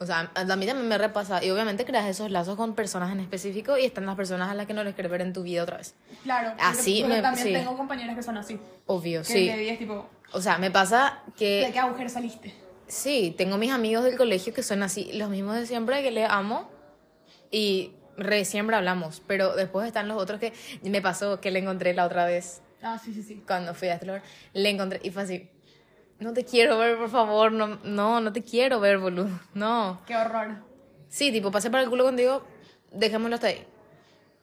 O 0.00 0.06
sea, 0.06 0.30
a 0.34 0.44
mí 0.56 0.66
también 0.66 0.86
me 0.88 0.96
repasa. 0.98 1.44
Y 1.44 1.50
obviamente 1.50 1.84
creas 1.84 2.06
esos 2.06 2.30
lazos 2.30 2.56
con 2.56 2.74
personas 2.74 3.10
en 3.12 3.20
específico 3.20 3.76
y 3.78 3.84
están 3.84 4.06
las 4.06 4.14
personas 4.16 4.48
a 4.48 4.54
las 4.54 4.66
que 4.66 4.74
no 4.74 4.82
les 4.84 4.94
quieres 4.94 5.10
ver 5.10 5.20
en 5.22 5.32
tu 5.32 5.42
vida 5.42 5.62
otra 5.62 5.76
vez. 5.78 5.94
Claro, 6.22 6.54
Así 6.58 7.00
porque 7.02 7.16
me- 7.16 7.22
también 7.22 7.46
sí. 7.48 7.52
tengo 7.52 7.76
compañeras 7.76 8.14
que 8.16 8.22
son 8.22 8.36
así. 8.36 8.58
Obvio, 8.86 9.20
Que 9.22 9.26
sí. 9.26 9.46
le 9.46 9.58
digas 9.58 9.78
tipo, 9.78 10.08
O 10.32 10.40
sea, 10.40 10.58
me 10.58 10.70
pasa 10.70 11.22
¿de 11.26 11.32
que 11.34 11.70
qué 11.72 11.78
agujero 11.78 12.08
saliste? 12.08 12.54
sí, 12.86 13.34
tengo 13.36 13.56
mis 13.58 13.70
amigos 13.72 14.04
del 14.04 14.16
colegio 14.16 14.52
que 14.54 14.62
son 14.62 14.82
así, 14.82 15.10
los 15.14 15.30
mismos 15.30 15.56
de 15.56 15.66
siempre, 15.66 16.02
que 16.02 16.10
les 16.12 16.28
amo 16.30 16.68
y 17.50 17.92
re 18.18 18.44
siempre 18.44 18.76
hablamos. 18.76 19.22
Pero 19.26 19.54
después 19.56 19.86
están 19.86 20.08
los 20.08 20.20
otros 20.20 20.38
que 20.40 20.52
me 20.82 21.00
pasó 21.00 21.40
que 21.40 21.50
le 21.50 21.58
encontré 21.60 21.94
la 21.94 22.04
otra 22.06 22.26
vez 22.26 22.62
Ah, 22.82 22.98
sí, 23.02 23.12
sí, 23.14 23.22
sí. 23.22 23.42
cuando 23.46 23.74
fui 23.74 23.88
a 23.88 23.94
este 23.94 24.06
lugar. 24.06 24.22
Le 24.52 24.68
encontré 24.70 25.00
y 25.02 25.10
fue 25.10 25.22
así. 25.22 25.48
No 26.20 26.32
te 26.32 26.44
quiero 26.44 26.78
ver, 26.78 26.96
por 26.98 27.08
favor. 27.10 27.52
No, 27.52 27.78
no, 27.84 28.20
no 28.20 28.32
te 28.32 28.42
quiero 28.42 28.80
ver, 28.80 28.98
boludo. 28.98 29.28
No. 29.54 30.00
Qué 30.06 30.16
horror. 30.16 30.56
Sí, 31.08 31.32
tipo, 31.32 31.50
pasé 31.50 31.70
para 31.70 31.82
el 31.84 31.88
culo 31.90 32.04
contigo, 32.04 32.44
dejémoslo 32.92 33.36
hasta 33.36 33.46
ahí. 33.48 33.64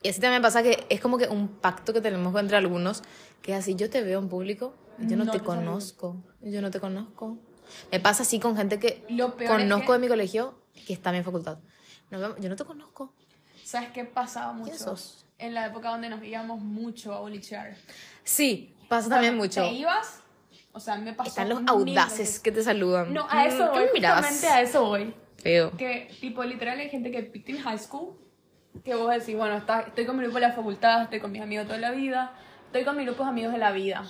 Y 0.01 0.09
así 0.09 0.19
también 0.19 0.41
pasa 0.41 0.63
que 0.63 0.85
es 0.89 0.99
como 1.01 1.17
que 1.17 1.27
un 1.27 1.47
pacto 1.47 1.91
que 1.93 2.01
tenemos 2.01 2.35
entre 2.39 2.57
algunos, 2.57 3.03
que 3.41 3.51
es 3.53 3.59
así, 3.59 3.75
yo 3.75 3.89
te 3.89 4.01
veo 4.03 4.19
en 4.19 4.29
público, 4.29 4.75
yo 4.99 5.15
no, 5.17 5.25
No 5.25 5.31
te 5.31 5.39
te 5.39 5.43
conozco, 5.45 6.23
yo 6.41 6.61
no 6.61 6.71
te 6.71 6.79
conozco. 6.79 7.37
Me 7.91 7.99
pasa 7.99 8.23
así 8.23 8.39
con 8.39 8.55
gente 8.55 8.79
que 8.79 9.03
Lo 9.09 9.35
peor 9.35 9.59
es 9.59 9.65
conozco 9.65 9.87
que- 9.87 9.93
de 9.93 9.99
mi 9.99 10.07
colegio, 10.07 10.59
que 10.87 10.93
está 10.93 11.09
en 11.11 11.17
mi 11.17 11.23
facultad. 11.23 11.57
Vemos- 12.11 12.35
yo 12.39 12.49
no 12.49 12.55
te 12.55 12.63
conozco. 12.65 13.13
¿Sabes 13.65 13.89
qué 13.89 14.05
pasaba 14.05 14.53
mucho? 14.53 14.69
¿Quién 14.71 14.79
sos? 14.79 15.25
En 15.39 15.53
la 15.55 15.65
época 15.65 15.89
donde 15.89 16.07
nos 16.09 16.23
íbamos 16.23 16.61
mucho 16.61 17.13
a 17.13 17.19
bolichear. 17.19 17.75
Sí, 18.23 18.75
pasa 18.87 19.09
también 19.09 19.35
mucho. 19.35 19.61
¿Te 19.61 19.71
ibas? 19.73 20.21
O 20.71 20.79
sea, 20.79 20.95
me 20.97 21.13
pasó. 21.13 21.29
Están 21.29 21.49
los 21.49 21.61
audaces 21.67 22.19
veces. 22.19 22.39
que 22.39 22.51
te 22.51 22.61
saludan. 22.63 23.11
No, 23.13 23.25
a 23.29 23.45
eso 23.45 23.65
Mm, 23.65 23.73
¿qué 23.73 23.79
voy. 23.79 23.87
Justamente 23.89 24.47
a 24.47 24.61
eso 24.61 24.85
voy. 24.85 25.13
Feo. 25.37 25.71
Que, 25.77 26.09
tipo, 26.21 26.43
literal 26.43 26.79
hay 26.79 26.89
gente 26.89 27.09
que 27.11 27.23
picta 27.23 27.51
en 27.51 27.59
high 27.61 27.79
school. 27.79 28.15
Que 28.83 28.93
vos 28.93 29.09
decís, 29.11 29.35
bueno, 29.35 29.57
está- 29.57 29.81
estoy 29.81 30.05
con 30.05 30.15
mi 30.17 30.23
grupo 30.23 30.35
de 30.39 30.47
la 30.47 30.53
facultad, 30.53 31.01
estoy 31.03 31.19
con 31.19 31.31
mis 31.31 31.41
amigos 31.41 31.65
toda 31.65 31.79
la 31.79 31.91
vida. 31.91 32.33
Estoy 32.67 32.83
con 32.83 32.95
mi 32.97 33.03
grupo 33.05 33.23
de 33.23 33.29
amigos 33.29 33.53
de 33.53 33.59
la 33.59 33.71
vida. 33.71 34.03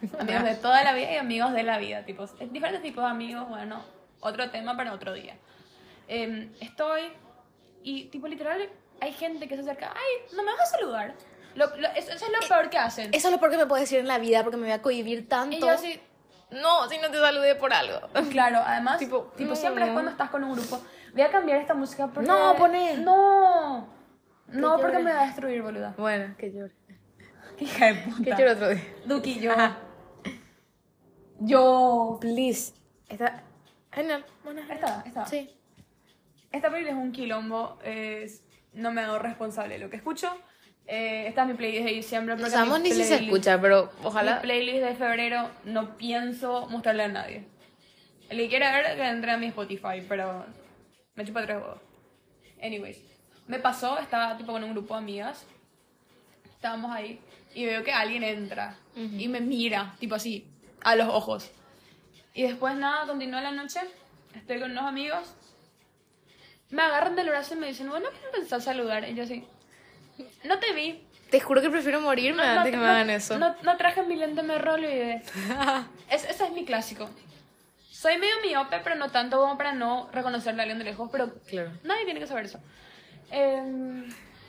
Amigos 0.18 0.44
de 0.44 0.54
toda 0.56 0.82
la 0.84 0.92
vida 0.94 1.12
y 1.12 1.16
amigos 1.16 1.52
de 1.52 1.62
la 1.62 1.78
vida. 1.78 2.04
Tipo, 2.04 2.26
diferentes 2.26 2.82
tipos 2.82 3.04
de 3.04 3.10
amigos, 3.10 3.48
bueno, 3.48 3.82
otro 4.20 4.50
tema 4.50 4.76
para 4.76 4.92
otro 4.92 5.12
día. 5.14 5.36
Em, 6.08 6.50
estoy 6.60 7.02
y, 7.84 8.04
tipo, 8.06 8.26
literal, 8.26 8.68
hay 9.00 9.12
gente 9.12 9.46
que 9.46 9.54
se 9.56 9.60
acerca, 9.62 9.92
ay, 9.94 10.34
no 10.36 10.42
me 10.42 10.52
vas 10.52 10.62
a 10.62 10.66
saludar. 10.78 11.14
Lo- 11.54 11.66
lo- 11.76 11.88
eso, 11.90 12.10
eso 12.12 12.24
es 12.26 12.32
lo 12.32 12.48
peor 12.48 12.68
que 12.70 12.78
hacen. 12.78 13.14
Eso 13.14 13.28
es 13.28 13.32
lo 13.32 13.38
peor 13.38 13.52
que 13.52 13.58
me 13.58 13.66
puedes 13.66 13.84
decir 13.88 14.00
en 14.00 14.08
la 14.08 14.18
vida 14.18 14.42
porque 14.42 14.56
me 14.56 14.64
voy 14.64 14.72
a 14.72 14.82
cohibir 14.82 15.28
tanto. 15.28 15.54
Y 15.56 15.60
yo 15.60 15.70
así, 15.70 16.00
No, 16.50 16.88
si 16.88 16.98
no 16.98 17.10
te 17.10 17.18
saludé 17.18 17.54
por 17.54 17.72
algo. 17.72 18.00
Claro, 18.30 18.60
además, 18.64 18.98
Tipo, 18.98 19.32
tipo, 19.36 19.50
no. 19.50 19.56
siempre 19.56 19.84
es 19.86 19.92
cuando 19.92 20.10
estás 20.10 20.30
con 20.30 20.42
un 20.44 20.52
grupo. 20.54 20.80
Voy 21.12 21.22
a 21.22 21.30
cambiar 21.30 21.60
esta 21.60 21.74
música 21.74 22.08
porque... 22.08 22.26
No, 22.28 22.54
poné. 22.56 22.96
No. 22.96 23.88
No, 24.48 24.76
porque 24.76 24.92
llore. 24.94 25.04
me 25.04 25.12
va 25.14 25.22
a 25.22 25.26
destruir, 25.26 25.62
boluda. 25.62 25.94
Bueno, 25.96 26.34
que 26.36 26.52
llore. 26.52 26.72
Qué 27.56 27.64
hija 27.64 27.86
de 27.86 27.94
puta. 27.94 28.24
Que 28.24 28.30
llore 28.30 28.50
otro 28.52 28.68
día. 28.70 28.82
Duki, 29.04 29.38
yo... 29.40 29.52
Yo... 31.40 32.18
Please. 32.20 32.72
Está 33.08 33.42
genial. 33.92 34.24
Bueno, 34.44 34.62
Esta, 34.70 35.02
esta. 35.06 35.26
Sí. 35.26 35.56
Esta 36.54 36.70
película 36.70 36.92
es 36.92 37.02
un 37.02 37.12
quilombo. 37.12 37.78
Es... 37.84 38.44
No 38.72 38.92
me 38.92 39.00
hago 39.02 39.18
responsable 39.18 39.74
de 39.74 39.80
lo 39.80 39.90
que 39.90 39.96
escucho. 39.96 40.30
Eh, 40.86 41.24
esta 41.28 41.42
es 41.42 41.48
mi 41.48 41.54
playlist 41.54 41.84
de 41.86 41.92
diciembre. 41.92 42.38
Sabemos 42.48 42.80
mi 42.80 42.90
ni 42.90 42.94
si 42.94 43.04
se 43.04 43.16
escucha, 43.16 43.60
pero 43.60 43.90
Mi 44.00 44.06
ojalá. 44.06 44.40
playlist 44.42 44.84
de 44.84 44.94
febrero 44.94 45.50
no 45.64 45.96
pienso 45.96 46.66
mostrarle 46.68 47.04
a 47.04 47.08
nadie. 47.08 47.44
El 48.28 48.38
que 48.38 48.48
quiera 48.48 48.72
ver, 48.72 48.96
que 48.96 49.06
entre 49.06 49.30
a 49.32 49.36
mi 49.36 49.46
Spotify, 49.46 50.02
pero 50.08 50.44
me 51.14 51.24
chupa 51.24 51.42
tres 51.42 51.56
huevos. 51.56 51.78
Anyways, 52.62 53.00
me 53.46 53.58
pasó, 53.58 53.98
estaba 53.98 54.36
tipo 54.36 54.52
con 54.52 54.62
un 54.64 54.72
grupo 54.72 54.94
de 54.94 54.98
amigas. 55.00 55.46
Estábamos 56.54 56.90
ahí 56.94 57.20
y 57.54 57.64
veo 57.66 57.82
que 57.84 57.92
alguien 57.92 58.22
entra 58.22 58.76
y 58.96 59.28
me 59.28 59.40
mira, 59.40 59.94
tipo 60.00 60.14
así, 60.14 60.46
a 60.82 60.96
los 60.96 61.08
ojos. 61.08 61.50
Y 62.32 62.42
después 62.42 62.74
nada, 62.76 63.06
continúa 63.06 63.40
la 63.40 63.52
noche, 63.52 63.80
estoy 64.34 64.60
con 64.60 64.70
unos 64.72 64.84
amigos. 64.84 65.34
Me 66.70 66.82
agarran 66.82 67.14
del 67.16 67.28
brazo 67.28 67.54
y 67.54 67.58
me 67.58 67.66
dicen, 67.68 67.88
bueno, 67.88 68.08
¿qué 68.10 68.18
me 68.26 68.32
pensás 68.38 68.64
saludar? 68.64 69.08
Y 69.08 69.14
yo 69.14 69.24
así, 69.24 69.46
no 70.44 70.58
te 70.58 70.72
vi, 70.72 71.06
Te 71.30 71.40
juro 71.40 71.60
que 71.60 71.70
prefiero 71.70 72.00
morirme 72.00 72.42
antes 72.42 72.72
que 72.72 72.76
me 72.78 72.86
hagan 72.86 73.10
eso. 73.10 73.38
no, 73.38 73.54
no 73.62 73.76
traje 73.76 74.02
mi 74.02 74.16
lente, 74.16 74.42
me 74.42 74.58
lo 74.58 74.72
olvidé. 74.74 75.22
Es- 76.10 76.24
ese 76.24 76.44
es 76.44 76.50
mi 76.52 76.64
clásico. 76.64 77.08
Soy 77.90 78.18
medio 78.18 78.34
miope, 78.42 78.80
pero 78.84 78.96
no 78.96 79.10
tanto 79.10 79.38
como 79.38 79.56
para 79.56 79.72
no 79.72 80.08
reconocerle 80.12 80.60
a 80.60 80.64
alguien 80.64 80.78
de 80.78 80.84
lejos, 80.84 81.08
pero 81.10 81.32
Claro. 81.46 81.70
nadie 81.84 82.04
tiene 82.04 82.20
que 82.20 82.26
saber 82.26 82.44
eso. 82.46 82.60
Em, 83.30 84.06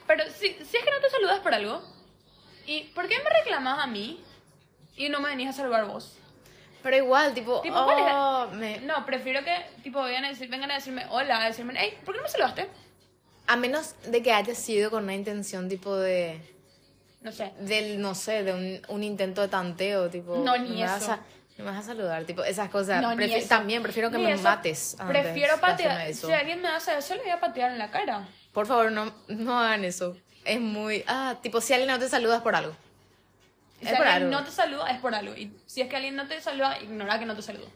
pero 0.07 0.23
si, 0.25 0.49
si 0.53 0.77
es 0.77 0.83
que 0.83 0.91
no 0.91 0.99
te 1.01 1.09
saludas 1.09 1.39
por 1.39 1.53
algo, 1.53 1.81
¿y 2.65 2.83
por 2.95 3.07
qué 3.07 3.15
me 3.23 3.29
reclamas 3.29 3.79
a 3.83 3.87
mí 3.87 4.21
y 4.97 5.09
no 5.09 5.19
me 5.21 5.29
venís 5.29 5.49
a 5.49 5.53
saludar 5.53 5.85
vos? 5.85 6.17
Pero 6.85 6.97
igual, 6.97 7.33
tipo, 7.33 7.61
Tipo, 7.61 7.83
¿cuál 7.83 7.97
es 7.97 8.05
la- 8.05 8.19
oh, 8.43 8.51
me- 8.51 8.77
No, 8.81 9.03
prefiero 9.07 9.43
que 9.43 9.55
tipo 9.81 10.03
vengan 10.03 10.25
a, 10.25 10.29
decir, 10.29 10.47
vengan 10.49 10.69
a 10.69 10.75
decirme 10.75 11.03
hola, 11.09 11.41
a 11.41 11.45
decirme, 11.47 11.73
hey, 11.75 11.97
¿por 12.05 12.13
qué 12.13 12.19
no 12.19 12.23
me 12.25 12.29
saludaste? 12.29 12.69
a 13.47 13.55
menos 13.55 13.95
de 14.05 14.21
que 14.21 14.31
haya 14.31 14.53
sido 14.53 14.91
con 14.91 15.03
una 15.03 15.15
intención 15.15 15.67
tipo 15.67 15.95
de, 15.95 16.39
No 17.21 17.31
sé. 17.31 17.53
del, 17.59 17.99
no 17.99 18.13
sé, 18.13 18.43
de 18.43 18.53
un, 18.53 18.81
un 18.95 19.03
intento 19.03 19.41
de 19.41 19.47
tanteo, 19.47 20.11
tipo. 20.11 20.37
No, 20.37 20.55
ni 20.59 20.83
vas 20.83 21.01
eso. 21.01 21.13
a- 21.13 21.19
no 21.57 21.65
me 21.65 21.71
vas 21.71 21.79
a 21.79 21.83
saludar, 21.83 22.23
tipo, 22.25 22.43
esas 22.43 22.69
cosas. 22.69 23.01
No, 23.01 23.13
Prefi- 23.13 23.37
eso. 23.37 23.47
También 23.49 23.81
prefiero 23.81 24.11
que 24.11 24.17
Ni 24.19 24.23
me 24.25 24.33
eso. 24.33 24.43
mates. 24.43 24.95
antes 24.99 25.19
Prefiero 25.23 25.59
patear. 25.59 26.07
eso. 26.07 26.27
Si 26.27 26.33
alguien 26.33 26.61
me 26.61 26.67
hace 26.67 26.95
eso, 26.95 27.15
le 27.15 27.21
voy 27.23 27.31
a 27.31 27.39
patear 27.39 27.71
en 27.71 27.79
la 27.79 27.89
cara. 27.89 28.27
Por 28.53 28.67
favor, 28.67 28.91
no, 28.91 29.11
no 29.27 29.59
hagan 29.59 29.85
eso. 29.85 30.15
Es 30.43 30.59
muy... 30.61 31.03
Ah, 31.07 31.35
tipo, 31.41 31.61
si 31.61 31.73
alguien 31.73 31.89
no 31.89 31.97
te 31.97 32.07
saluda 32.09 32.35
es 32.37 32.41
por 32.43 32.55
algo. 32.55 32.75
Es 33.81 33.89
si 33.89 33.95
por 33.95 34.07
alguien 34.07 34.33
algo. 34.33 34.39
no 34.39 34.45
te 34.45 34.51
saluda, 34.51 34.89
es 34.89 34.99
por 34.99 35.13
algo. 35.13 35.35
Y 35.35 35.51
si 35.65 35.81
es 35.81 35.89
que 35.89 35.95
alguien 35.95 36.15
no 36.15 36.27
te 36.27 36.39
saluda, 36.41 36.79
ignora 36.81 37.19
que 37.19 37.25
no 37.25 37.35
te 37.35 37.41
saluda. 37.41 37.67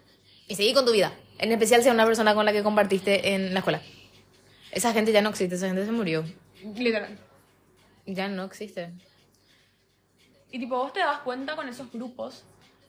Y 0.48 0.56
seguí 0.56 0.74
con 0.74 0.86
tu 0.86 0.92
vida. 0.92 1.14
En 1.38 1.52
especial 1.52 1.82
si 1.82 1.90
es 1.90 1.94
una 1.94 2.06
persona 2.06 2.34
con 2.34 2.46
la 2.46 2.52
que 2.52 2.64
compartiste 2.64 3.36
en 3.36 3.54
la 3.54 3.60
escuela. 3.60 3.82
Esa 4.72 4.94
gente 4.94 5.12
ya 5.12 5.22
no 5.22 5.30
existe, 5.30 5.56
esa 5.56 5.68
gente 5.68 5.86
se 5.86 5.92
murió. 5.92 6.26
Literal. 6.76 7.18
Ya 8.06 8.28
no 8.28 8.46
existe. 8.46 8.92
Y 10.52 10.60
tipo, 10.60 10.78
vos 10.78 10.94
te 10.94 11.00
das 11.00 11.20
cuenta 11.20 11.56
con 11.56 11.68
esos 11.70 11.92
grupos 11.92 12.44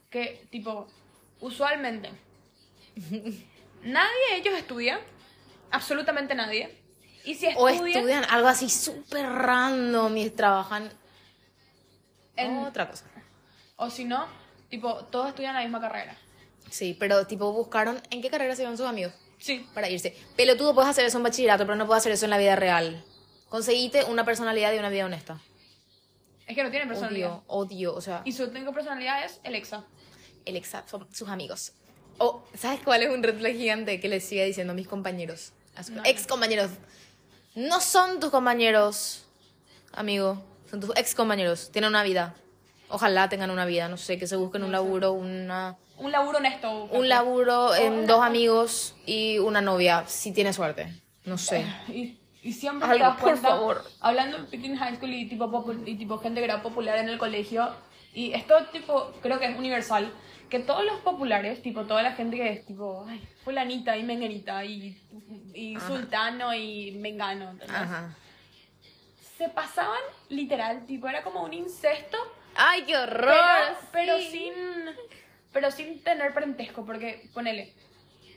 que, 0.09 0.47
tipo, 0.51 0.87
usualmente 1.41 2.11
nadie 3.83 4.31
de 4.31 4.37
ellos 4.37 4.55
estudia, 4.55 5.01
absolutamente 5.71 6.35
nadie. 6.35 6.77
Y 7.25 7.35
si 7.35 7.49
O 7.57 7.69
estudian, 7.69 7.99
estudian 7.99 8.25
algo 8.31 8.49
así 8.49 8.71
súper 8.71 9.27
random 9.27 10.17
y 10.17 10.31
trabajan 10.31 10.91
en 12.47 12.59
otra 12.59 12.89
cosa. 12.89 13.05
o 13.77 13.89
si 13.91 14.05
no, 14.05 14.27
tipo, 14.69 15.05
todos 15.07 15.29
estudian 15.29 15.55
la 15.55 15.63
misma 15.63 15.81
carrera. 15.81 16.17
Sí, 16.71 16.97
pero 16.99 17.27
tipo 17.27 17.53
buscaron 17.53 18.01
en 18.11 18.21
qué 18.23 18.31
carrera 18.31 18.55
se 18.55 18.63
iban 18.63 18.77
sus 18.77 18.87
amigos 18.87 19.13
Sí. 19.39 19.67
para 19.75 19.89
irse. 19.89 20.15
Pelotudo, 20.37 20.75
puedes 20.75 20.91
hacer 20.91 21.05
eso 21.07 21.17
en 21.17 21.25
bachillerato, 21.25 21.65
pero 21.65 21.77
no 21.77 21.87
puedes 21.87 22.03
hacer 22.03 22.13
eso 22.13 22.27
en 22.27 22.31
la 22.31 22.39
vida 22.39 22.57
real. 22.57 23.03
Conseguite 23.49 24.05
una 24.05 24.25
personalidad 24.25 24.73
y 24.75 24.79
una 24.79 24.91
vida 24.91 25.07
honesta. 25.07 25.41
Es 26.47 26.55
que 26.55 26.63
no 26.63 26.71
tienen 26.71 26.89
personalidad. 26.89 27.41
Odio, 27.47 27.67
odio, 27.91 27.95
o 27.95 28.01
sea, 28.01 28.23
Y 28.25 28.33
su 28.33 28.45
única 28.45 28.71
personalidad 28.73 29.25
es 29.25 29.41
Alexa. 29.45 29.85
el 30.45 30.57
exa 30.57 30.85
son 30.89 31.07
sus 31.13 31.29
amigos. 31.29 31.73
O, 32.19 32.45
¿sabes 32.55 32.81
cuál 32.85 33.03
es 33.03 33.09
un 33.11 33.23
red 33.23 33.39
flag 33.39 33.55
gigante 33.55 33.99
que 33.99 34.09
les 34.09 34.25
sigue 34.25 34.45
diciendo 34.45 34.73
a 34.73 34.77
mis 34.77 34.87
compañeros? 34.87 35.53
A 35.75 35.83
sus 35.83 35.95
No. 35.97 36.03
ex 36.05 36.27
compañeros. 36.27 36.71
No 37.55 37.81
son 37.81 38.21
tus 38.21 38.31
compañeros, 38.31 39.25
amigo. 39.93 40.45
Son 40.71 40.81
tus 40.81 40.91
ex 40.97 41.15
compañeros. 41.15 41.71
Tienen 41.73 41.89
una 41.91 42.03
vida. 42.03 42.35
Ojalá 42.89 43.29
tengan 43.29 43.51
una 43.51 43.65
vida, 43.67 43.89
no 43.89 43.97
sé, 43.97 44.19
que 44.19 44.27
se 44.27 44.37
busquen 44.37 44.65
un 44.65 44.73
laburo, 44.73 45.13
una, 45.13 45.77
Un 45.99 46.11
laburo 46.11 46.39
honesto. 46.39 46.85
un 46.85 47.09
laburo 47.09 47.75
en 47.75 48.07
dos 48.07 48.23
amigos 48.23 48.97
y 49.07 49.39
una 49.39 49.61
novia, 49.61 50.05
si 50.07 50.33
tiene 50.33 50.53
suerte. 50.53 50.93
No 51.25 51.39
sé. 51.39 51.65
Y, 51.89 52.19
y 52.43 52.53
siempre 52.53 52.87
Algo, 52.89 52.99
te 52.99 53.05
das 53.05 53.15
por 53.17 53.23
cuenta, 53.31 53.49
favor. 53.49 53.85
hablando 54.01 54.39
de 54.39 54.45
Picking 54.45 54.77
High 54.77 54.97
School 54.97 55.13
y 55.13 55.29
tipo, 55.29 55.47
popu- 55.51 55.83
y 55.87 55.95
tipo 55.97 56.19
gente 56.19 56.41
que 56.41 56.47
era 56.47 56.63
popular 56.63 56.99
en 56.99 57.09
el 57.11 57.19
colegio, 57.19 57.69
y 58.15 58.33
esto 58.33 58.55
tipo, 58.73 59.13
creo 59.23 59.39
que 59.39 59.47
es 59.47 59.59
universal, 59.59 60.11
que 60.49 60.59
todos 60.59 60.85
los 60.85 61.01
populares, 61.01 61.63
tipo 61.63 61.85
toda 61.85 62.03
la 62.03 62.13
gente 62.15 62.37
que 62.39 62.51
es 62.51 62.67
tipo, 62.67 63.05
ay, 63.09 63.23
fulanita 63.45 63.97
y 63.97 64.03
menganita 64.03 64.65
y, 64.65 64.99
y 65.55 65.77
Ajá. 65.77 65.87
sultano 65.87 66.55
y 66.55 66.93
mengano. 66.93 67.55
Ajá. 67.69 68.17
Se 69.41 69.49
pasaban 69.49 70.03
literal, 70.29 70.85
tipo, 70.85 71.09
era 71.09 71.23
como 71.23 71.43
un 71.43 71.55
incesto, 71.55 72.19
Ay, 72.55 72.83
qué 72.83 72.95
horror. 72.95 73.33
pero, 73.33 73.79
pero 73.91 74.19
sí. 74.19 74.29
sin 74.33 74.55
pero 75.51 75.71
sin 75.71 76.05
tener 76.05 76.35
parentesco, 76.35 76.85
porque 76.85 77.31
ponele, 77.33 77.73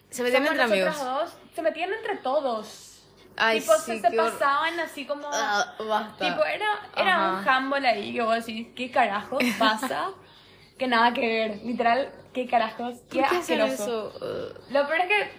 Se 0.10 0.24
metían 0.24 0.48
entre 0.48 0.64
amigos. 0.64 0.98
dos, 0.98 1.38
se 1.54 1.62
metían 1.62 1.92
entre 1.92 2.16
todos. 2.20 3.04
Ay, 3.36 3.60
tipo, 3.60 3.74
sí, 3.80 4.00
se, 4.00 4.12
pasaban 4.12 4.80
así 4.80 5.06
como... 5.06 5.28
Ah, 5.30 5.76
basta. 5.78 6.26
Tipo, 6.26 6.46
era, 6.46 6.90
era 6.96 7.34
un 7.34 7.48
handball 7.50 7.86
ahí 7.86 8.14
que 8.14 8.22
vos 8.22 8.36
decís, 8.36 8.68
¿qué 8.74 8.90
carajos 8.90 9.44
pasa? 9.60 10.12
que 10.78 10.88
nada 10.88 11.14
que 11.14 11.28
ver, 11.28 11.66
literal, 11.66 12.14
¿qué 12.34 12.48
carajos? 12.48 13.00
Qué 13.12 13.20
¿Por 13.20 13.30
qué 13.30 13.36
hacen 13.36 13.60
asqueroso. 13.60 14.14
eso? 14.16 14.26
Uh, 14.26 14.74
Lo 14.74 14.88
peor 14.88 15.02
es 15.02 15.08
que, 15.08 15.32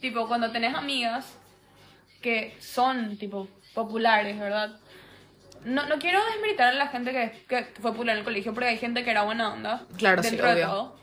tipo, 0.00 0.28
cuando 0.28 0.52
tenés 0.52 0.76
amigas 0.76 1.36
que 2.22 2.56
son, 2.60 3.18
tipo, 3.18 3.48
populares, 3.74 4.38
¿verdad? 4.38 4.78
No, 5.64 5.86
no 5.86 5.98
quiero 5.98 6.24
desmeritar 6.26 6.68
a 6.68 6.72
la 6.72 6.88
gente 6.88 7.12
que, 7.12 7.44
que 7.46 7.64
fue 7.80 7.92
popular 7.92 8.14
en 8.14 8.20
el 8.20 8.24
colegio, 8.24 8.54
porque 8.54 8.68
hay 8.68 8.78
gente 8.78 9.04
que 9.04 9.10
era 9.10 9.22
buena 9.22 9.52
onda. 9.52 9.86
Claro, 9.96 10.22
sí, 10.22 10.30
dentro 10.30 10.46
de 10.48 10.54
obvio. 10.54 10.66
todo. 10.66 10.96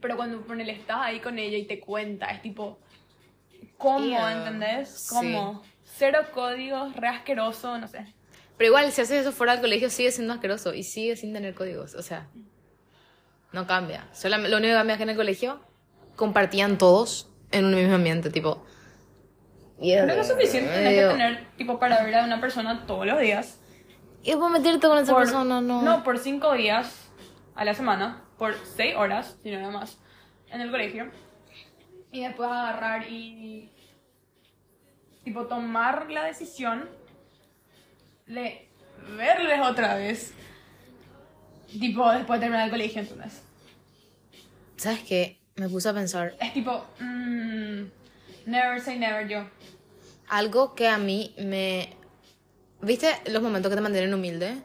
Pero 0.00 0.16
cuando 0.16 0.40
ponele, 0.42 0.72
estás 0.72 0.98
ahí 1.00 1.20
con 1.20 1.38
ella 1.38 1.58
y 1.58 1.64
te 1.64 1.80
cuenta, 1.80 2.26
es 2.26 2.40
tipo, 2.42 2.78
¿cómo? 3.76 4.06
Yeah, 4.06 4.38
¿Entendés? 4.38 4.90
sí. 4.90 5.14
¿Cómo? 5.14 5.62
Cero 5.84 6.20
códigos, 6.32 6.94
re 6.94 7.08
asqueroso, 7.08 7.76
no 7.78 7.88
sé. 7.88 8.14
Pero 8.56 8.68
igual, 8.68 8.92
si 8.92 9.00
haces 9.00 9.22
eso 9.22 9.32
fuera 9.32 9.52
del 9.52 9.62
colegio, 9.62 9.90
sigue 9.90 10.12
siendo 10.12 10.34
asqueroso 10.34 10.74
y 10.74 10.82
sigue 10.84 11.16
sin 11.16 11.32
tener 11.32 11.54
códigos. 11.54 11.94
O 11.94 12.02
sea, 12.02 12.28
no 13.52 13.66
cambia. 13.66 14.06
Solamente, 14.12 14.50
lo 14.50 14.58
único 14.58 14.72
que 14.72 14.76
cambia 14.76 14.94
es 14.94 14.98
que 14.98 15.02
en 15.04 15.10
el 15.10 15.16
colegio 15.16 15.60
compartían 16.16 16.78
todos 16.78 17.30
en 17.50 17.64
un 17.64 17.74
mismo 17.74 17.94
ambiente, 17.94 18.30
tipo. 18.30 18.64
Y 19.80 19.92
Creo 19.92 20.06
que 20.06 20.20
es 20.20 20.28
suficiente 20.28 20.70
tenés 20.72 20.94
que 21.04 21.08
tener, 21.12 21.46
tipo, 21.56 21.78
para 21.78 22.02
ver 22.02 22.14
a 22.16 22.24
una 22.24 22.40
persona 22.40 22.84
todos 22.86 23.06
los 23.06 23.20
días. 23.20 23.58
Y 24.22 24.30
después 24.30 24.50
meterte 24.50 24.86
con 24.88 24.98
esa 24.98 25.12
Por- 25.12 25.22
persona, 25.22 25.60
no. 25.60 25.82
No, 25.82 26.02
por 26.02 26.18
cinco 26.18 26.52
días 26.54 27.08
a 27.54 27.64
la 27.64 27.74
semana, 27.74 28.24
por 28.38 28.54
seis 28.76 28.94
horas, 28.96 29.36
si 29.42 29.50
no 29.52 29.60
nada 29.60 29.72
más, 29.72 29.98
en 30.50 30.60
el 30.60 30.70
colegio. 30.70 31.10
Y 32.10 32.22
después 32.24 32.50
agarrar 32.50 33.06
y, 33.08 33.70
tipo, 35.24 35.46
tomar 35.46 36.10
la 36.10 36.24
decisión 36.24 36.88
de 38.26 38.68
verles 39.16 39.60
otra 39.62 39.94
vez. 39.94 40.34
Tipo, 41.68 42.10
después 42.10 42.40
de 42.40 42.46
terminar 42.46 42.64
el 42.66 42.70
colegio, 42.70 43.00
entonces. 43.02 43.42
¿Sabes 44.76 45.00
qué? 45.00 45.38
Me 45.56 45.68
puse 45.68 45.88
a 45.88 45.92
pensar. 45.94 46.34
Es 46.40 46.52
tipo, 46.54 46.84
mm, 46.98 47.82
never 48.46 48.80
say 48.80 48.98
never 48.98 49.28
yo. 49.28 49.44
Algo 50.28 50.74
que 50.74 50.88
a 50.88 50.98
mí 50.98 51.34
me... 51.38 51.96
¿Viste 52.80 53.08
los 53.26 53.42
momentos 53.42 53.70
que 53.70 53.76
te 53.76 53.82
mantienen 53.82 54.14
humilde? 54.14 54.56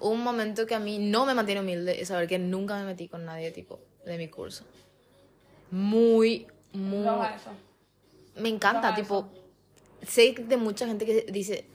Un 0.00 0.22
momento 0.22 0.64
que 0.64 0.74
a 0.76 0.78
mí 0.78 0.98
no 0.98 1.26
me 1.26 1.34
mantiene 1.34 1.60
humilde 1.60 2.00
es 2.00 2.08
saber 2.08 2.28
que 2.28 2.38
nunca 2.38 2.76
me 2.76 2.84
metí 2.84 3.08
con 3.08 3.24
nadie, 3.24 3.50
tipo, 3.50 3.80
de 4.04 4.16
mi 4.16 4.28
curso. 4.28 4.64
Muy, 5.72 6.46
muy... 6.72 7.04
No 7.04 7.24
eso. 7.24 7.50
Me 8.36 8.48
encanta, 8.48 8.94
tipo... 8.94 9.28
Sé 10.06 10.34
de 10.38 10.56
mucha 10.56 10.86
gente 10.86 11.04
que 11.04 11.26
dice... 11.32 11.68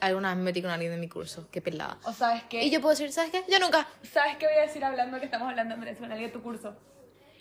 Alguna 0.00 0.30
vez 0.30 0.38
me 0.38 0.44
metí 0.44 0.62
con 0.62 0.70
alguien 0.70 0.90
de 0.90 0.96
mi 0.96 1.08
curso, 1.08 1.46
qué 1.50 1.60
pelada. 1.60 1.98
O 2.04 2.12
sabes 2.12 2.42
qué? 2.44 2.64
Y 2.64 2.70
yo 2.70 2.80
puedo 2.80 2.90
decir, 2.90 3.12
¿sabes 3.12 3.30
qué? 3.30 3.44
Yo 3.48 3.58
nunca. 3.58 3.86
¿Sabes 4.02 4.38
qué 4.38 4.46
voy 4.46 4.56
a 4.56 4.62
decir 4.62 4.82
hablando 4.82 5.18
que 5.18 5.26
estamos 5.26 5.48
hablando 5.48 5.74
en 5.74 5.80
Venezuela 5.80 6.14
de 6.14 6.28
tu 6.30 6.42
curso? 6.42 6.74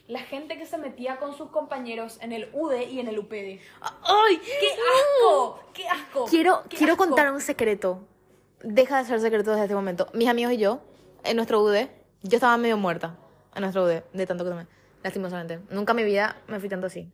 La 0.10 0.22
gente 0.22 0.58
que 0.58 0.66
se 0.66 0.80
metía 0.80 1.18
con 1.18 1.38
sus 1.38 1.52
compañeros 1.52 2.18
en 2.22 2.32
el 2.32 2.50
UD 2.52 2.90
y 2.90 3.00
en 3.00 3.08
el 3.10 3.20
UPD. 3.20 3.62
¡Ay! 3.80 4.40
¡Qué 4.40 4.72
asco! 4.72 5.60
¡Qué 5.72 5.88
asco! 5.88 6.26
Quiero, 6.26 6.64
¡Qué 6.68 6.78
quiero 6.78 6.94
asco! 6.94 7.06
contar 7.06 7.32
un 7.32 7.40
secreto. 7.40 8.08
Deja 8.64 8.98
de 8.98 9.06
ser 9.06 9.22
secreto 9.22 9.52
desde 9.52 9.66
este 9.66 9.76
momento. 9.76 10.08
Mis 10.16 10.28
amigos 10.28 10.54
y 10.54 10.58
yo, 10.58 10.82
en 11.24 11.36
nuestro 11.36 11.62
UD, 11.62 11.90
yo 12.24 12.38
estaba 12.38 12.58
medio 12.58 12.76
muerta 12.76 13.20
en 13.54 13.62
nuestro 13.62 13.84
UD, 13.84 14.02
de 14.12 14.26
tanto 14.26 14.44
que 14.44 14.50
tomé, 14.50 14.66
lastimosamente. 15.04 15.60
Nunca 15.70 15.92
en 15.92 15.98
mi 15.98 16.04
vida 16.04 16.42
me 16.48 16.60
fui 16.60 16.70
tanto 16.70 16.88
así. 16.88 17.08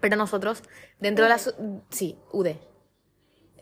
Pero 0.00 0.16
nosotros, 0.16 0.64
dentro 0.98 1.26
de 1.26 1.28
la... 1.28 1.38
Sí, 1.90 2.18
UD. 2.32 2.56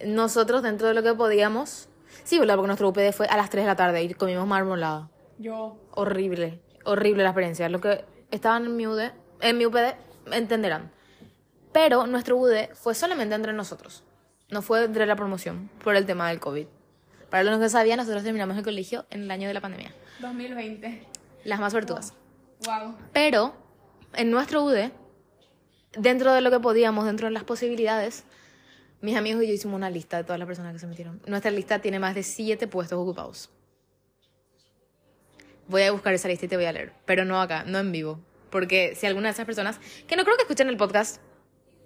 Nosotros, 0.07 0.63
dentro 0.63 0.89
de 0.89 0.95
lo 0.95 1.03
que 1.03 1.13
podíamos... 1.13 1.91
Sí. 2.25 2.39
Porque 2.39 2.67
nuestro 2.67 2.89
UPD 2.89 3.13
fue 3.13 3.27
a 3.27 3.37
las 3.37 3.51
3 3.51 3.65
de 3.65 3.69
la 3.69 3.77
tarde 3.77 4.03
y 4.03 4.15
comimos 4.15 4.47
marmolada. 4.47 5.11
Yo. 5.37 5.77
Horrible, 5.91 6.63
horrible 6.85 7.25
la 7.25 7.29
experiencia. 7.29 7.69
Los 7.69 7.83
que 7.83 8.11
estaban 8.33 8.65
en 8.65 8.77
mi 8.77 8.87
UD, 8.89 9.13
en 9.41 9.59
mi 9.59 9.67
UPD, 9.67 9.95
entenderán. 10.33 10.91
Pero 11.73 12.07
nuestro 12.07 12.37
UD 12.37 12.71
fue 12.75 12.95
solamente 12.95 13.35
entre 13.35 13.53
nosotros. 13.53 14.03
No 14.51 14.61
fue 14.61 14.85
entre 14.85 15.07
la 15.07 15.15
promoción, 15.15 15.71
por 15.83 15.95
el 15.95 16.05
tema 16.05 16.29
del 16.29 16.41
COVID. 16.41 16.67
Para 17.31 17.45
los 17.45 17.59
que 17.61 17.69
sabían, 17.69 17.99
nosotros 17.99 18.25
terminamos 18.25 18.57
el 18.57 18.65
colegio 18.65 19.07
en 19.11 19.23
el 19.23 19.31
año 19.31 19.49
de 19.49 19.55
la 19.55 19.61
pandemia. 19.61 19.95
2020. 20.21 21.07
Las 21.45 21.61
más 21.61 21.73
suertudas. 21.73 22.13
Wow. 22.67 22.95
Pero, 23.13 23.55
en 24.15 24.31
nuestro 24.31 24.65
UD, 24.65 24.91
dentro 25.97 26.33
de 26.35 26.41
lo 26.41 26.51
que 26.51 26.61
podíamos, 26.61 27.07
dentro 27.07 27.29
de 27.29 27.33
las 27.33 27.45
posibilidades, 27.45 28.25
mis 29.01 29.17
amigos 29.17 29.43
y 29.43 29.49
yo 29.49 29.55
hicimos 29.55 29.77
una 29.77 29.91
lista 29.91 30.19
de 30.19 30.25
todas 30.25 30.39
las 30.39 30.47
personas 30.47 30.73
que 30.75 30.79
se 30.79 30.87
metieron. 30.87 31.21
Nuestra 31.27 31.51
lista 31.51 31.81
tiene 31.81 31.99
más 31.99 32.15
de 32.15 32.23
siete 32.23 32.67
puestos 32.67 32.99
ocupados. 32.99 33.51
Voy 35.73 35.83
a 35.83 35.91
buscar 35.91 36.13
esa 36.13 36.29
lista 36.29 36.45
y 36.45 36.49
te 36.49 36.57
voy 36.57 36.67
a 36.67 36.73
leer, 36.73 36.93
pero 37.07 37.25
no 37.25 37.41
acá, 37.41 37.65
no 37.65 37.79
en 37.79 37.91
vivo. 37.93 38.21
Porque 38.51 38.95
si 38.95 39.07
alguna 39.07 39.29
de 39.29 39.33
esas 39.33 39.47
personas, 39.47 39.81
que 40.07 40.17
no 40.17 40.25
creo 40.25 40.37
que 40.37 40.43
escuchen 40.43 40.69
el 40.69 40.77
podcast, 40.77 41.21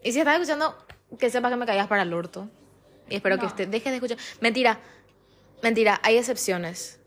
y 0.03 0.11
si 0.11 0.19
estás 0.19 0.35
escuchando, 0.35 0.77
que 1.21 1.31
sepas 1.31 1.53
que 1.53 1.57
me 1.57 1.67
caías 1.67 1.87
para 1.87 2.03
el 2.03 2.13
orto. 2.13 2.51
Y 3.09 3.15
espero 3.15 3.37
que 3.37 3.43
No. 3.43 3.49
usted 3.49 3.69
deje 3.69 3.91
de 3.91 3.97
escuchar. 3.97 4.19
Mentira, 4.41 4.81
mentira, 5.63 6.01
hay 6.03 6.17
excepciones. 6.19 6.99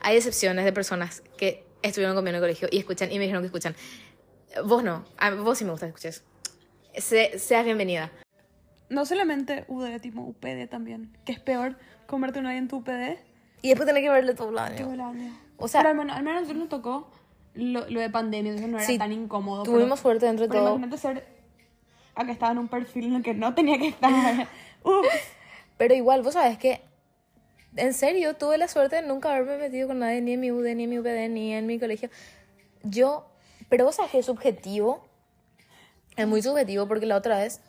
Hay 0.00 0.16
excepciones 0.16 0.64
de 0.64 0.72
personas 0.72 1.22
que 1.36 1.66
estuvieron 1.82 2.16
conmigo 2.16 2.30
en 2.30 2.36
el 2.36 2.40
colegio 2.40 2.68
y 2.72 2.78
escuchan 2.78 3.12
y 3.12 3.18
me 3.18 3.24
dijeron 3.24 3.42
que 3.42 3.48
escuchan. 3.48 3.76
Vos 4.64 4.82
no, 4.82 5.04
a 5.18 5.30
vos 5.32 5.58
sí 5.58 5.64
me 5.66 5.72
gusta 5.72 5.86
que 5.86 5.90
escuches. 5.90 6.24
Se, 6.96 7.38
seas 7.38 7.66
bienvenida. 7.66 8.10
No 8.88 9.04
solamente 9.04 9.66
UD, 9.68 10.00
tipo 10.00 10.22
UPD 10.22 10.66
también. 10.70 11.14
Que 11.26 11.32
es 11.32 11.40
peor 11.40 11.76
comerte 12.06 12.38
una 12.38 12.56
en 12.56 12.68
tu 12.68 12.76
UPD 12.78 13.18
Y 13.62 13.68
después 13.68 13.86
tener 13.86 14.02
que 14.02 14.10
verle 14.10 14.34
todo 14.34 14.50
el 14.50 14.56
que 14.56 14.82
año. 14.82 14.92
el 14.92 15.00
año. 15.00 15.38
O 15.56 15.68
sea- 15.68 15.80
Pero 15.80 15.90
al 15.90 15.96
menos, 15.96 16.16
al 16.16 16.22
menos 16.24 16.38
a 16.38 16.40
nosotros 16.40 16.58
nos 16.60 16.68
tocó 16.68 17.10
lo, 17.54 17.88
lo 17.88 18.00
de 18.00 18.10
pandemia, 18.10 18.50
entonces 18.50 18.70
no 18.70 18.78
era 18.78 18.86
Sí, 18.86 18.98
tan 18.98 19.12
incómodo. 19.12 19.62
tuvimos 19.62 19.86
pero- 19.86 19.96
suerte 19.96 20.26
dentro 20.26 20.44
de 20.46 20.48
pero 20.50 20.60
todo. 20.64 20.74
imagínate 20.76 20.98
ser. 21.00 21.26
Acá 22.14 22.32
estaba 22.32 22.52
en 22.52 22.58
un 22.58 22.68
perfil 22.68 23.04
en 23.06 23.14
el 23.16 23.22
que 23.22 23.32
no 23.34 23.54
tenía 23.54 23.78
que 23.78 23.88
estar. 23.88 24.48
Pero 25.78 25.94
igual, 25.94 26.22
vos 26.22 26.34
sabés 26.34 26.58
que, 26.58 26.80
en 27.76 27.94
serio, 27.94 28.34
tuve 28.36 28.58
la 28.58 28.68
suerte 28.68 28.96
de 28.96 29.02
nunca 29.02 29.30
haberme 29.34 29.56
metido 29.58 29.88
con 29.88 29.98
nadie, 30.00 30.20
ni 30.20 30.32
en 30.34 30.40
mi 30.40 30.50
UD, 30.52 30.74
ni 30.74 30.84
en 30.84 30.90
mi 30.90 30.98
UPD, 30.98 31.28
ni 31.30 31.52
en 31.54 31.66
mi 31.66 31.78
colegio. 31.80 32.10
Yo, 32.82 33.26
pero 33.68 33.84
vos 33.84 33.96
sabés 33.96 34.10
que 34.12 34.18
es 34.18 34.26
subjetivo. 34.26 35.06
Es 36.16 36.26
muy 36.28 36.42
subjetivo 36.42 36.86
porque 36.86 37.06
la 37.06 37.16
otra 37.16 37.38
vez, 37.38 37.60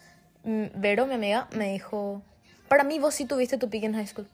mm, 0.44 0.66
Vero, 0.76 1.08
mi 1.08 1.14
amiga, 1.14 1.48
me 1.56 1.72
dijo, 1.72 2.22
para 2.68 2.84
mí 2.84 3.00
vos 3.00 3.14
sí 3.16 3.26
tuviste 3.26 3.58
tu 3.58 3.70
pick 3.70 3.84
en 3.84 3.94
high 3.94 4.08
school. 4.08 4.28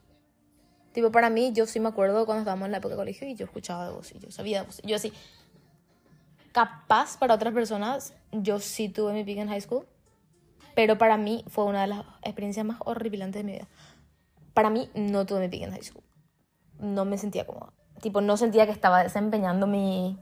Tipo, 0.92 1.12
para 1.12 1.30
mí, 1.30 1.52
yo 1.52 1.66
sí 1.66 1.78
me 1.80 1.88
acuerdo 1.88 2.26
cuando 2.26 2.40
estábamos 2.40 2.66
en 2.66 2.72
la 2.72 2.78
época 2.78 2.94
de 2.94 2.98
colegio 2.98 3.28
y 3.28 3.34
yo 3.34 3.44
escuchaba 3.44 3.86
de 3.86 3.92
vos 3.92 4.12
y 4.12 4.18
yo 4.18 4.30
sabía 4.30 4.60
de 4.60 4.66
vos. 4.66 4.80
Yo 4.84 4.96
así, 4.96 5.12
capaz 6.52 7.16
para 7.16 7.34
otras 7.34 7.54
personas, 7.54 8.14
yo 8.32 8.58
sí 8.60 8.88
tuve 8.88 9.12
mi 9.12 9.24
pick 9.24 9.38
en 9.38 9.48
high 9.48 9.60
school, 9.60 9.86
pero 10.74 10.98
para 10.98 11.16
mí 11.16 11.44
fue 11.48 11.64
una 11.64 11.82
de 11.82 11.86
las 11.88 12.04
experiencias 12.22 12.66
más 12.66 12.78
horripilantes 12.84 13.40
de 13.40 13.44
mi 13.44 13.52
vida. 13.52 13.68
Para 14.54 14.70
mí, 14.70 14.90
no 14.94 15.26
tuve 15.26 15.40
mi 15.40 15.48
pick 15.48 15.62
en 15.62 15.70
high 15.72 15.82
school. 15.82 16.02
No 16.78 17.04
me 17.04 17.18
sentía 17.18 17.46
cómoda. 17.46 17.72
Tipo, 18.00 18.20
no 18.20 18.36
sentía 18.36 18.66
que 18.66 18.72
estaba 18.72 19.02
desempeñando 19.02 19.66
mi... 19.66 20.18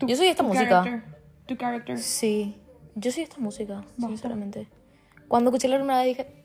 Yo 0.00 0.14
soy 0.14 0.28
esta 0.28 0.42
Tu 0.42 0.48
música. 0.48 0.68
character. 0.84 1.18
Tu 1.46 1.56
character. 1.56 1.98
Sí, 1.98 2.60
yo 2.94 3.10
soy 3.10 3.22
esta 3.24 3.38
música, 3.38 3.82
sinceramente. 3.98 4.68
Cuando 5.26 5.50
escuché 5.50 5.66
la 5.68 5.76
primera 5.76 6.02
dije, 6.02 6.37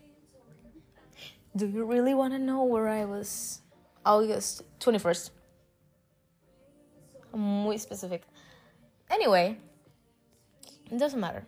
Do 1.55 1.67
you 1.67 1.85
really 1.85 2.13
want 2.13 2.33
to 2.33 2.39
know 2.39 2.63
where 2.63 2.87
I 2.87 3.05
was? 3.05 3.61
August 4.05 4.63
21st. 4.79 5.31
Muy 7.33 7.75
específico. 7.75 8.25
Anyway, 9.09 9.57
it 10.91 10.97
doesn't 10.97 11.19
matter. 11.19 11.45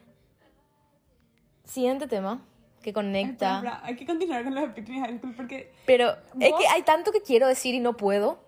Siguiente 1.63 2.07
tema 2.07 2.41
que 2.81 2.93
conecta. 2.93 3.57
Espera, 3.57 3.81
hay 3.83 3.95
que 3.95 4.05
continuar 4.05 4.43
con 4.43 4.53
los 4.53 4.69
Picnic 4.73 5.01
High 5.03 5.17
School 5.19 5.33
porque 5.35 5.73
Pero 5.85 6.11
es 6.39 6.51
¿Vos? 6.51 6.59
que 6.59 6.67
hay 6.67 6.83
tanto 6.83 7.11
que 7.11 7.21
quiero 7.21 7.47
decir 7.47 7.73
y 7.73 7.79
no 7.79 7.97
puedo. 7.97 8.39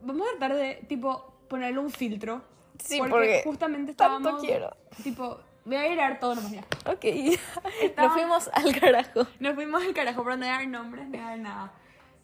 vamos 0.00 0.26
a 0.28 0.38
tratar 0.38 0.56
de, 0.56 0.76
tipo, 0.88 1.34
ponerle 1.48 1.78
un 1.78 1.90
filtro. 1.90 2.42
Sí, 2.82 2.98
porque, 2.98 3.10
porque 3.10 3.42
justamente 3.44 3.94
tanto 3.94 4.16
estábamos... 4.16 4.42
quiero. 4.42 4.74
Tipo, 5.02 5.40
voy 5.64 5.76
a 5.76 5.92
ir 5.92 6.00
a 6.00 6.10
dar 6.10 6.20
todo 6.20 6.34
nomás 6.36 6.52
ya. 6.52 6.64
Ok. 6.86 7.04
Nos 7.96 8.12
fuimos 8.12 8.50
al 8.52 8.78
carajo. 8.78 9.26
Nos 9.38 9.54
fuimos 9.54 9.82
al 9.82 9.94
carajo 9.94 10.24
para 10.24 10.36
no 10.36 10.46
dar 10.46 10.66
nombres 10.66 11.08
ni 11.08 11.18
dar 11.18 11.38
nada. 11.38 11.72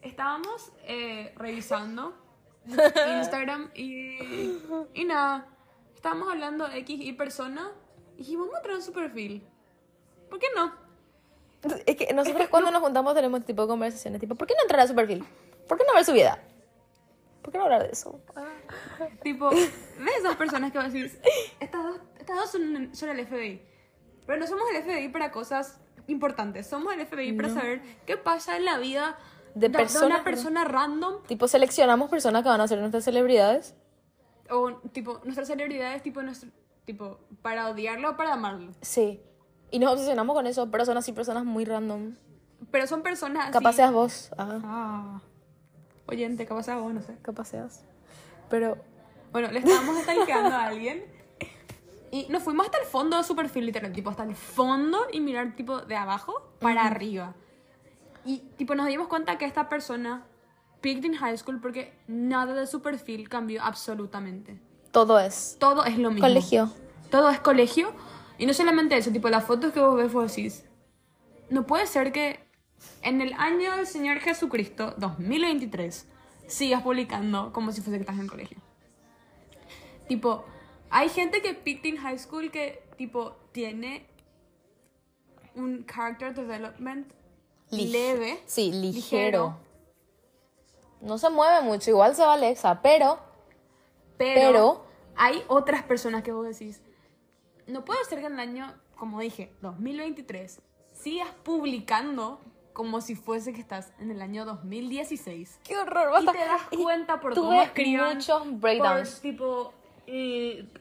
Estábamos 0.02 0.72
eh, 0.84 1.34
revisando 1.36 2.14
Instagram 3.18 3.70
y, 3.74 4.58
y 4.94 5.04
nada. 5.04 5.46
Estábamos 5.94 6.28
hablando 6.30 6.68
X 6.70 7.00
y 7.00 7.12
persona 7.12 7.72
y 8.14 8.18
dijimos, 8.18 8.46
vamos 8.46 8.60
a 8.60 8.62
traer 8.62 8.82
su 8.82 8.92
perfil. 8.92 9.46
¿Por 10.28 10.38
qué 10.38 10.46
no? 10.54 10.72
Es 11.84 11.96
que 11.96 12.12
nosotros 12.12 12.48
cuando 12.48 12.70
nos 12.70 12.82
juntamos 12.82 13.14
tenemos 13.14 13.40
este 13.40 13.52
tipo 13.52 13.62
de 13.62 13.68
conversaciones, 13.68 14.20
tipo, 14.20 14.34
¿por 14.34 14.46
qué 14.46 14.54
no 14.54 14.62
entrar 14.62 14.80
a 14.80 14.86
su 14.86 14.94
perfil? 14.94 15.24
¿Por 15.66 15.78
qué 15.78 15.84
no 15.86 15.94
ver 15.94 16.04
su 16.04 16.12
vida? 16.12 16.40
¿Por 17.46 17.52
qué 17.52 17.58
no 17.58 17.64
hablar 17.64 17.84
de 17.84 17.90
eso? 17.92 18.20
Tipo, 19.22 19.50
¿ves 19.50 19.70
esas 20.18 20.34
personas 20.34 20.72
que 20.72 20.78
vas 20.78 20.88
a 20.88 20.90
decir, 20.90 21.20
estas 21.60 21.84
dos, 21.84 22.00
estas 22.18 22.36
dos 22.36 22.50
son, 22.50 22.90
son 22.92 23.08
el 23.10 23.24
FBI? 23.24 23.62
Pero 24.26 24.40
no 24.40 24.48
somos 24.48 24.64
el 24.74 24.82
FBI 24.82 25.10
para 25.10 25.30
cosas 25.30 25.78
importantes, 26.08 26.66
somos 26.66 26.92
el 26.92 27.06
FBI 27.06 27.34
para 27.34 27.50
saber 27.50 27.82
qué 28.04 28.16
pasa 28.16 28.56
en 28.56 28.64
la 28.64 28.78
vida 28.78 29.16
De 29.54 29.68
de, 29.68 29.78
personas- 29.78 30.06
una 30.10 30.24
persona 30.24 30.64
random 30.64 31.22
Tipo, 31.28 31.46
seleccionamos 31.46 32.10
personas 32.10 32.42
que 32.42 32.48
van 32.48 32.60
a 32.60 32.66
ser 32.66 32.80
nuestras 32.80 33.04
celebridades. 33.04 33.76
o 34.50 34.72
tipo 34.92 35.20
nuestras 35.22 35.46
celebridades 35.46 36.02
tipo 36.02 36.20
nuestro 36.22 36.50
tipo 36.84 37.20
para 37.42 37.68
odiarlo 37.70 38.10
o 38.10 38.16
para 38.16 38.32
amarlo. 38.32 38.72
Sí. 38.80 39.22
Y 39.70 39.78
nos 39.78 39.92
obsesionamos 39.92 40.34
con 40.34 40.48
eso, 40.48 40.68
pero 40.68 40.84
son 40.84 40.96
así 40.96 41.12
personas 41.12 41.44
muy 41.44 41.64
random. 41.64 42.16
Pero 42.72 42.88
son 42.88 43.02
personas 43.04 43.44
así. 43.44 43.52
Capaz 43.52 43.74
seas 43.74 43.92
vos. 43.92 44.30
Ajá. 44.36 44.60
Ah. 44.64 45.20
Oyente, 46.06 46.46
capaz 46.46 46.64
sea 46.64 46.76
vos, 46.76 46.92
no 46.94 47.02
sé. 47.02 47.16
Capaz 47.22 47.48
seas. 47.48 47.84
Pero, 48.48 48.78
Bueno, 49.32 49.50
le 49.50 49.58
estábamos 49.58 50.00
stalkeando 50.02 50.54
a 50.54 50.66
alguien. 50.66 51.04
Y 52.12 52.26
nos 52.28 52.42
fuimos 52.42 52.66
hasta 52.66 52.78
el 52.78 52.86
fondo 52.86 53.18
de 53.18 53.24
su 53.24 53.34
perfil, 53.34 53.66
literal, 53.66 53.92
tipo 53.92 54.08
hasta 54.10 54.22
el 54.22 54.34
fondo 54.36 54.98
y 55.12 55.20
mirar 55.20 55.54
tipo 55.56 55.80
de 55.80 55.96
abajo 55.96 56.50
para 56.60 56.86
arriba. 56.86 57.34
Y 58.24 58.38
tipo 58.56 58.74
nos 58.74 58.86
dimos 58.86 59.08
cuenta 59.08 59.36
que 59.36 59.44
esta 59.44 59.68
persona 59.68 60.24
picked 60.80 61.04
in 61.04 61.14
high 61.16 61.36
school 61.36 61.60
porque 61.60 61.92
nada 62.06 62.54
de 62.54 62.66
su 62.66 62.80
perfil 62.80 63.28
cambió 63.28 63.62
absolutamente. 63.62 64.58
todo 64.92 65.18
es. 65.18 65.56
Todo 65.58 65.84
es 65.84 65.98
lo 65.98 66.10
mismo. 66.10 66.26
Colegio. 66.26 66.70
Todo 67.10 67.28
es 67.28 67.40
colegio. 67.40 67.92
Y 68.38 68.46
no 68.46 68.54
solamente 68.54 68.96
eso, 68.96 69.10
tipo 69.10 69.28
las 69.28 69.44
fotos 69.44 69.72
que 69.72 69.80
vos 69.80 69.96
ves, 69.96 70.12
vos 70.12 70.34
decís. 70.34 70.64
No 71.50 71.66
puede 71.66 71.86
ser 71.86 72.12
que 72.12 72.45
en 73.02 73.20
el 73.20 73.32
año 73.34 73.76
del 73.76 73.86
Señor 73.86 74.18
Jesucristo, 74.18 74.94
2023, 74.98 76.06
sigas 76.46 76.82
publicando 76.82 77.52
como 77.52 77.72
si 77.72 77.80
fuese 77.80 77.98
que 77.98 78.02
estás 78.02 78.16
en 78.16 78.22
el 78.22 78.30
colegio. 78.30 78.58
Tipo, 80.08 80.44
hay 80.90 81.08
gente 81.08 81.42
que 81.42 81.54
picked 81.54 81.84
in 81.88 81.96
high 81.98 82.18
school 82.18 82.50
que, 82.50 82.82
tipo, 82.96 83.36
tiene 83.52 84.06
un 85.54 85.84
character 85.84 86.34
development 86.34 87.12
leve. 87.70 88.40
Sí, 88.46 88.70
ligero. 88.72 89.56
No 91.00 91.18
se 91.18 91.28
mueve 91.30 91.62
mucho, 91.62 91.90
igual 91.90 92.14
se 92.14 92.22
va 92.22 92.34
Alexa, 92.34 92.80
pero 92.82 93.18
Pero, 94.18 94.34
Pero- 94.52 94.86
hay 95.14 95.42
otras 95.48 95.82
personas 95.82 96.22
que 96.22 96.32
vos 96.32 96.46
decís, 96.46 96.80
no 97.66 97.84
puede 97.84 98.02
ser 98.06 98.20
que 98.20 98.26
en 98.26 98.32
el 98.34 98.40
año, 98.40 98.74
como 98.96 99.20
dije, 99.20 99.52
2023, 99.60 100.62
sigas 100.94 101.28
publicando 101.42 102.40
como 102.76 103.00
si 103.00 103.14
fuese 103.14 103.54
que 103.54 103.60
estás 103.62 103.90
en 103.98 104.10
el 104.10 104.20
año 104.20 104.44
2016. 104.44 105.60
qué 105.64 105.78
horror. 105.78 106.10
Y 106.22 106.26
te 106.26 106.38
das 106.38 106.62
cuenta 106.82 107.20
por 107.20 107.34
cómo 107.34 107.54
escriban, 107.62 108.16
muchos 108.16 108.60
breakdowns. 108.60 109.12
por, 109.12 109.20
tipo, 109.22 109.72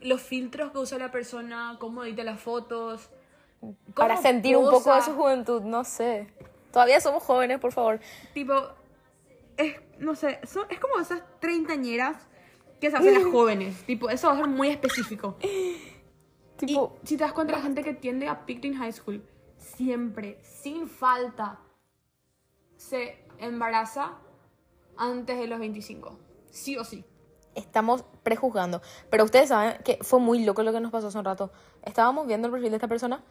los 0.02 0.20
filtros 0.20 0.72
que 0.72 0.78
usa 0.78 0.98
la 0.98 1.10
persona, 1.10 1.78
cómo 1.80 2.04
edita 2.04 2.22
las 2.22 2.38
fotos. 2.38 3.08
Para 3.94 4.18
sentir 4.18 4.58
un 4.58 4.68
poco 4.68 4.94
de 4.94 5.00
su 5.00 5.14
juventud, 5.14 5.62
no 5.62 5.84
sé. 5.84 6.26
Todavía 6.70 7.00
somos 7.00 7.22
jóvenes, 7.22 7.58
por 7.60 7.72
favor. 7.72 7.98
Tipo, 8.34 8.54
es, 9.56 9.76
no 9.98 10.14
sé, 10.14 10.38
son- 10.46 10.66
es 10.68 10.78
como 10.78 10.98
esas 11.00 11.22
treintañeras 11.40 12.28
que 12.78 12.90
se 12.90 12.96
hacen 12.98 13.14
las 13.14 13.24
jóvenes. 13.32 13.82
Tipo, 13.84 14.10
eso 14.10 14.26
va 14.28 14.34
a 14.34 14.36
ser 14.36 14.48
muy 14.48 14.68
específico. 14.68 15.38
Tipo, 16.58 16.98
Y 17.02 17.06
si 17.06 17.16
te 17.16 17.24
das 17.24 17.32
cuenta, 17.32 17.54
la 17.56 17.62
gente 17.62 17.82
que 17.82 17.94
tiende 17.94 18.28
a 18.28 18.44
picked 18.44 18.66
in 18.66 18.76
high 18.76 18.92
school 18.92 19.22
siempre, 19.56 20.38
sin 20.42 20.86
falta, 20.88 21.58
se 22.88 23.18
embaraza 23.38 24.12
antes 24.96 25.38
de 25.38 25.46
los 25.46 25.58
25. 25.58 26.18
Sí 26.50 26.76
o 26.76 26.84
sí. 26.84 27.04
estamos 27.54 28.04
prejuzgando. 28.22 28.82
Pero 29.10 29.24
ustedes 29.24 29.48
saben 29.48 29.78
que 29.82 29.98
fue 30.02 30.20
muy 30.20 30.44
loco 30.44 30.62
lo 30.62 30.72
que 30.72 30.80
nos 30.80 30.92
pasó 30.92 31.08
hace 31.08 31.18
un 31.18 31.24
rato. 31.24 31.50
Estábamos 31.82 32.26
viendo 32.26 32.48
el 32.48 32.52
perfil 32.52 32.70
de 32.70 32.76
esta 32.76 32.88
persona 32.88 33.24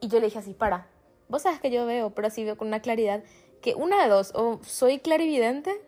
y 0.00 0.08
yo 0.08 0.18
le 0.18 0.26
dije 0.26 0.38
así, 0.38 0.52
para, 0.52 0.88
vos 1.28 1.42
sabes 1.42 1.60
que 1.60 1.70
yo 1.70 1.86
veo, 1.86 2.10
pero 2.10 2.28
así 2.28 2.44
veo 2.44 2.56
con 2.56 2.68
una 2.68 2.80
claridad 2.80 3.22
que 3.62 3.74
una 3.74 4.02
de 4.02 4.08
dos, 4.08 4.32
o 4.34 4.60
soy 4.64 4.98
clarividente 4.98 5.80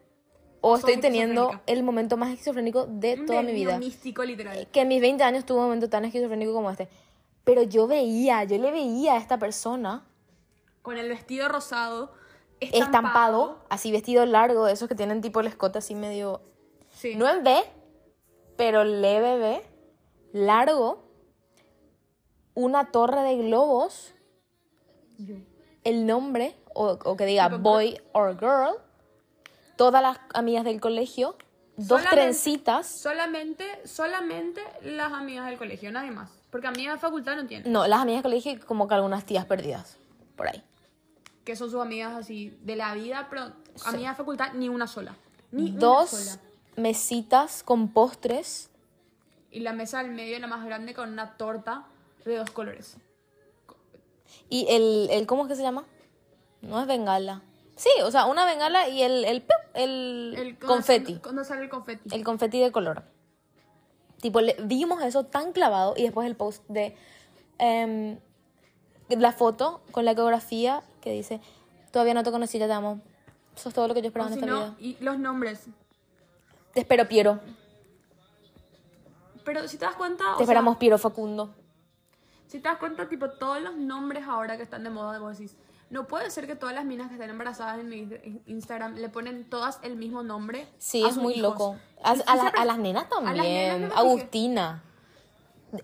o 0.61 0.77
estoy 0.77 0.99
teniendo 0.99 1.61
el 1.67 1.83
momento 1.83 2.17
más 2.17 2.31
esquizofrénico 2.31 2.87
de 2.87 3.17
toda 3.17 3.43
mi 3.43 3.53
vida. 3.53 3.79
místico, 3.79 4.25
literal. 4.25 4.69
Que 4.71 4.83
en 4.83 4.89
mis 4.89 5.01
20 5.01 5.23
años 5.25 5.45
tuve 5.45 5.59
un 5.59 5.65
momento 5.65 5.89
tan 5.89 6.05
esquizofrénico 6.05 6.53
como 6.53 6.71
este. 6.71 6.89
Pero 7.45 7.63
yo 7.63 7.87
veía, 7.87 8.45
yo 8.45 8.59
le 8.59 8.71
veía 8.71 9.15
a 9.15 9.17
esta 9.17 9.39
persona 9.39 10.07
Con 10.83 10.99
el 10.99 11.09
vestido 11.09 11.49
rosado, 11.49 12.13
estampado, 12.61 13.59
así 13.69 13.91
vestido 13.93 14.25
largo, 14.27 14.67
esos 14.69 14.89
que 14.89 14.95
tienen 14.95 15.21
tipo 15.21 15.41
el 15.41 15.47
escote 15.47 15.79
así 15.79 15.95
medio 15.95 16.43
Sí. 16.93 17.15
No 17.15 17.29
en 17.29 17.43
B, 17.45 17.57
pero 18.57 18.85
leve 18.85 19.39
B, 19.39 19.63
largo, 20.33 21.05
una 22.55 22.91
torre 22.91 23.23
de 23.23 23.37
globos, 23.39 24.13
el 25.85 26.07
nombre, 26.07 26.57
o, 26.75 26.99
o 27.05 27.17
que 27.17 27.25
diga 27.27 27.49
boy 27.49 28.01
or 28.13 28.39
girl, 28.39 28.75
todas 29.77 30.03
las 30.03 30.19
amigas 30.35 30.65
del 30.65 30.81
colegio, 30.81 31.37
dos 31.77 32.03
Solamente- 32.03 32.17
trencitas. 32.17 32.87
Solamente, 32.87 33.65
solamente 33.87 34.61
las 34.83 35.13
amigas 35.13 35.47
del 35.47 35.57
colegio, 35.57 35.91
nadie 35.93 36.11
más. 36.11 36.31
Porque 36.51 36.67
amigas 36.67 36.95
de 36.95 37.01
facultad 37.01 37.37
no 37.37 37.47
tienen. 37.47 37.73
No, 37.73 37.87
las 37.87 38.01
amigas 38.01 38.23
del 38.23 38.33
colegio 38.33 38.53
y 38.53 38.57
como 38.59 38.89
que 38.89 38.95
algunas 38.95 39.25
tías 39.25 39.47
perdidas, 39.47 39.97
por 40.37 40.49
ahí. 40.49 40.63
Que 41.51 41.57
son 41.57 41.69
sus 41.69 41.81
amigas 41.81 42.15
así 42.15 42.57
de 42.63 42.77
la 42.77 42.95
vida, 42.95 43.27
pero 43.29 43.51
amigas 43.85 44.13
de 44.13 44.17
facultad 44.19 44.53
ni 44.53 44.69
una 44.69 44.87
sola. 44.87 45.17
Ni 45.51 45.71
una 45.73 45.81
Dos 45.81 46.11
sola. 46.11 46.41
mesitas 46.77 47.65
con 47.65 47.89
postres. 47.89 48.71
Y 49.51 49.59
la 49.59 49.73
mesa 49.73 50.01
del 50.01 50.13
medio, 50.13 50.39
la 50.39 50.47
más 50.47 50.65
grande, 50.65 50.95
con 50.95 51.09
una 51.13 51.37
torta 51.37 51.89
de 52.25 52.37
dos 52.37 52.53
colores. 52.53 52.99
Y 54.49 54.65
el, 54.69 55.09
el 55.11 55.27
¿cómo 55.27 55.43
es 55.43 55.49
que 55.49 55.57
se 55.57 55.63
llama? 55.63 55.85
No 56.63 56.81
es 56.81 56.87
bengala. 56.87 57.43
Sí, 57.75 57.91
o 58.05 58.13
sea, 58.13 58.27
una 58.27 58.45
bengala 58.45 58.89
y 58.89 59.03
el, 59.03 59.25
el, 59.25 59.45
el, 59.75 60.35
El 60.39 60.57
confeti. 60.57 61.17
Cuando 61.19 61.43
sale 61.43 61.63
el 61.63 61.69
confeti. 61.69 62.15
El 62.15 62.23
confeti 62.23 62.61
de 62.61 62.71
color. 62.71 63.03
Tipo, 64.21 64.41
le- 64.41 64.55
vimos 64.63 65.03
eso 65.03 65.25
tan 65.25 65.51
clavado 65.53 65.95
y 65.97 66.05
después 66.05 66.29
el 66.29 66.37
post 66.37 66.63
de 66.69 66.95
em, 67.59 68.21
la 69.09 69.33
foto 69.33 69.83
con 69.91 70.05
la 70.05 70.13
ecografía 70.13 70.85
que 71.01 71.11
dice 71.13 71.41
Todavía 71.91 72.15
no 72.15 72.23
te 72.23 72.31
conocí, 72.31 72.59
ya 72.59 72.67
te 72.69 72.73
amo. 72.73 73.01
Eso 73.57 73.69
es 73.69 73.75
todo 73.75 73.89
lo 73.89 73.95
que 73.95 74.01
yo 74.01 74.07
O 74.07 74.09
esperaba 74.11 74.29
en 74.31 74.35
si 74.35 74.41
esta 74.41 74.53
no, 74.53 74.61
vida. 74.61 74.77
y 74.79 74.97
los 75.05 75.19
nombres. 75.19 75.67
Te 76.73 76.81
espero, 76.81 77.09
Piero. 77.09 77.41
Pero 79.45 79.67
si 79.67 79.77
te 79.79 79.85
das 79.87 79.95
cuenta, 79.97 80.25
o 80.25 80.33
Te 80.33 80.39
sea, 80.39 80.45
esperamos, 80.45 80.77
Piero 80.77 80.99
Facundo. 80.99 81.53
si 82.47 82.59
te 82.61 82.69
das 82.69 82.79
cuenta, 82.79 83.09
tipo, 83.09 83.31
todos 83.31 83.61
los 83.61 83.75
nombres 83.77 84.25
ahora 84.29 84.57
que 84.57 84.63
están 84.63 84.85
de 84.85 84.91
moda, 84.91 85.19
vos 85.19 85.37
decís, 85.39 85.57
no 85.89 86.07
puede 86.07 86.31
ser 86.31 86.47
que 86.47 86.55
todas 86.55 86.75
las 86.75 86.85
minas 86.85 87.09
que 87.09 87.15
están 87.15 87.31
embarazadas 87.31 87.81
en 87.81 87.89
mi 87.89 87.97
in- 87.99 88.43
Instagram 88.47 88.95
le 88.95 89.09
ponen 89.09 89.49
todas 89.51 89.81
el 89.83 89.97
mismo 89.97 90.23
nombre. 90.23 90.69
Sí, 90.79 91.05
es 91.05 91.17
muy 91.17 91.33
hijos. 91.35 91.43
loco. 91.53 91.77
A, 92.05 92.11
a 92.13 92.37
la- 92.37 92.49
a 92.49 92.65
las 92.65 92.79
nenas 92.79 93.07
a 93.11 93.21
las 93.23 93.35
nenas 93.35 93.89
también. 93.89 93.93
Agustina. 93.97 94.85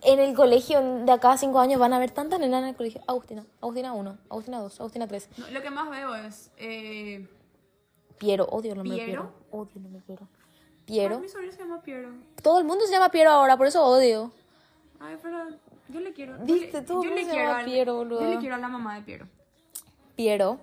En 0.03 0.19
el 0.19 0.35
colegio 0.35 0.81
de 1.05 1.11
acá 1.11 1.31
a 1.33 1.37
cinco 1.37 1.59
años 1.59 1.79
van 1.79 1.93
a 1.93 1.95
haber 1.97 2.11
tantas 2.11 2.39
nenas 2.39 2.61
en 2.63 2.69
el 2.69 2.75
colegio. 2.75 3.01
Agustina. 3.07 3.45
Agustina 3.61 3.93
1, 3.93 4.17
Agustina 4.29 4.59
2, 4.59 4.79
Agustina 4.81 5.07
3. 5.07 5.29
No, 5.37 5.49
lo 5.51 5.61
que 5.61 5.69
más 5.69 5.89
veo 5.89 6.13
es. 6.15 6.51
Eh, 6.57 7.27
Piero, 8.17 8.45
odio 8.45 8.71
el 8.71 8.77
nombre 8.79 8.95
¿Piero? 8.97 9.05
Piero. 9.11 9.33
Odio 9.51 9.71
el 9.75 9.83
nombre 9.83 10.01
Piero. 10.05 10.27
ay, 10.31 10.83
Piero. 10.85 11.19
mi 11.19 11.29
sobrino 11.29 11.51
se 11.53 11.59
llama 11.59 11.81
Piero. 11.81 12.09
Todo 12.41 12.59
el 12.59 12.65
mundo 12.65 12.85
se 12.85 12.91
llama 12.91 13.09
Piero 13.09 13.29
ahora, 13.31 13.55
por 13.57 13.67
eso 13.67 13.85
odio. 13.85 14.31
Ay, 14.99 15.17
pero 15.21 15.47
yo 15.89 15.99
le 15.99 16.11
quiero. 16.13 16.37
yo 16.39 16.43
Viste, 16.45 16.81
le- 16.81 16.85
todo 16.85 17.03
yo 17.03 17.09
el 17.09 17.15
le 17.15 17.21
mundo 17.21 17.33
se 17.33 17.39
quiero 17.39 17.65
Piero, 17.65 17.95
boludo. 17.95 18.21
Yo 18.21 18.27
le 18.29 18.37
quiero 18.39 18.55
a 18.55 18.57
la 18.57 18.67
mamá 18.67 18.95
de 18.95 19.01
Piero. 19.03 19.27
Piero. 20.15 20.59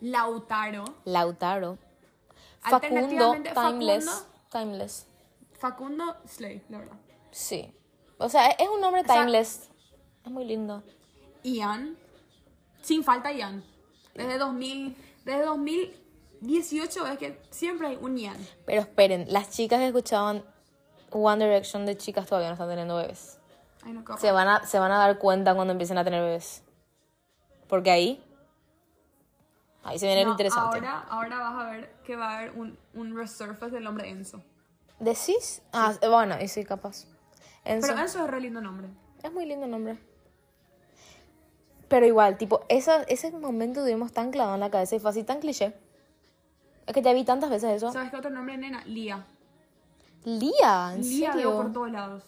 Lautaro. 0.00 0.84
Lautaro. 1.04 1.78
Facundo, 2.60 2.76
Alternativamente, 2.96 3.50
Timeless. 3.52 4.04
Facundo. 4.04 4.28
Timeless. 4.50 5.06
Facundo 5.52 6.16
Slay, 6.26 6.62
la 6.68 6.78
verdad. 6.78 6.96
Sí. 7.30 7.72
O 8.18 8.28
sea, 8.28 8.48
es 8.48 8.68
un 8.68 8.80
nombre 8.80 9.02
sea- 9.04 9.14
timeless. 9.14 9.68
Es 10.24 10.30
muy 10.30 10.44
lindo. 10.44 10.82
Ian. 11.42 11.96
Sin 12.82 13.02
falta 13.04 13.32
Ian. 13.32 13.64
Desde 14.14 14.38
2000, 14.38 14.96
desde 15.24 15.44
2018 15.44 17.06
es 17.06 17.18
que 17.18 17.40
siempre 17.50 17.88
hay 17.88 17.98
un 18.00 18.16
Ian. 18.18 18.36
Pero 18.66 18.80
esperen, 18.80 19.26
las 19.28 19.50
chicas 19.50 19.78
que 19.78 19.86
escuchaban 19.86 20.44
One 21.10 21.44
Direction 21.44 21.86
de 21.86 21.96
chicas 21.96 22.26
todavía 22.26 22.48
no 22.48 22.54
están 22.54 22.68
teniendo 22.68 22.96
bebés. 22.96 23.38
Ay, 23.84 23.92
no. 23.92 24.18
Se 24.18 24.32
van 24.32 24.48
a, 24.48 24.66
se 24.66 24.78
van 24.78 24.90
a 24.92 24.98
dar 24.98 25.18
cuenta 25.18 25.54
cuando 25.54 25.72
empiecen 25.72 25.98
a 25.98 26.04
tener 26.04 26.22
bebés. 26.22 26.62
Porque 27.68 27.90
ahí. 27.90 28.24
Ahí 29.84 29.98
se 29.98 30.06
viene 30.06 30.22
lo 30.22 30.28
No, 30.28 30.32
interesante. 30.32 30.76
Ahora, 30.78 31.06
ahora 31.08 31.38
vas 31.38 31.64
a 31.66 31.70
ver 31.70 31.94
que 32.04 32.16
va 32.16 32.30
a 32.32 32.38
haber 32.38 32.50
un, 32.52 32.76
un 32.94 33.16
resurface 33.16 33.70
del 33.72 33.84
nombre 33.84 34.08
Enzo. 34.10 34.42
¿Decís? 34.98 35.62
Ah, 35.72 35.94
bueno, 36.08 36.36
y 36.40 36.48
sí, 36.48 36.64
capaz. 36.64 37.06
Enzo. 37.64 37.88
Pero 37.88 38.00
Enzo 38.00 38.24
es 38.24 38.30
re 38.30 38.40
lindo 38.40 38.60
nombre. 38.60 38.88
Es 39.22 39.32
muy 39.32 39.46
lindo 39.46 39.66
nombre. 39.66 39.98
Pero 41.88 42.06
igual, 42.06 42.36
tipo, 42.36 42.64
esa, 42.68 43.02
ese 43.04 43.30
momento 43.32 43.80
tuvimos 43.80 44.12
tan 44.12 44.30
clavado 44.30 44.54
en 44.54 44.60
la 44.60 44.70
cabeza 44.70 44.96
y 44.96 45.00
fue 45.00 45.10
así 45.10 45.24
tan 45.24 45.40
cliché. 45.40 45.74
Es 46.86 46.94
que 46.94 47.02
ya 47.02 47.12
vi 47.12 47.24
tantas 47.24 47.50
veces 47.50 47.76
eso. 47.76 47.92
¿Sabes 47.92 48.10
qué 48.10 48.16
otro 48.16 48.30
nombre, 48.30 48.56
nena? 48.56 48.84
Lía. 48.84 49.26
Lía, 50.24 50.92
¿en 50.94 51.02
Lía 51.02 51.34
veo 51.34 51.52
por 51.52 51.60
serio? 51.62 51.72
todos 51.72 51.90
lados. 51.90 52.24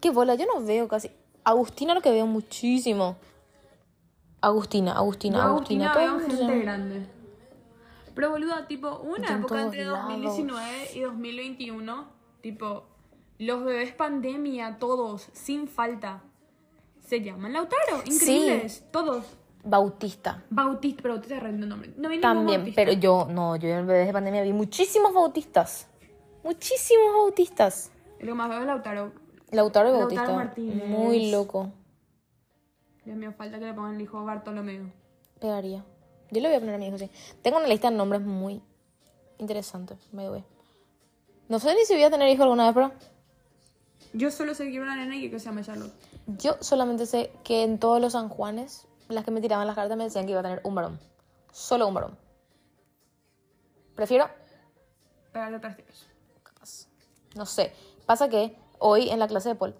Qué 0.00 0.10
bola, 0.10 0.34
yo 0.34 0.46
no 0.46 0.62
veo 0.64 0.88
casi. 0.88 1.10
Agustina 1.44 1.94
lo 1.94 2.02
que 2.02 2.10
veo 2.10 2.26
muchísimo. 2.26 3.16
Agustina, 4.40 4.92
Agustina, 4.92 5.42
a 5.42 5.46
Agustina. 5.46 5.92
Agustina 5.92 6.16
veo 6.16 6.20
gente 6.20 6.58
grande. 6.60 7.06
Pero 8.14 8.30
boluda, 8.30 8.66
tipo, 8.66 8.98
una 9.00 9.36
época 9.36 9.62
entre 9.62 9.84
lados. 9.84 10.08
2019 10.08 10.90
y 10.94 11.00
2021, 11.00 12.08
tipo, 12.40 12.84
los 13.38 13.64
bebés 13.64 13.92
pandemia, 13.92 14.78
todos, 14.78 15.28
sin 15.32 15.68
falta, 15.68 16.22
se 17.06 17.20
llaman 17.20 17.52
Lautaro, 17.52 18.02
increíbles, 18.04 18.84
todos. 18.90 19.24
Bautista. 19.64 20.44
Bautista, 20.48 21.02
pero 21.02 21.14
Bautista 21.14 21.36
es 21.38 21.42
lindo 21.42 21.66
nombre. 21.66 21.92
No 21.96 22.08
vi 22.08 22.20
También, 22.20 22.60
Bautista. 22.60 22.82
pero 22.82 22.92
yo, 22.92 23.26
no, 23.28 23.56
yo 23.56 23.68
en 23.68 23.86
bebés 23.86 24.06
de 24.06 24.12
pandemia 24.12 24.42
vi 24.42 24.52
muchísimos 24.52 25.12
bautistas. 25.12 25.88
Muchísimos 26.44 27.12
bautistas. 27.12 27.90
Lo 28.20 28.36
más 28.36 28.48
veo 28.48 28.60
es 28.60 28.66
Lautaro. 28.66 29.12
Lautaro 29.50 29.88
y 29.88 29.92
Lautaro 29.92 29.98
Bautista. 29.98 30.32
Martínez. 30.32 30.88
Muy 30.88 31.30
loco. 31.30 31.72
Dios 33.04 33.16
mío, 33.16 33.32
falta 33.36 33.58
que 33.58 33.66
le 33.66 33.74
pongan 33.74 33.94
el 33.96 34.00
hijo 34.00 34.24
Bartolomeo. 34.24 34.92
Pegaría. 35.40 35.84
Yo 36.30 36.40
le 36.40 36.48
voy 36.48 36.56
a 36.56 36.60
poner 36.60 36.74
a 36.76 36.78
mi 36.78 36.86
hijo, 36.88 36.98
sí. 36.98 37.10
Tengo 37.42 37.58
una 37.58 37.68
lista 37.68 37.90
de 37.90 37.96
nombres 37.96 38.22
muy 38.22 38.62
interesante, 39.38 39.96
me 40.12 40.28
voy. 40.28 40.44
No 41.48 41.58
sé 41.60 41.74
ni 41.74 41.84
si 41.84 41.94
voy 41.94 42.02
a 42.02 42.10
tener 42.10 42.28
hijo 42.28 42.42
alguna 42.42 42.64
vez, 42.64 42.74
pero 42.74 42.92
Yo 44.16 44.30
solo 44.30 44.54
sé 44.54 44.64
que 44.64 44.70
quiero 44.70 44.84
una 44.86 44.96
nena 44.96 45.14
y 45.14 45.30
que 45.30 45.38
se 45.38 45.44
llame 45.46 45.62
Charlotte. 45.62 45.92
yo 46.26 46.56
solamente 46.60 47.04
sé 47.04 47.30
que 47.44 47.62
en 47.62 47.78
todos 47.78 48.00
los 48.00 48.14
San 48.14 48.28
Juanes, 48.30 48.86
las 49.08 49.24
que 49.24 49.30
me 49.30 49.40
tiraban 49.42 49.66
las 49.66 49.76
cartas 49.76 49.96
me 49.96 50.04
decían 50.04 50.24
que 50.24 50.30
iba 50.32 50.40
a 50.40 50.42
tener 50.42 50.60
un 50.64 50.74
varón. 50.74 50.98
Solo 51.52 51.86
un 51.86 51.94
varón. 51.94 52.16
Prefiero, 53.94 54.28
Pégale 55.32 55.58
tres 55.58 55.76
tiros. 55.76 56.06
capaz. 56.42 56.86
No 57.34 57.44
sé. 57.44 57.74
Pasa 58.06 58.28
que 58.30 58.56
hoy 58.78 59.10
en 59.10 59.18
la 59.18 59.28
clase 59.28 59.50
de 59.50 59.54
Paul 59.54 59.74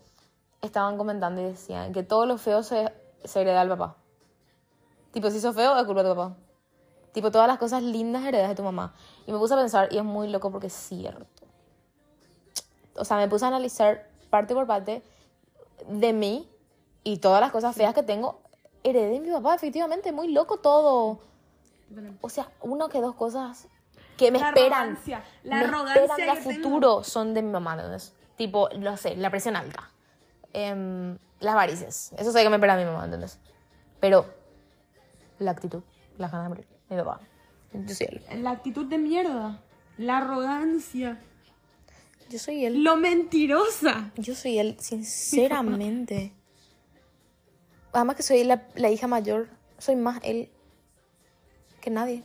estaban 0.60 0.98
comentando 0.98 1.40
y 1.40 1.44
decían 1.44 1.92
que 1.94 2.02
todo 2.02 2.26
lo 2.26 2.36
feo 2.36 2.62
se, 2.62 2.92
se 3.24 3.40
hereda 3.40 3.62
al 3.62 3.68
papá. 3.68 3.96
Tipo, 5.12 5.30
si 5.30 5.40
sos 5.40 5.54
feo, 5.54 5.78
es 5.78 5.84
culpa 5.86 6.02
de 6.02 6.10
tu 6.10 6.14
papá. 6.14 6.36
Tipo, 7.12 7.30
todas 7.30 7.48
las 7.48 7.56
cosas 7.56 7.82
lindas 7.82 8.22
heredas 8.24 8.50
de 8.50 8.54
tu 8.54 8.62
mamá. 8.62 8.94
Y 9.26 9.32
me 9.32 9.38
puse 9.38 9.54
a 9.54 9.56
pensar, 9.56 9.88
y 9.90 9.96
es 9.96 10.04
muy 10.04 10.28
loco 10.28 10.50
porque 10.50 10.66
es 10.66 10.74
cierto. 10.74 11.46
O 12.96 13.04
sea, 13.04 13.16
me 13.16 13.28
puse 13.28 13.46
a 13.46 13.48
analizar 13.48 14.10
parte 14.30 14.54
por 14.54 14.66
parte 14.66 15.02
de 15.88 16.12
mí 16.12 16.48
y 17.04 17.18
todas 17.18 17.40
las 17.40 17.52
cosas 17.52 17.74
feas 17.76 17.94
que 17.94 18.02
tengo. 18.02 18.40
Heredé 18.82 19.10
de 19.10 19.20
mi 19.20 19.30
papá, 19.30 19.54
efectivamente, 19.54 20.12
muy 20.12 20.28
loco 20.32 20.58
todo. 20.58 21.18
O 22.20 22.28
sea, 22.28 22.50
una 22.60 22.88
que 22.88 23.00
dos 23.00 23.14
cosas 23.14 23.68
que 24.16 24.30
me 24.30 24.38
La 24.38 24.48
esperan. 24.48 24.72
arrogancia, 24.72 25.24
la 25.44 25.56
me 25.56 25.64
arrogancia 25.64 26.02
esperan 26.04 26.30
a 26.30 26.34
que 26.40 26.48
tengo. 26.48 26.62
futuro 26.62 27.04
son 27.04 27.34
de 27.34 27.42
mi 27.42 27.50
mamá, 27.50 27.74
¿entendés? 27.74 28.14
Tipo, 28.36 28.68
no 28.78 28.96
sé, 28.96 29.16
la 29.16 29.30
presión 29.30 29.56
alta. 29.56 29.90
em, 30.52 31.18
las 31.40 31.54
varices. 31.54 32.12
Eso 32.16 32.32
sé 32.32 32.42
que 32.42 32.48
me 32.48 32.56
espera 32.56 32.76
mi 32.76 32.84
mamá, 32.84 33.04
¿entendés? 33.04 33.38
Pero 34.00 34.24
la 35.38 35.50
actitud, 35.50 35.82
la 36.16 36.28
ganas 36.28 36.44
de 36.46 36.48
morir, 36.48 36.68
mi 36.88 36.96
papá. 36.96 37.20
Él. 37.74 38.42
La 38.42 38.52
actitud 38.52 38.86
de 38.86 38.96
mierda. 38.96 39.60
La 39.98 40.18
arrogancia. 40.18 41.20
Yo 42.28 42.38
soy 42.38 42.64
él. 42.64 42.82
Lo 42.82 42.96
mentirosa. 42.96 44.12
Yo 44.16 44.34
soy 44.34 44.58
él, 44.58 44.76
sinceramente. 44.80 46.32
Además 47.92 48.16
que 48.16 48.22
soy 48.22 48.44
la, 48.44 48.66
la 48.74 48.90
hija 48.90 49.06
mayor, 49.06 49.48
soy 49.78 49.96
más 49.96 50.20
él 50.22 50.50
que 51.80 51.90
nadie. 51.90 52.22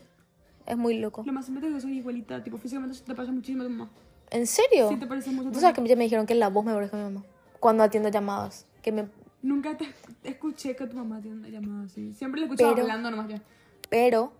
Es 0.65 0.77
muy 0.77 0.97
loco. 0.97 1.23
Lo 1.25 1.33
más 1.33 1.45
simpático 1.45 1.69
es 1.69 1.75
que 1.75 1.81
soy 1.81 1.97
igualita. 1.97 2.43
Tipo, 2.43 2.57
físicamente 2.57 2.97
te 2.99 3.15
parece 3.15 3.31
muchísimo 3.31 3.63
a 3.63 3.65
tu 3.67 3.71
mamá. 3.71 3.91
¿En 4.29 4.47
serio? 4.47 4.89
Sí, 4.89 4.95
te 4.97 5.07
parece 5.07 5.29
mucho 5.31 5.51
Tú 5.51 5.59
sabes 5.59 5.75
que 5.75 5.87
ya 5.87 5.95
me 5.95 6.03
dijeron 6.05 6.25
que 6.25 6.35
la 6.35 6.49
voz 6.49 6.65
me 6.65 6.73
parece 6.73 6.95
a 6.95 6.99
mi 6.99 7.05
mamá. 7.13 7.25
Cuando 7.59 7.83
atiendo 7.83 8.09
llamadas. 8.09 8.65
Que 8.81 8.91
me... 8.91 9.07
Nunca 9.41 9.75
te 9.77 9.93
escuché 10.23 10.75
que 10.75 10.87
tu 10.87 10.95
mamá 10.95 11.19
tiene 11.21 11.37
una 11.37 11.49
llamada 11.49 11.85
así. 11.85 12.13
Siempre 12.13 12.39
le 12.41 12.45
escuchaba 12.47 12.71
Pero- 12.71 12.83
hablando 12.83 13.11
nomás 13.11 13.27
ya. 13.29 13.41
Pero, 13.89 14.31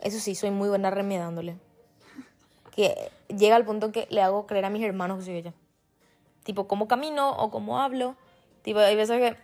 eso 0.00 0.18
sí, 0.18 0.34
soy 0.34 0.50
muy 0.50 0.68
buena 0.68 0.90
remedándole. 0.90 1.58
Que 2.76 3.10
llega 3.34 3.56
al 3.56 3.64
punto 3.64 3.90
que 3.90 4.06
le 4.10 4.20
hago 4.22 4.46
creer 4.46 4.66
a 4.66 4.70
mis 4.70 4.82
hermanos 4.84 5.18
que 5.18 5.24
soy 5.24 5.34
ella. 5.38 5.54
Tipo, 6.44 6.68
cómo 6.68 6.86
camino 6.86 7.30
o 7.30 7.50
cómo 7.50 7.80
hablo. 7.80 8.14
Tipo, 8.62 8.78
hay 8.80 8.94
veces 8.94 9.18
que 9.18 9.36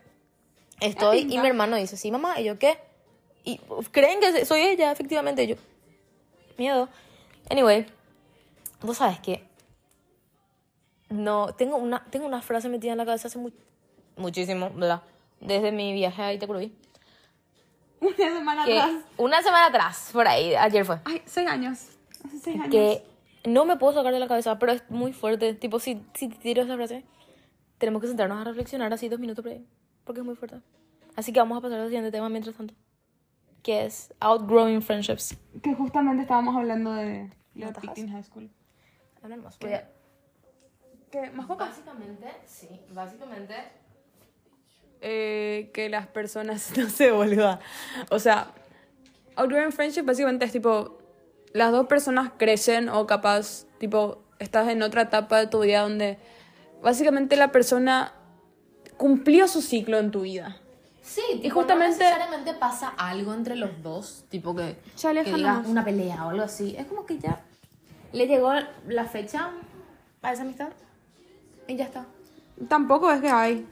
estoy 0.87 1.21
y 1.33 1.39
mi 1.39 1.47
hermano 1.49 1.77
dice, 1.77 1.97
sí, 1.97 2.11
mamá, 2.13 2.39
y 2.41 2.45
yo, 2.45 2.59
¿qué? 2.59 2.79
Y 3.45 3.61
uf, 3.69 3.89
creen 3.91 4.21
que 4.21 4.45
soy 4.45 4.61
ella, 4.61 4.93
efectivamente, 4.93 5.43
y 5.45 5.47
yo. 5.49 5.57
Miedo. 6.59 6.89
Anyway, 7.51 7.87
vos 8.83 8.99
sabes 8.99 9.19
que 9.21 9.43
no, 11.09 11.55
tengo 11.55 11.77
una, 11.77 12.05
tengo 12.11 12.27
una 12.27 12.41
frase 12.43 12.69
metida 12.69 12.93
en 12.93 12.99
la 12.99 13.05
cabeza 13.05 13.29
hace 13.29 13.39
mu- 13.39 13.51
muchísimo, 14.17 14.71
¿verdad? 14.71 15.03
Desde 15.41 15.73
mi 15.73 15.93
viaje 15.93 16.23
a 16.23 16.33
Itacurubí. 16.33 16.73
Una 18.01 18.17
semana 18.17 18.65
Que 18.65 18.81
atrás. 18.81 18.97
una 19.17 19.43
semana 19.43 19.67
atrás, 19.67 20.11
por 20.13 20.27
ahí, 20.27 20.55
ayer 20.55 20.85
fue. 20.85 20.99
Ay, 21.05 21.23
seis 21.27 21.49
años. 21.49 21.79
Hace 22.25 22.39
seis 22.39 22.57
años. 22.61 22.71
que 22.71 23.05
no 23.45 23.65
me 23.65 23.77
puedo 23.77 23.93
sacar 23.93 24.13
de 24.13 24.21
la 24.21 24.29
cabeza, 24.29 24.59
pero 24.59 24.73
es 24.73 24.83
muy 24.91 25.13
fuerte. 25.13 25.55
Tipo, 25.55 25.79
si, 25.81 26.03
si 26.15 26.29
te 26.29 26.37
tiro 26.37 26.63
esa 26.63 26.77
frase, 26.77 27.05
tenemos 27.79 28.01
que 28.03 28.09
sentarnos 28.09 28.41
a 28.41 28.45
reflexionar 28.45 28.93
así 28.93 29.09
dos 29.09 29.19
minutos 29.21 29.43
por 29.43 29.53
ahí, 29.53 29.67
porque 30.05 30.21
es 30.21 30.27
muy 30.27 30.37
fuerte. 30.37 30.61
Así 31.17 31.33
que 31.33 31.41
vamos 31.41 31.59
a 31.59 31.61
pasar 31.61 31.81
al 31.81 31.89
siguiente 31.89 32.11
tema 32.11 32.29
mientras 32.29 32.57
tanto, 32.57 32.75
que 33.63 33.85
es 33.85 34.15
outgrowing 34.21 34.81
friendships. 34.83 35.37
Que 35.63 35.75
justamente 35.75 36.23
estábamos 36.23 36.57
hablando 36.57 36.93
de 36.93 37.31
lo 37.55 37.67
de 37.67 37.73
tajas. 37.73 37.91
Picking 37.91 38.11
High 38.11 38.25
School. 38.25 38.51
Hablan 39.23 39.43
más. 39.43 39.57
¿Qué? 39.59 39.85
¿Qué? 41.11 41.31
¿Más 41.31 41.47
copas? 41.47 41.69
Básicamente, 41.71 42.27
sí, 42.47 42.69
básicamente. 42.95 43.55
eh, 45.01 45.71
que 45.75 45.89
las 45.89 46.07
personas, 46.07 46.73
no 46.79 46.89
sé, 46.89 47.11
boluda. 47.11 47.61
O 48.11 48.19
sea, 48.19 48.53
outgrowing 49.37 49.73
friendship 49.73 50.03
básicamente 50.05 50.45
es 50.47 50.53
tipo, 50.53 50.99
las 51.53 51.73
dos 51.73 51.87
personas 51.87 52.31
crecen 52.37 52.89
o 52.89 53.07
capaz, 53.07 53.67
tipo, 53.79 54.19
estás 54.39 54.69
en 54.69 54.83
otra 54.83 55.03
etapa 55.03 55.39
de 55.39 55.47
tu 55.47 55.61
vida 55.61 55.81
donde 55.83 56.19
básicamente 56.83 57.37
la 57.37 57.53
persona 57.53 58.13
cumplió 58.97 59.49
su 59.49 59.63
ciclo 59.63 59.99
en 59.99 60.11
tu 60.11 60.23
vida. 60.23 60.57
Sí, 61.03 61.21
Y 61.43 61.51
justamente- 61.51 62.05
no 62.05 62.11
necesariamente 62.11 62.55
pasa 62.55 62.89
algo 62.97 63.35
entre 63.35 63.57
los 63.57 63.83
dos, 63.83 64.25
tipo 64.31 64.55
que, 64.55 64.77
Se 64.95 65.09
alejan 65.09 65.63
que 65.65 65.71
una 65.71 65.85
pelea 65.85 66.27
o 66.27 66.31
algo 66.31 66.45
así. 66.45 66.75
Es 66.79 66.87
como 66.87 67.07
que 67.07 67.19
ya 67.19 67.41
le 68.13 68.27
llegó 68.27 68.53
la 68.87 69.05
fecha 69.05 69.51
a 70.23 70.33
esa 70.33 70.43
amistad 70.43 70.69
y 71.67 71.77
ya 71.77 71.85
está. 71.85 72.07
Tampoco 72.69 73.11
es 73.11 73.21
que 73.21 73.29
hay. 73.31 73.67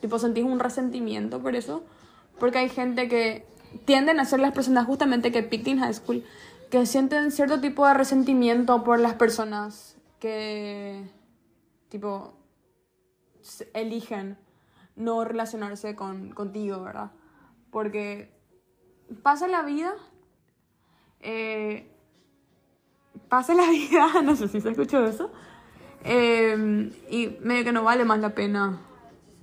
Tipo, 0.00 0.18
sentís 0.18 0.44
un 0.44 0.60
resentimiento 0.60 1.40
por 1.40 1.56
eso. 1.56 1.82
Porque 2.38 2.58
hay 2.58 2.68
gente 2.68 3.08
que 3.08 3.44
tienden 3.84 4.20
a 4.20 4.24
ser 4.24 4.38
las 4.38 4.52
personas 4.52 4.86
justamente 4.86 5.32
que 5.32 5.42
picked 5.42 5.66
in 5.66 5.80
high 5.80 5.92
school. 5.92 6.24
Que 6.70 6.84
sienten 6.86 7.30
cierto 7.30 7.60
tipo 7.60 7.86
de 7.86 7.94
resentimiento 7.94 8.84
por 8.84 8.98
las 9.00 9.14
personas 9.14 9.96
que, 10.20 11.08
tipo, 11.88 12.34
eligen 13.72 14.36
no 14.96 15.24
relacionarse 15.24 15.94
con, 15.94 16.30
contigo, 16.30 16.82
¿verdad? 16.82 17.12
Porque 17.70 18.30
pasa 19.22 19.48
la 19.48 19.62
vida. 19.62 19.94
eh, 21.20 21.90
pasa 23.28 23.54
la 23.54 23.68
vida, 23.70 24.22
no 24.22 24.36
sé 24.36 24.48
si 24.48 24.60
se 24.60 24.70
escuchó 24.70 25.04
eso. 25.06 25.30
eh, 26.04 26.92
y 27.10 27.38
medio 27.40 27.64
que 27.64 27.72
no 27.72 27.82
vale 27.82 28.04
más 28.04 28.20
la 28.20 28.34
pena. 28.34 28.78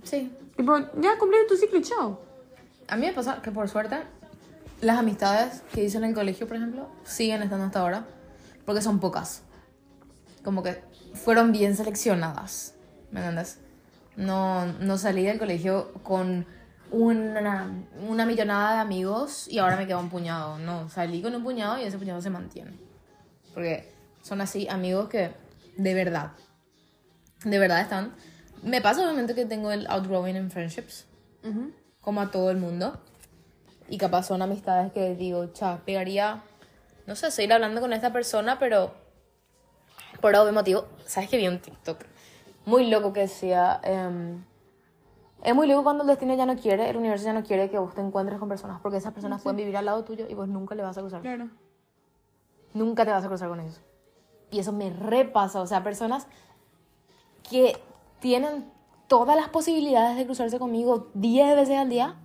Sí. 0.03 0.32
Tipo, 0.55 0.78
ya 0.99 1.17
cumplí 1.17 1.38
tu 1.47 1.55
ciclo 1.57 1.80
y 1.80 1.82
chao. 1.82 2.21
A 2.88 2.95
mí 2.97 3.07
me 3.07 3.13
pasa 3.13 3.41
que 3.41 3.51
por 3.51 3.67
suerte 3.67 3.97
las 4.82 4.99
amistades 4.99 5.61
que 5.73 5.84
hice 5.84 5.97
en 5.97 6.03
el 6.05 6.13
colegio, 6.13 6.47
por 6.47 6.57
ejemplo, 6.57 6.89
siguen 7.03 7.41
estando 7.41 7.65
hasta 7.65 7.80
ahora. 7.80 8.05
Porque 8.65 8.82
son 8.82 8.99
pocas. 8.99 9.43
Como 10.43 10.63
que 10.63 10.82
fueron 11.13 11.51
bien 11.51 11.76
seleccionadas. 11.76 12.76
¿Me 13.11 13.19
entiendes? 13.19 13.59
No, 14.15 14.65
no 14.65 14.97
salí 14.97 15.23
del 15.23 15.38
colegio 15.38 15.93
con 16.03 16.45
una, 16.91 17.71
una 18.07 18.26
millonada 18.26 18.76
de 18.76 18.80
amigos 18.80 19.47
y 19.47 19.59
ahora 19.59 19.76
me 19.76 19.86
queda 19.86 19.97
un 19.97 20.09
puñado. 20.09 20.57
No, 20.57 20.89
salí 20.89 21.21
con 21.21 21.36
un 21.36 21.43
puñado 21.43 21.80
y 21.80 21.84
ese 21.84 21.97
puñado 21.97 22.21
se 22.21 22.30
mantiene. 22.30 22.78
Porque 23.53 23.91
son 24.21 24.41
así 24.41 24.67
amigos 24.67 25.09
que 25.09 25.32
de 25.78 25.93
verdad, 25.93 26.32
de 27.43 27.59
verdad 27.59 27.82
están. 27.82 28.13
Me 28.63 28.82
pasa 28.82 29.01
obviamente 29.01 29.36
que 29.36 29.45
tengo 29.45 29.71
el 29.71 29.86
outgrowing 29.88 30.36
en 30.36 30.49
friendships 30.49 31.05
como 32.01 32.21
a 32.21 32.32
todo 32.32 32.49
el 32.49 32.57
mundo. 32.57 32.99
Y 33.88 33.97
capaz 33.97 34.23
son 34.23 34.41
amistades 34.41 34.91
que 34.91 35.15
digo, 35.15 35.47
cha, 35.47 35.79
pegaría, 35.86 36.43
no 37.05 37.15
sé, 37.15 37.31
seguir 37.31 37.53
hablando 37.53 37.81
con 37.81 37.93
esta 37.93 38.11
persona, 38.11 38.57
pero 38.59 38.93
por 40.21 40.36
obvio 40.36 40.53
motivo, 40.53 40.86
¿sabes 41.05 41.29
que 41.29 41.38
vi 41.38 41.47
un 41.47 41.59
TikTok 41.59 42.03
muy 42.65 42.88
loco 42.88 43.13
que 43.13 43.21
decía, 43.21 43.79
em, 43.83 44.43
es 45.43 45.53
muy 45.53 45.67
loco 45.67 45.83
cuando 45.83 46.03
el 46.03 46.07
destino 46.07 46.36
ya 46.36 46.45
no 46.45 46.55
quiere, 46.55 46.89
el 46.89 46.97
universo 46.97 47.25
ya 47.25 47.33
no 47.33 47.43
quiere 47.43 47.69
que 47.69 47.77
vos 47.77 47.93
te 47.93 48.01
encuentres 48.01 48.39
con 48.39 48.49
personas, 48.49 48.81
porque 48.81 48.97
esas 48.97 49.13
personas 49.13 49.41
pueden 49.41 49.57
vivir 49.57 49.77
al 49.77 49.86
lado 49.86 50.03
tuyo 50.03 50.25
y 50.27 50.33
vos 50.33 50.47
nunca 50.47 50.73
le 50.73 50.81
vas 50.81 50.97
a 50.97 51.01
cruzar. 51.01 51.21
Claro. 51.21 51.49
Nunca 52.73 53.05
te 53.05 53.11
vas 53.11 53.23
a 53.23 53.27
cruzar 53.27 53.49
con 53.49 53.59
ellos. 53.59 53.81
Y 54.49 54.59
eso 54.59 54.71
me 54.71 54.89
repasa, 54.89 55.61
o 55.61 55.67
sea, 55.67 55.83
personas 55.83 56.27
que 57.47 57.77
tienen 58.19 58.71
todas 59.07 59.36
las 59.36 59.49
posibilidades 59.49 60.17
de 60.17 60.25
cruzarse 60.25 60.57
conmigo 60.57 61.09
10 61.13 61.55
veces 61.55 61.77
al 61.77 61.89
día, 61.89 62.15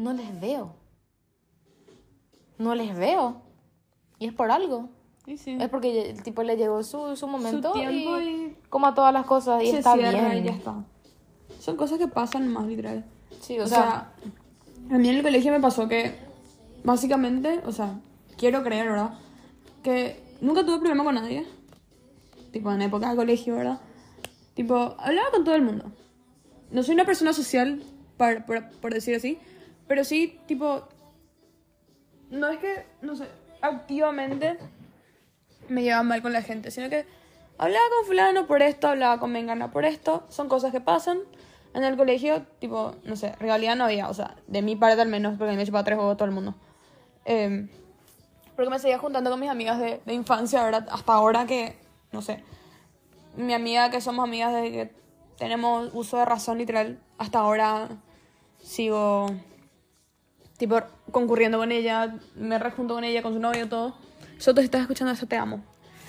no 0.00 0.12
les 0.12 0.40
veo. 0.40 0.74
No 2.58 2.74
les 2.74 2.96
veo. 2.96 3.42
Y 4.18 4.26
es 4.26 4.32
por 4.34 4.50
algo. 4.50 4.88
Sí. 5.36 5.56
Es 5.60 5.68
porque 5.68 6.10
el 6.10 6.22
tipo 6.22 6.42
le 6.42 6.56
llegó 6.56 6.82
su, 6.82 7.16
su 7.16 7.26
momento 7.28 7.72
tiempo 7.72 8.18
y, 8.18 8.24
y- 8.28 8.56
como 8.68 8.86
a 8.86 8.94
todas 8.94 9.12
las 9.12 9.24
cosas 9.26 9.62
y 9.62 9.70
Se 9.70 9.78
está 9.78 9.94
cierra 9.94 10.30
bien. 10.30 10.44
y 10.44 10.48
ya 10.48 10.52
está. 10.54 10.74
Son 11.60 11.76
cosas 11.76 11.98
que 11.98 12.08
pasan 12.08 12.48
más, 12.52 12.66
literal. 12.66 13.04
Sí, 13.40 13.58
o, 13.58 13.64
O, 13.64 13.66
sea, 13.66 14.12
sea, 14.88 14.96
a 14.96 14.98
mí 14.98 15.08
en 15.08 15.16
el 15.16 15.22
colegio 15.22 15.52
me 15.52 15.60
pasó 15.60 15.88
que, 15.88 16.14
básicamente, 16.84 17.60
o 17.64 17.72
sea, 17.72 18.00
quiero 18.36 18.62
creer, 18.64 18.88
¿verdad? 18.88 19.14
Que 19.82 20.20
nunca 20.40 20.64
tuve 20.64 20.78
problema 20.78 21.04
con 21.04 21.14
nadie. 21.14 21.46
Tipo, 22.52 22.72
en 22.72 22.82
época 22.82 23.10
de 23.10 23.16
colegio, 23.16 23.54
¿verdad? 23.54 23.80
Tipo, 24.54 24.96
hablaba 24.98 25.30
con 25.30 25.44
todo 25.44 25.54
el 25.54 25.62
mundo. 25.62 25.84
No 26.72 26.82
soy 26.82 26.94
una 26.94 27.04
persona 27.04 27.32
social, 27.32 27.82
por, 28.16 28.44
por, 28.46 28.68
por 28.80 28.92
decir 28.92 29.14
así, 29.14 29.38
pero 29.90 30.04
sí, 30.04 30.38
tipo, 30.46 30.84
no 32.30 32.46
es 32.46 32.58
que, 32.60 32.86
no 33.02 33.16
sé, 33.16 33.26
activamente 33.60 34.56
me 35.68 35.82
llevaba 35.82 36.04
mal 36.04 36.22
con 36.22 36.32
la 36.32 36.42
gente, 36.42 36.70
sino 36.70 36.88
que 36.88 37.06
hablaba 37.58 37.84
con 37.96 38.06
fulano 38.06 38.46
por 38.46 38.62
esto, 38.62 38.86
hablaba 38.86 39.18
con 39.18 39.32
mengana 39.32 39.72
por 39.72 39.84
esto, 39.84 40.22
son 40.28 40.48
cosas 40.48 40.70
que 40.70 40.80
pasan. 40.80 41.18
En 41.74 41.82
el 41.82 41.96
colegio, 41.96 42.46
tipo, 42.60 42.94
no 43.02 43.16
sé, 43.16 43.34
realidad 43.40 43.74
no 43.74 43.86
había, 43.86 44.08
o 44.08 44.14
sea, 44.14 44.36
de 44.46 44.62
mi 44.62 44.76
parte 44.76 45.02
al 45.02 45.08
menos, 45.08 45.36
porque 45.36 45.56
me 45.56 45.66
chupaba 45.66 45.82
tres 45.82 45.98
huevos 45.98 46.16
todo 46.16 46.26
el 46.26 46.34
mundo. 46.34 46.54
Eh, 47.24 47.68
porque 48.54 48.70
me 48.70 48.78
seguía 48.78 49.00
juntando 49.00 49.28
con 49.28 49.40
mis 49.40 49.50
amigas 49.50 49.80
de, 49.80 50.00
de 50.06 50.14
infancia, 50.14 50.62
¿verdad? 50.62 50.86
Hasta 50.92 51.14
ahora 51.14 51.46
que, 51.46 51.76
no 52.12 52.22
sé, 52.22 52.44
mi 53.36 53.54
amiga 53.54 53.90
que 53.90 54.00
somos 54.00 54.22
amigas 54.22 54.52
desde 54.52 54.70
que 54.70 54.94
tenemos 55.36 55.90
uso 55.94 56.16
de 56.16 56.26
razón 56.26 56.58
literal, 56.58 57.00
hasta 57.18 57.40
ahora 57.40 57.88
sigo, 58.62 59.26
tipo, 60.60 60.78
concurriendo 61.10 61.56
con 61.56 61.72
ella, 61.72 62.14
me 62.36 62.58
rejunto 62.58 62.92
con 62.92 63.02
ella, 63.02 63.22
con 63.22 63.32
su 63.32 63.40
novio, 63.40 63.66
todo. 63.66 63.94
Soto, 64.36 64.60
si 64.60 64.66
estás 64.66 64.82
escuchando 64.82 65.10
eso, 65.10 65.26
te 65.26 65.36
amo. 65.36 65.64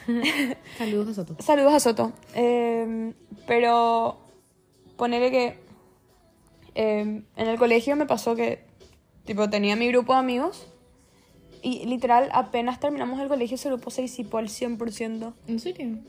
saludos 0.77 1.07
a 1.07 1.13
Soto. 1.13 1.41
Saludos 1.41 1.73
a 1.73 1.79
Soto. 1.79 2.11
Eh, 2.35 3.13
pero 3.47 4.17
ponerle 4.97 5.31
que 5.31 5.59
eh, 6.75 7.23
en 7.35 7.47
el 7.47 7.57
colegio 7.57 7.95
me 7.95 8.05
pasó 8.05 8.35
que 8.35 8.65
tipo 9.23 9.49
tenía 9.49 9.77
mi 9.77 9.87
grupo 9.87 10.13
de 10.13 10.19
amigos 10.19 10.67
y 11.61 11.85
literal 11.85 12.29
apenas 12.33 12.79
terminamos 12.79 13.21
el 13.21 13.29
colegio 13.29 13.55
ese 13.55 13.69
grupo 13.69 13.89
se 13.89 14.01
disipó 14.01 14.39
al 14.39 14.49
100%. 14.49 15.33
¿En 15.47 15.59
serio? 15.61 15.99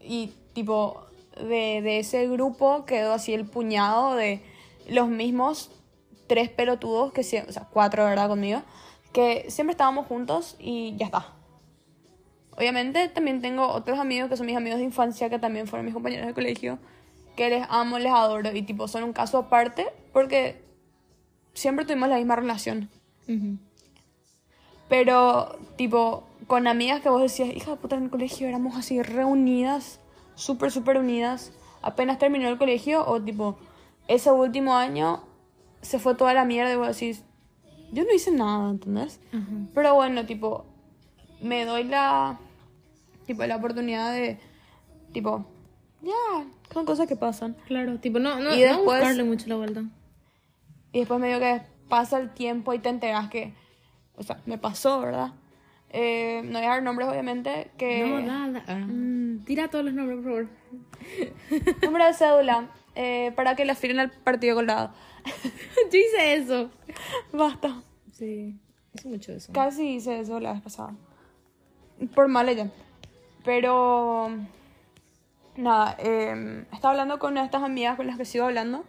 Y 0.00 0.34
tipo 0.52 1.06
de, 1.36 1.82
de 1.82 1.98
ese 1.98 2.28
grupo 2.28 2.84
quedó 2.84 3.12
así 3.12 3.34
el 3.34 3.44
puñado 3.44 4.14
de 4.14 4.40
los 4.88 5.08
mismos 5.08 5.70
tres 6.32 6.48
pelotudos, 6.48 7.12
que 7.12 7.20
o 7.20 7.52
sea, 7.52 7.68
cuatro, 7.70 8.06
¿verdad? 8.06 8.26
Conmigo, 8.26 8.62
que 9.12 9.44
siempre 9.50 9.72
estábamos 9.72 10.06
juntos 10.06 10.56
y 10.58 10.96
ya 10.96 11.04
está. 11.04 11.26
Obviamente 12.56 13.08
también 13.08 13.42
tengo 13.42 13.66
otros 13.68 13.98
amigos 13.98 14.30
que 14.30 14.38
son 14.38 14.46
mis 14.46 14.56
amigos 14.56 14.78
de 14.78 14.84
infancia, 14.86 15.28
que 15.28 15.38
también 15.38 15.66
fueron 15.66 15.84
mis 15.84 15.92
compañeros 15.92 16.26
de 16.26 16.32
colegio, 16.32 16.78
que 17.36 17.50
les 17.50 17.66
amo, 17.68 17.98
les 17.98 18.10
adoro 18.10 18.50
y 18.50 18.62
tipo 18.62 18.88
son 18.88 19.04
un 19.04 19.12
caso 19.12 19.36
aparte 19.36 19.88
porque 20.14 20.64
siempre 21.52 21.84
tuvimos 21.84 22.08
la 22.08 22.16
misma 22.16 22.36
relación. 22.36 22.88
Pero, 24.88 25.58
tipo, 25.76 26.24
con 26.46 26.66
amigas 26.66 27.02
que 27.02 27.10
vos 27.10 27.20
decías, 27.20 27.54
hija 27.54 27.72
de 27.72 27.76
puta, 27.76 27.96
en 27.96 28.04
el 28.04 28.10
colegio 28.10 28.48
éramos 28.48 28.74
así 28.76 29.02
reunidas, 29.02 30.00
súper, 30.34 30.70
súper 30.70 30.96
unidas. 30.96 31.52
Apenas 31.82 32.18
terminó 32.18 32.48
el 32.48 32.56
colegio, 32.56 33.06
o 33.06 33.20
tipo, 33.20 33.58
ese 34.08 34.30
último 34.30 34.74
año 34.74 35.24
se 35.82 35.98
fue 35.98 36.14
toda 36.14 36.32
la 36.34 36.44
mierda 36.44 36.72
y 36.72 36.76
vos 36.76 36.88
decís, 36.88 37.24
yo 37.92 38.04
no 38.04 38.12
hice 38.14 38.30
nada, 38.30 38.70
¿entendés? 38.70 39.20
Pero 39.74 39.94
bueno, 39.94 40.24
tipo, 40.24 40.64
me 41.42 41.64
doy 41.64 41.84
la, 41.84 42.38
tipo, 43.26 43.44
la 43.44 43.56
oportunidad 43.56 44.12
de, 44.14 44.38
tipo, 45.12 45.44
ya, 46.00 46.44
son 46.72 46.86
cosas 46.86 47.06
que 47.06 47.16
pasan. 47.16 47.56
Claro, 47.66 47.98
tipo, 47.98 48.18
no, 48.18 48.36
no, 48.40 48.54
Y 48.54 48.60
no 48.60 48.66
después- 48.66 49.00
buscarle 49.00 49.24
mucho 49.24 49.46
la 49.48 49.56
vuelta. 49.56 49.84
Y 50.92 51.00
después 51.00 51.20
medio 51.20 51.38
que 51.38 51.62
pasa 51.88 52.18
el 52.18 52.30
tiempo 52.30 52.72
y 52.74 52.78
te 52.78 52.88
enteras 52.88 53.28
que, 53.28 53.52
o 54.16 54.22
sea, 54.22 54.38
me 54.46 54.58
pasó, 54.58 55.00
¿verdad? 55.00 55.32
Eh, 55.90 56.40
no 56.44 56.58
voy 56.58 56.66
a 56.66 56.70
dar 56.70 56.82
nombres, 56.82 57.08
obviamente, 57.08 57.70
que... 57.76 58.06
No, 58.06 58.20
nada. 58.20 58.64
Ah. 58.66 58.76
Mm, 58.76 59.44
tira 59.44 59.68
todos 59.68 59.84
los 59.84 59.92
nombres, 59.92 60.20
por 60.22 60.24
favor. 60.24 60.48
Número 61.82 62.06
de 62.06 62.14
cédula, 62.14 62.70
eh, 62.94 63.32
para 63.36 63.54
que 63.56 63.64
la 63.66 63.74
filen 63.74 64.00
al 64.00 64.10
partido 64.10 64.54
colado. 64.54 64.92
Yo 65.92 65.98
hice 65.98 66.34
eso. 66.34 66.70
Basta. 67.32 67.82
Sí, 68.12 68.58
hice 68.94 69.08
mucho 69.08 69.32
eso. 69.32 69.52
Casi 69.52 69.94
hice 69.94 70.20
eso 70.20 70.40
la 70.40 70.52
vez 70.52 70.62
pasada. 70.62 70.94
Por 72.14 72.28
mal 72.28 72.48
ella. 72.48 72.70
Pero... 73.44 74.30
Nada, 75.56 75.96
eh, 75.98 76.64
estaba 76.72 76.92
hablando 76.92 77.18
con 77.18 77.36
estas 77.36 77.62
amigas 77.62 77.96
con 77.96 78.06
las 78.06 78.16
que 78.16 78.24
sigo 78.24 78.46
hablando. 78.46 78.84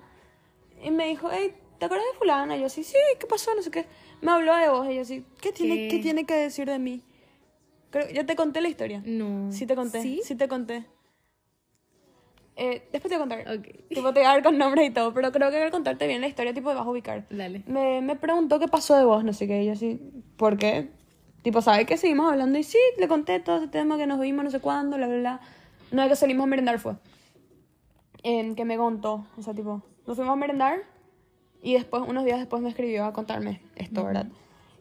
Y 0.82 0.92
me 0.92 1.08
dijo, 1.08 1.30
hey, 1.32 1.54
¿te 1.78 1.86
acuerdas 1.86 2.08
de 2.14 2.18
fulana? 2.18 2.56
Y 2.56 2.62
yo 2.62 2.68
así, 2.68 2.84
sí, 2.84 2.98
¿qué 3.20 3.28
pasó? 3.28 3.54
No 3.56 3.62
sé 3.62 3.72
qué. 3.72 3.86
Me 4.22 4.32
habló 4.32 4.56
de 4.56 4.70
vos 4.70 4.88
y 4.90 4.96
yo 4.96 5.02
así, 5.02 5.26
¿qué 5.42 5.52
tiene, 5.52 5.76
¿Qué? 5.76 5.88
¿qué 5.90 6.00
tiene 6.00 6.26
que 6.26 6.36
decir 6.36 6.68
de 6.68 6.80
mí? 6.80 7.04
Creo, 7.90 8.10
¿Ya 8.10 8.26
te 8.26 8.36
conté 8.36 8.62
la 8.62 8.70
historia? 8.70 9.04
No. 9.06 9.52
Sí 9.52 9.68
te 9.68 9.76
conté. 9.76 10.02
¿Sí? 10.02 10.22
Sí, 10.24 10.36
te 10.36 10.48
conté. 10.48 10.86
Eh, 12.56 12.88
después 12.92 13.10
te 13.12 13.18
voy 13.18 13.26
a 13.26 13.28
contar. 13.28 13.58
Ok. 13.58 13.68
Tipo, 13.94 14.14
te 14.14 14.20
voy 14.20 14.28
a 14.28 14.34
dar 14.34 14.44
con 14.44 14.58
nombres 14.58 14.88
y 14.90 14.94
todo, 14.94 15.14
pero 15.14 15.32
creo 15.32 15.50
que 15.50 15.58
al 15.58 15.72
contarte 15.72 16.08
bien 16.08 16.22
la 16.22 16.28
historia, 16.28 16.54
tipo, 16.54 16.70
te 16.70 16.76
vas 16.76 16.86
a 16.86 16.90
ubicar. 16.90 17.26
Dale. 17.30 17.64
Me, 17.66 18.02
me 18.02 18.16
preguntó 18.16 18.60
qué 18.60 18.68
pasó 18.68 18.96
de 18.96 19.06
vos, 19.06 19.24
no 19.24 19.34
sé 19.34 19.48
qué, 19.48 19.64
y 19.64 19.68
yo 19.68 19.74
así, 19.74 20.00
¿por 20.38 20.58
qué? 20.58 20.90
Tipo, 21.42 21.62
¿sabe 21.62 21.86
que 21.86 21.98
seguimos 21.98 22.32
hablando? 22.32 22.58
Y 22.58 22.64
sí, 22.64 22.78
le 22.98 23.08
conté 23.08 23.40
todo 23.40 23.58
ese 23.58 23.68
tema 23.68 23.98
que 23.98 24.08
nos 24.08 24.20
vimos 24.20 24.46
no 24.46 24.52
sé 24.52 24.60
cuándo, 24.60 24.98
bla, 24.98 25.08
bla, 25.08 25.18
bla. 25.18 25.42
No 25.92 26.02
es 26.04 26.10
que 26.10 26.16
salimos 26.16 26.44
a 26.46 26.48
merendar 26.48 26.80
fue. 26.80 26.96
En 28.24 28.56
que 28.56 28.66
me 28.66 28.78
contó, 28.78 29.26
o 29.38 29.42
sea, 29.42 29.54
tipo, 29.54 29.84
nos 30.08 30.16
fuimos 30.16 30.34
a 30.34 30.36
merendar 30.38 30.84
Y 31.62 31.74
después, 31.74 32.04
unos 32.08 32.24
días 32.26 32.40
después 32.40 32.62
me 32.62 32.70
escribió 32.70 33.06
a 33.06 33.14
contarme 33.14 33.62
esto, 33.76 34.04
¿verdad? 34.06 34.28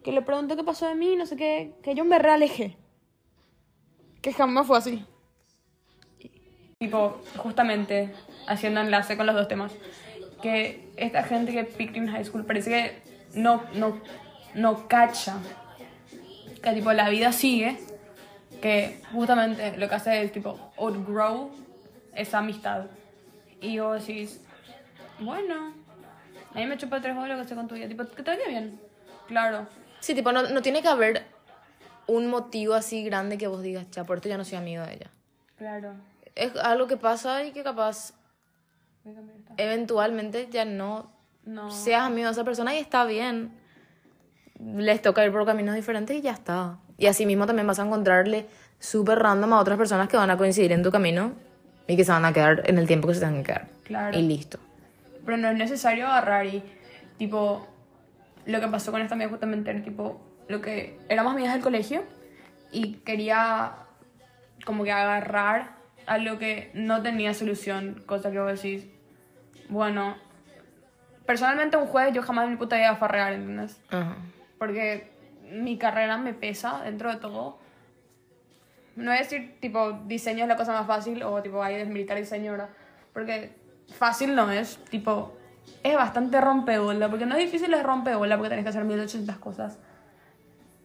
Que 0.04 0.12
le 0.12 0.22
preguntó 0.22 0.56
qué 0.56 0.64
pasó 0.64 0.86
de 0.86 0.94
mí, 0.94 1.16
no 1.16 1.26
sé 1.26 1.36
qué, 1.36 1.74
que 1.82 1.94
yo 1.94 2.04
me 2.04 2.18
realejé. 2.18 2.76
Que 4.20 4.32
jamás 4.32 4.66
fue 4.66 4.78
así. 4.78 5.04
Tipo, 6.82 7.22
justamente, 7.36 8.12
haciendo 8.48 8.80
enlace 8.80 9.16
con 9.16 9.24
los 9.24 9.36
dos 9.36 9.46
temas, 9.46 9.70
que 10.42 10.90
esta 10.96 11.22
gente 11.22 11.52
que 11.52 11.62
picked 11.62 11.94
in 11.94 12.08
high 12.08 12.24
school 12.24 12.44
parece 12.44 12.70
que 12.70 13.02
no, 13.40 13.62
no, 13.74 14.00
no 14.54 14.88
cacha 14.88 15.36
que 16.60 16.72
tipo 16.72 16.92
la 16.92 17.08
vida 17.08 17.30
sigue, 17.30 17.78
que 18.60 19.00
justamente 19.12 19.76
lo 19.76 19.88
que 19.88 19.94
hace 19.94 20.24
es 20.24 20.32
tipo 20.32 20.72
outgrow 20.76 21.52
esa 22.16 22.38
amistad. 22.38 22.86
Y 23.60 23.78
vos 23.78 24.04
decís, 24.04 24.40
bueno, 25.20 25.74
a 26.52 26.58
mí 26.58 26.66
me 26.66 26.76
chupa 26.78 27.00
tres 27.00 27.16
horas 27.16 27.38
lo 27.38 27.44
que 27.44 27.48
sé 27.48 27.54
con 27.54 27.68
tu 27.68 27.76
vida, 27.76 27.86
tipo, 27.86 28.04
que 28.08 28.24
te 28.24 28.30
vaya 28.32 28.48
bien. 28.48 28.80
Claro, 29.28 29.68
Sí, 30.00 30.16
tipo, 30.16 30.32
no, 30.32 30.42
no 30.48 30.62
tiene 30.62 30.82
que 30.82 30.88
haber 30.88 31.22
un 32.08 32.26
motivo 32.26 32.74
así 32.74 33.04
grande 33.04 33.38
que 33.38 33.46
vos 33.46 33.62
digas, 33.62 33.88
ya, 33.92 34.02
por 34.02 34.16
esto 34.16 34.28
ya 34.28 34.36
no 34.36 34.44
soy 34.44 34.58
amigo 34.58 34.84
de 34.84 34.94
ella. 34.94 35.10
claro. 35.56 35.94
Es 36.34 36.56
algo 36.56 36.86
que 36.86 36.96
pasa 36.96 37.44
y 37.44 37.52
que 37.52 37.62
capaz 37.62 38.14
eventualmente 39.56 40.48
ya 40.50 40.64
no 40.64 41.10
No. 41.44 41.70
seas 41.70 42.02
amigo 42.02 42.26
de 42.26 42.32
esa 42.32 42.44
persona 42.44 42.74
y 42.74 42.78
está 42.78 43.04
bien. 43.04 43.52
Les 44.60 45.02
toca 45.02 45.24
ir 45.24 45.32
por 45.32 45.44
caminos 45.44 45.74
diferentes 45.74 46.16
y 46.16 46.20
ya 46.22 46.30
está. 46.32 46.78
Y 46.96 47.06
así 47.06 47.26
mismo 47.26 47.46
también 47.46 47.66
vas 47.66 47.80
a 47.80 47.84
encontrarle 47.84 48.46
súper 48.78 49.18
random 49.18 49.52
a 49.54 49.60
otras 49.60 49.76
personas 49.76 50.08
que 50.08 50.16
van 50.16 50.30
a 50.30 50.36
coincidir 50.36 50.70
en 50.72 50.82
tu 50.82 50.90
camino 50.92 51.32
y 51.88 51.96
que 51.96 52.04
se 52.04 52.12
van 52.12 52.24
a 52.24 52.32
quedar 52.32 52.62
en 52.66 52.78
el 52.78 52.86
tiempo 52.86 53.08
que 53.08 53.14
se 53.14 53.20
tengan 53.20 53.42
que 53.42 53.52
quedar. 53.52 53.66
Claro. 53.84 54.18
Y 54.18 54.22
listo. 54.22 54.58
Pero 55.24 55.36
no 55.36 55.48
es 55.48 55.56
necesario 55.56 56.06
agarrar 56.06 56.46
y, 56.46 56.62
tipo, 57.18 57.66
lo 58.46 58.60
que 58.60 58.68
pasó 58.68 58.92
con 58.92 59.02
esta 59.02 59.14
amiga 59.14 59.30
justamente 59.30 59.70
era, 59.70 59.82
tipo, 59.82 60.20
lo 60.48 60.60
que 60.60 60.98
éramos 61.08 61.32
amigas 61.32 61.54
del 61.54 61.62
colegio 61.62 62.04
y 62.70 62.94
quería 63.04 63.72
como 64.64 64.84
que 64.84 64.92
agarrar 64.92 65.76
a 66.06 66.18
lo 66.18 66.38
que 66.38 66.70
no 66.74 67.02
tenía 67.02 67.34
solución, 67.34 68.02
cosa 68.06 68.30
que 68.30 68.38
vos 68.38 68.62
decís, 68.62 68.86
bueno, 69.68 70.16
personalmente 71.26 71.76
un 71.76 71.86
jueves 71.86 72.14
yo 72.14 72.22
jamás 72.22 72.44
en 72.44 72.52
mi 72.52 72.56
puta 72.56 72.76
vida 72.76 72.96
farrear, 72.96 73.32
¿entendés? 73.32 73.80
Ajá. 73.90 74.16
Porque 74.58 75.10
mi 75.50 75.78
carrera 75.78 76.16
me 76.18 76.34
pesa 76.34 76.82
dentro 76.84 77.10
de 77.10 77.18
todo. 77.18 77.58
No 78.96 79.10
voy 79.10 79.16
a 79.16 79.20
decir, 79.20 79.56
tipo, 79.60 79.92
diseño 80.06 80.42
es 80.44 80.48
la 80.48 80.56
cosa 80.56 80.72
más 80.72 80.86
fácil 80.86 81.22
o, 81.22 81.42
tipo, 81.42 81.62
hay 81.62 81.76
desmilitar 81.76 82.18
diseño, 82.18 82.52
¿verdad? 82.52 82.68
Porque 83.12 83.54
fácil 83.96 84.34
no 84.34 84.50
es, 84.50 84.76
tipo, 84.90 85.36
es 85.82 85.94
bastante 85.94 86.40
rompebola, 86.40 87.08
porque 87.08 87.26
no 87.26 87.36
es 87.36 87.44
difícil, 87.44 87.72
es 87.72 87.82
rompebola, 87.82 88.36
porque 88.36 88.50
tenés 88.50 88.64
que 88.64 88.70
hacer 88.70 88.84
1800 88.84 89.38
cosas. 89.38 89.78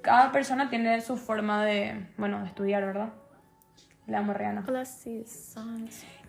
Cada 0.02 0.32
persona 0.32 0.70
tiene 0.70 1.02
su 1.02 1.18
forma 1.18 1.66
de, 1.66 2.08
bueno, 2.18 2.40
de 2.40 2.48
estudiar, 2.48 2.86
¿verdad? 2.86 3.10
La 4.08 4.20
amo 4.20 4.34
Rihanna. 4.34 4.64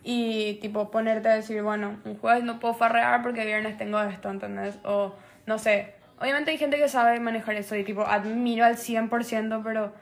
Y 0.03 0.55
tipo 0.61 0.91
ponerte 0.91 1.29
a 1.29 1.33
decir, 1.35 1.61
bueno, 1.61 1.97
un 2.05 2.17
jueves 2.17 2.43
no 2.43 2.59
puedo 2.59 2.73
farrear 2.73 3.21
porque 3.21 3.45
viernes 3.45 3.77
tengo 3.77 4.01
esto, 4.01 4.29
¿entendés? 4.29 4.77
O 4.83 5.15
no 5.45 5.57
sé. 5.57 5.95
Obviamente 6.19 6.51
hay 6.51 6.57
gente 6.57 6.77
que 6.77 6.89
sabe 6.89 7.19
manejar 7.19 7.55
eso 7.55 7.75
y 7.75 7.83
tipo 7.85 8.01
admiro 8.05 8.65
al 8.65 8.75
100%, 8.75 9.61
pero 9.63 9.93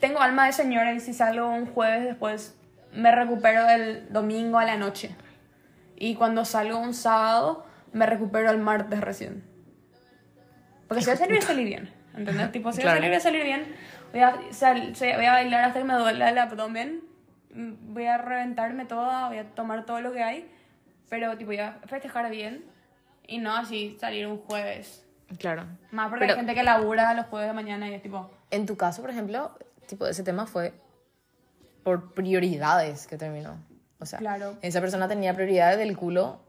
tengo 0.00 0.20
alma 0.20 0.46
de 0.46 0.52
señora 0.52 0.94
y 0.94 1.00
si 1.00 1.12
salgo 1.12 1.48
un 1.50 1.66
jueves 1.66 2.04
después 2.04 2.56
me 2.94 3.12
recupero 3.14 3.68
el 3.68 4.10
domingo 4.10 4.58
a 4.58 4.64
la 4.64 4.76
noche. 4.78 5.14
Y 5.96 6.14
cuando 6.14 6.44
salgo 6.46 6.78
un 6.78 6.94
sábado 6.94 7.66
me 7.92 8.06
recupero 8.06 8.50
el 8.50 8.58
martes 8.58 9.00
recién. 9.02 9.44
Porque 10.88 11.02
si 11.02 11.10
voy 11.10 11.14
a 11.14 11.18
salir 11.18 11.34
voy 11.36 11.44
a 11.44 11.46
salir 11.46 11.66
bien, 11.66 11.90
¿entendés? 12.16 12.52
Tipo, 12.52 12.72
si 12.72 12.80
voy 12.80 12.88
a 12.90 12.94
salir 12.94 13.10
voy 13.10 13.16
a 13.16 13.20
salir 13.20 13.42
bien. 13.44 13.74
Voy 14.12 14.20
a, 14.22 14.36
sal- 14.52 14.96
se- 14.96 15.16
voy 15.16 15.24
a 15.26 15.32
bailar 15.32 15.64
hasta 15.64 15.78
que 15.80 15.84
me 15.84 15.94
duela 15.94 16.28
el 16.30 16.38
abdomen. 16.38 17.01
Mm, 17.52 17.94
Voy 17.94 18.06
a 18.06 18.18
reventarme 18.18 18.84
toda, 18.86 19.28
voy 19.28 19.38
a 19.38 19.54
tomar 19.54 19.84
todo 19.86 20.00
lo 20.00 20.12
que 20.12 20.22
hay. 20.22 20.50
Pero, 21.08 21.36
tipo, 21.36 21.48
voy 21.48 21.58
a 21.58 21.78
festejar 21.86 22.30
bien. 22.30 22.64
Y 23.26 23.38
no 23.38 23.54
así 23.56 23.96
salir 24.00 24.26
un 24.26 24.38
jueves. 24.38 25.06
Claro. 25.38 25.64
Más 25.90 26.08
porque 26.10 26.24
Pero- 26.26 26.32
hay 26.34 26.38
gente 26.40 26.54
que 26.54 26.62
labura 26.62 27.14
los 27.14 27.26
jueves 27.26 27.48
de 27.48 27.54
mañana 27.54 27.88
y 27.88 27.94
es 27.94 28.02
tipo... 28.02 28.30
En 28.50 28.66
tu 28.66 28.76
caso, 28.76 29.00
por 29.00 29.10
ejemplo, 29.10 29.56
tipo, 29.86 30.06
ese 30.06 30.22
tema 30.22 30.46
fue 30.46 30.74
por 31.82 32.12
prioridades 32.14 33.06
que 33.06 33.16
terminó. 33.16 33.56
O 33.98 34.06
sea, 34.06 34.18
Claro. 34.18 34.56
esa 34.62 34.80
persona 34.80 35.08
tenía 35.08 35.34
prioridades 35.34 35.78
del 35.78 35.96
culo 35.96 36.40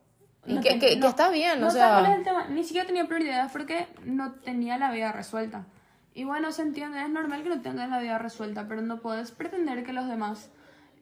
y 0.46 0.56
no 0.56 0.62
que, 0.62 0.70
ten- 0.70 0.80
que- 0.80 0.90
que 0.90 0.96
no- 0.98 1.08
está 1.08 1.30
bien, 1.30 1.62
no 1.62 1.68
o 1.68 1.72
sé 1.72 1.78
cuál 1.78 2.04
es 2.06 2.08
sea... 2.10 2.16
el 2.18 2.24
tema. 2.24 2.48
Ni 2.50 2.64
siquiera 2.64 2.86
tenía 2.88 3.06
prioridades 3.06 3.52
porque 3.52 3.88
no 4.04 4.34
tenía 4.34 4.78
la 4.78 4.92
vida 4.92 5.12
resuelta. 5.12 5.66
Y 6.14 6.26
bueno, 6.26 6.52
se 6.52 6.62
entiende, 6.64 7.02
es 7.02 7.10
normal 7.10 7.44
que 7.44 7.50
no 7.50 7.62
tengas 7.62 7.90
la 7.90 8.00
vida 8.00 8.18
resuelta, 8.18 8.68
pero 8.68 8.82
no 8.82 9.00
puedes 9.00 9.32
pretender 9.32 9.84
que 9.86 9.94
los 9.94 10.08
demás... 10.08 10.50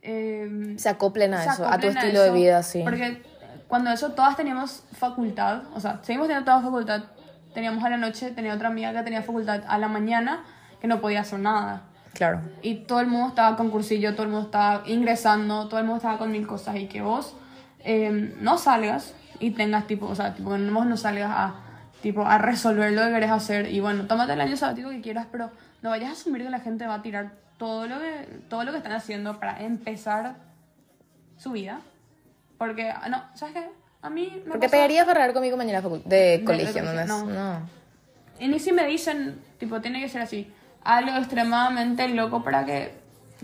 eh, 0.01 0.75
Se 0.77 0.89
acoplen 0.89 1.33
a 1.33 1.43
se 1.43 1.49
eso, 1.49 1.67
a 1.67 1.77
tu 1.79 1.87
estilo 1.87 2.21
de 2.21 2.27
eso, 2.27 2.33
vida, 2.33 2.63
sí. 2.63 2.81
Porque 2.83 3.21
cuando 3.67 3.91
eso 3.91 4.11
todas 4.11 4.35
teníamos 4.35 4.83
facultad, 4.91 5.63
o 5.73 5.79
sea, 5.79 5.99
seguimos 6.03 6.27
teniendo 6.27 6.51
toda 6.51 6.61
facultad. 6.61 7.03
Teníamos 7.53 7.83
a 7.83 7.89
la 7.89 7.97
noche, 7.97 8.31
tenía 8.31 8.53
otra 8.53 8.69
amiga 8.69 8.93
que 8.93 9.03
tenía 9.03 9.21
facultad 9.21 9.63
a 9.67 9.77
la 9.77 9.87
mañana, 9.87 10.43
que 10.79 10.87
no 10.87 11.01
podía 11.01 11.21
hacer 11.21 11.39
nada. 11.39 11.83
Claro. 12.13 12.41
Y 12.61 12.75
todo 12.85 12.99
el 12.99 13.07
mundo 13.07 13.29
estaba 13.29 13.55
con 13.55 13.69
cursillo, 13.69 14.13
todo 14.13 14.23
el 14.23 14.29
mundo 14.29 14.45
estaba 14.45 14.83
ingresando, 14.85 15.67
todo 15.67 15.79
el 15.79 15.85
mundo 15.85 15.97
estaba 15.97 16.17
con 16.17 16.31
mil 16.31 16.47
cosas. 16.47 16.75
Y 16.75 16.87
que 16.87 17.01
vos 17.01 17.35
eh, 17.83 18.35
no 18.39 18.57
salgas 18.57 19.13
y 19.39 19.51
tengas 19.51 19.87
tipo, 19.87 20.07
o 20.07 20.15
sea, 20.15 20.33
tipo, 20.33 20.49
vos 20.49 20.85
no 20.85 20.97
salgas 20.97 21.31
a, 21.31 21.55
tipo, 22.01 22.25
a 22.25 22.37
resolver 22.37 22.91
lo 22.93 23.03
que 23.03 23.11
querés 23.11 23.31
hacer. 23.31 23.71
Y 23.71 23.79
bueno, 23.79 24.05
tómate 24.05 24.33
el 24.33 24.41
año 24.41 24.57
sabático 24.57 24.89
que 24.89 25.01
quieras, 25.01 25.27
pero 25.31 25.49
no 25.81 25.89
vayas 25.89 26.09
a 26.09 26.13
asumir 26.13 26.43
que 26.43 26.49
la 26.49 26.59
gente 26.59 26.85
va 26.85 26.95
a 26.95 27.01
tirar 27.01 27.31
todo 27.61 27.85
lo 27.85 27.99
que, 27.99 28.25
todo 28.49 28.63
lo 28.63 28.71
que 28.71 28.77
están 28.79 28.93
haciendo 28.93 29.39
para 29.39 29.61
empezar 29.63 30.35
su 31.37 31.51
vida. 31.51 31.79
Porque, 32.57 32.89
ah, 32.89 33.07
no, 33.07 33.23
¿sabes 33.35 33.53
qué? 33.53 33.69
A 34.01 34.09
mí 34.09 34.31
me 34.45 34.49
Porque 34.51 34.61
pasó- 34.67 34.71
pegaría 34.71 35.05
ferrar 35.05 35.31
con 35.31 35.43
mi 35.43 35.51
compañera 35.51 35.79
de 35.81 35.87
facu- 35.87 36.03
de 36.03 36.41
colegio, 36.43 36.73
colegio, 36.81 36.93
¿no? 36.93 37.01
es? 37.01 37.07
no. 37.07 37.25
No. 37.25 37.69
Y 38.39 38.47
ni 38.47 38.57
si 38.57 38.71
me 38.71 38.87
dicen, 38.87 39.39
tipo, 39.59 39.79
tiene 39.79 39.99
que 40.01 40.09
ser 40.09 40.23
así. 40.23 40.51
Algo 40.83 41.15
extremadamente 41.17 42.07
loco 42.07 42.43
para 42.43 42.65
que 42.65 42.93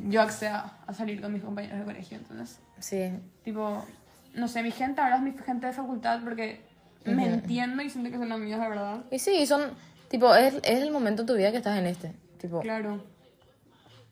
yo 0.08 0.20
acceda 0.24 0.78
a 0.88 0.94
salir 0.96 1.22
con 1.22 1.32
mis 1.32 1.44
compañeros 1.44 1.78
de 1.78 1.86
colegio. 1.86 2.18
Entonces, 2.18 2.60
Sí. 2.80 3.12
tipo, 3.44 3.86
no 4.34 4.48
sé, 4.48 4.64
mi 4.64 4.72
gente 4.72 5.00
ahora 5.00 5.18
es 5.18 5.22
mi 5.22 5.34
gente 5.46 5.68
de 5.68 5.74
facultad 5.74 6.22
porque 6.24 6.66
me 7.06 7.28
entiendo 7.28 7.84
y 7.84 7.90
siento 7.92 8.10
que 8.10 8.18
son 8.18 8.32
amigos 8.32 8.60
de 8.62 8.68
verdad. 8.70 8.98
Y 9.12 9.20
sí, 9.20 9.46
son, 9.46 9.62
tipo, 10.10 10.34
es, 10.34 10.56
es 10.64 10.82
el 10.82 10.90
momento 10.90 11.22
de 11.22 11.28
tu 11.28 11.38
vida 11.38 11.52
que 11.52 11.58
estás 11.58 11.78
en 11.78 11.86
este. 11.86 12.14
Tipo, 12.40 12.62
Claro. 12.62 13.04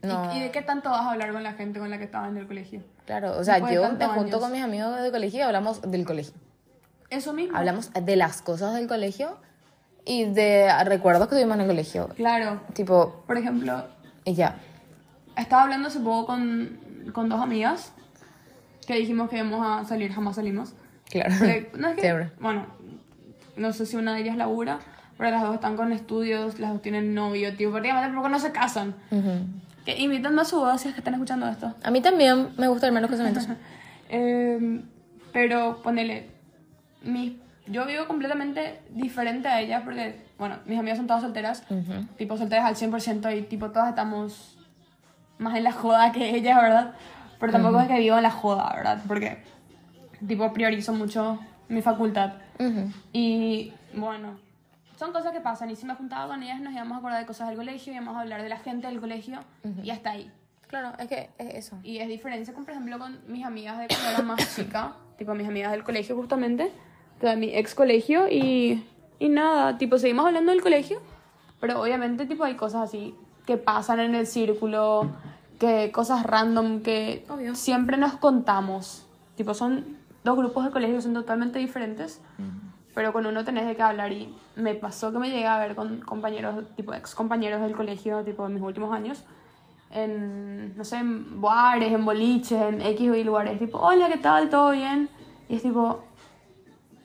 ¿Y- 0.05 0.07
no. 0.07 0.35
¿Y, 0.35 0.39
de 0.39 0.51
qué 0.51 0.61
tanto 0.61 0.89
vas 0.89 1.01
a 1.01 1.11
hablar 1.11 1.31
con 1.33 1.43
la 1.43 1.53
gente 1.53 1.79
con 1.79 1.89
la 1.89 1.97
que 1.97 2.05
estabas 2.05 2.29
en 2.29 2.37
el 2.37 2.47
colegio? 2.47 2.81
Claro, 3.05 3.37
o 3.37 3.43
sea, 3.43 3.55
Después 3.55 3.73
yo 3.75 3.81
me 3.81 3.87
junto 4.07 4.11
años. 4.21 4.39
con 4.39 4.51
mis 4.51 4.61
amigos 4.63 5.01
de 5.01 5.11
colegio 5.11 5.39
y 5.39 5.41
hablamos 5.43 5.81
del 5.81 6.05
colegio. 6.05 6.33
Eso 7.09 7.33
mismo. 7.33 7.57
Hablamos 7.57 7.91
de 7.93 8.15
las 8.15 8.41
cosas 8.41 8.73
del 8.75 8.87
colegio 8.87 9.37
y 10.05 10.25
de 10.25 10.71
recuerdos 10.85 11.27
que 11.27 11.35
tuvimos 11.35 11.55
en 11.55 11.61
el 11.61 11.67
colegio. 11.67 12.09
Claro. 12.15 12.61
Tipo, 12.73 13.23
Por 13.27 13.37
ejemplo, 13.37 13.85
y 14.23 14.33
ya. 14.33 14.57
estaba 15.35 15.63
hablando 15.63 15.87
hace 15.89 15.99
poco 15.99 16.25
con, 16.27 16.79
con 17.13 17.29
dos 17.29 17.41
amigas 17.41 17.91
que 18.87 18.95
dijimos 18.95 19.29
que 19.29 19.37
íbamos 19.37 19.65
a 19.65 19.87
salir, 19.87 20.11
jamás 20.11 20.35
salimos. 20.35 20.73
Claro. 21.09 21.33
No 21.77 21.87
es 21.89 21.95
que, 21.95 22.01
Siempre. 22.01 22.31
bueno, 22.39 22.65
no 23.57 23.71
sé 23.73 23.85
si 23.85 23.95
una 23.95 24.15
de 24.15 24.21
ellas 24.21 24.35
labura, 24.37 24.79
pero 25.17 25.29
las 25.31 25.43
dos 25.43 25.55
están 25.55 25.77
con 25.77 25.91
estudios, 25.93 26.59
las 26.59 26.71
dos 26.71 26.81
tienen 26.81 27.13
novio, 27.13 27.55
tío, 27.55 27.71
prácticamente 27.71 28.13
porque 28.15 28.29
no 28.29 28.39
se 28.39 28.51
casan. 28.51 28.95
Ujú. 29.11 29.31
Que 29.85 29.97
invitan 30.01 30.37
a 30.39 30.45
su 30.45 30.57
boda 30.57 30.77
si 30.77 30.87
es 30.87 30.93
que 30.95 31.01
están 31.01 31.13
escuchando 31.13 31.47
esto. 31.47 31.73
A 31.83 31.91
mí 31.91 32.01
también 32.01 32.49
me 32.57 32.67
gusta 32.67 32.87
irme 32.87 32.99
a 32.99 33.01
los 33.01 33.11
casamientos. 33.11 33.47
Eh, 34.07 34.81
pero 35.33 35.81
ponele, 35.81 36.29
mi, 37.01 37.39
yo 37.65 37.87
vivo 37.87 38.05
completamente 38.05 38.79
diferente 38.91 39.47
a 39.47 39.59
ellas 39.59 39.81
porque, 39.83 40.23
bueno, 40.37 40.57
mis 40.67 40.77
amigas 40.77 40.99
son 40.99 41.07
todas 41.07 41.23
solteras, 41.23 41.63
Ujú. 41.71 42.05
tipo 42.15 42.37
solteras 42.37 42.65
al 42.65 42.75
100% 42.75 43.35
y 43.35 43.41
tipo 43.41 43.71
todas 43.71 43.89
estamos 43.89 44.59
más 45.39 45.57
en 45.57 45.63
la 45.63 45.71
joda 45.71 46.11
que 46.11 46.35
ellas, 46.35 46.61
¿verdad? 46.61 46.93
Pero 47.39 47.51
tampoco 47.51 47.81
es 47.81 47.87
que 47.87 47.97
vivo 47.99 48.15
en 48.15 48.23
la 48.23 48.29
joda, 48.31 48.71
¿verdad? 48.75 49.01
Porque 49.07 49.39
tipo 50.27 50.53
priorizo 50.53 50.93
mucho 50.93 51.39
mi 51.67 51.81
facultad. 51.81 52.33
Ujú. 52.59 52.91
Y 53.11 53.73
bueno, 53.95 54.37
son 54.97 55.11
cosas 55.13 55.31
que 55.31 55.41
pasan. 55.41 55.69
Y 55.69 55.75
si 55.75 55.85
me 55.85 55.95
juntaba 55.95 56.27
con 56.27 56.43
ellas, 56.43 56.59
nos 56.61 56.73
íbamos 56.73 56.95
a 56.95 56.99
acordar 56.99 57.19
de 57.19 57.25
cosas 57.25 57.47
del 57.49 57.57
colegio, 57.57 57.93
íbamos 57.93 58.15
a 58.15 58.21
hablar 58.21 58.41
de 58.41 58.49
la 58.49 58.57
gente 58.57 58.87
del 58.87 58.99
colegio 58.99 59.39
y 59.83 59.89
hasta 59.89 60.11
ahí. 60.11 60.31
Claro, 60.67 60.93
es 60.97 61.07
que 61.07 61.29
es 61.37 61.55
eso. 61.55 61.77
Y 61.83 61.97
es 61.99 62.07
diferencia 62.07 62.53
con, 62.53 62.65
por 62.65 62.73
ejemplo, 62.73 62.97
con 62.97 63.19
mis 63.27 63.45
amigas 63.45 63.77
de 63.77 63.87
cuando 63.87 64.09
era 64.09 64.21
más 64.21 64.55
chica, 64.55 64.93
tipo 65.17 65.33
mis 65.35 65.47
amigas 65.47 65.71
del 65.71 65.83
colegio 65.83 66.15
justamente, 66.15 66.71
de 67.21 67.35
mi 67.35 67.55
ex 67.55 67.75
colegio 67.75 68.27
y, 68.29 68.83
y 69.19 69.29
nada, 69.29 69.77
tipo 69.77 69.97
seguimos 69.97 70.25
hablando 70.25 70.51
del 70.51 70.61
colegio, 70.61 71.01
pero 71.61 71.81
obviamente 71.81 72.25
tipo 72.25 72.43
hay 72.43 72.55
cosas 72.55 72.89
así 72.89 73.15
que 73.45 73.57
pasan 73.57 73.99
en 73.99 74.15
el 74.15 74.25
círculo, 74.27 75.11
que 75.59 75.91
cosas 75.91 76.23
random 76.23 76.81
que 76.81 77.25
Obvio. 77.29 77.55
siempre 77.55 77.97
nos 77.97 78.13
contamos. 78.13 79.05
Tipo 79.35 79.53
son 79.53 79.97
dos 80.23 80.35
grupos 80.35 80.65
de 80.65 80.71
colegio 80.71 80.95
que 80.95 81.01
son 81.03 81.13
totalmente 81.13 81.59
diferentes, 81.59 82.21
pero 82.95 83.13
con 83.13 83.25
uno 83.27 83.43
tenés 83.45 83.67
de 83.67 83.75
qué 83.75 83.83
hablar 83.83 84.11
y 84.11 84.33
me 84.55 84.73
pasó 84.73 85.11
que 85.11 85.19
me 85.19 85.29
llegué 85.29 85.45
a 85.45 85.59
ver 85.59 85.75
con 85.75 85.99
compañeros, 86.01 86.65
tipo 86.75 86.93
ex 86.93 87.13
compañeros 87.13 87.61
del 87.61 87.75
colegio, 87.75 88.23
tipo 88.23 88.45
en 88.47 88.53
mis 88.55 88.63
últimos 88.63 88.91
años, 88.93 89.23
en, 89.91 90.75
no 90.77 90.83
sé, 90.83 90.97
en 90.97 91.39
bares, 91.41 91.91
en 91.93 92.03
boliches, 92.05 92.59
en 92.61 92.81
X 92.81 93.09
o 93.11 93.15
Y 93.15 93.23
lugares, 93.23 93.59
tipo, 93.59 93.77
hola, 93.77 94.07
¿qué 94.07 94.17
tal? 94.17 94.49
¿Todo 94.49 94.71
bien? 94.71 95.09
Y 95.49 95.57
es 95.57 95.61
tipo, 95.61 96.03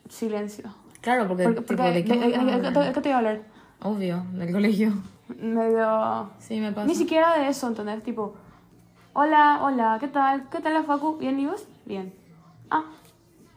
silencio. 0.09 0.73
Claro, 1.01 1.27
porque, 1.29 1.45
Porque, 1.45 1.61
porque 1.63 1.83
¿de 1.83 2.05
qué 2.05 2.13
de- 2.19 2.93
qué 2.95 3.01
te 3.01 3.09
iba 3.09 3.17
a 3.17 3.19
hablar? 3.19 3.41
Obvio, 3.83 4.25
del 4.33 4.53
colegio. 4.53 4.93
Medio... 5.41 6.31
Sí, 6.39 6.61
me 6.61 6.73
pasa. 6.73 6.87
Ni 6.87 6.95
siquiera 6.95 7.39
de 7.39 7.49
eso, 7.49 7.69
¿entendés? 7.69 8.03
Tipo, 8.03 8.35
hola, 9.15 9.61
hola, 9.63 9.97
¿qué 10.01 10.09
tal? 10.09 10.49
¿Qué 10.51 10.61
tal 10.61 10.75
la 10.75 10.83
Facu? 10.83 11.17
¿Bien 11.17 11.39
y 11.41 11.47
vos? 11.47 11.67
Bien. 11.87 12.13
Ah, 12.71 12.85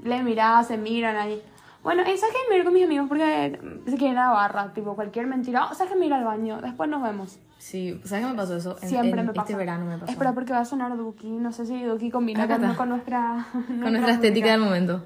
le 0.04 0.24
mirás, 0.24 0.68
se 0.68 0.78
miran 0.78 1.16
ahí. 1.18 1.42
Bueno, 1.84 2.02
eh, 2.04 2.18
¿sabes 2.18 2.34
qué? 2.34 2.50
Me 2.50 2.58
ir 2.58 2.64
con 2.64 2.74
mis 2.74 2.86
amigos 2.86 3.08
porque 3.10 3.60
se 3.86 3.98
quieren 3.98 4.18
a 4.18 4.28
la 4.28 4.32
barra, 4.32 4.74
tipo, 4.74 4.96
cualquier 4.96 5.28
mentira. 5.28 5.68
Oh, 5.70 5.74
¿Sabes 5.76 5.92
qué? 5.94 6.00
Me 6.00 6.06
ir 6.06 6.14
al 6.14 6.24
baño, 6.24 6.62
después 6.62 6.90
nos 6.90 7.04
vemos. 7.04 7.40
Sí, 7.58 8.00
¿sabes 8.06 8.26
qué 8.26 8.32
me 8.32 8.38
pasó 8.38 8.56
eso? 8.56 8.78
En- 8.82 8.90
Siempre 8.90 9.20
en 9.20 9.28
me 9.28 9.34
pasa. 9.34 9.42
Este 9.48 9.56
verano 9.58 9.86
me 9.86 9.98
pasó. 9.98 10.12
Espera, 10.12 10.34
porque 10.34 10.54
va 10.54 10.60
a 10.60 10.66
sonar 10.66 10.96
Duki. 10.96 11.28
No 11.30 11.52
sé 11.52 11.66
si 11.66 11.84
Duki 11.84 12.10
combina 12.10 12.48
con, 12.48 12.74
con 12.76 12.90
nuestra... 12.96 13.46
Con 13.68 13.92
nuestra 13.92 14.14
estética 14.14 14.52
del 14.52 14.62
momento. 14.62 15.04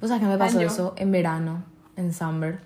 ¿Vos 0.00 0.08
sabes 0.08 0.22
qué 0.22 0.28
me 0.28 0.36
pasó 0.38 0.58
Año. 0.58 0.66
eso 0.66 0.94
en 0.96 1.12
verano, 1.12 1.62
en 1.96 2.12
Summer? 2.12 2.58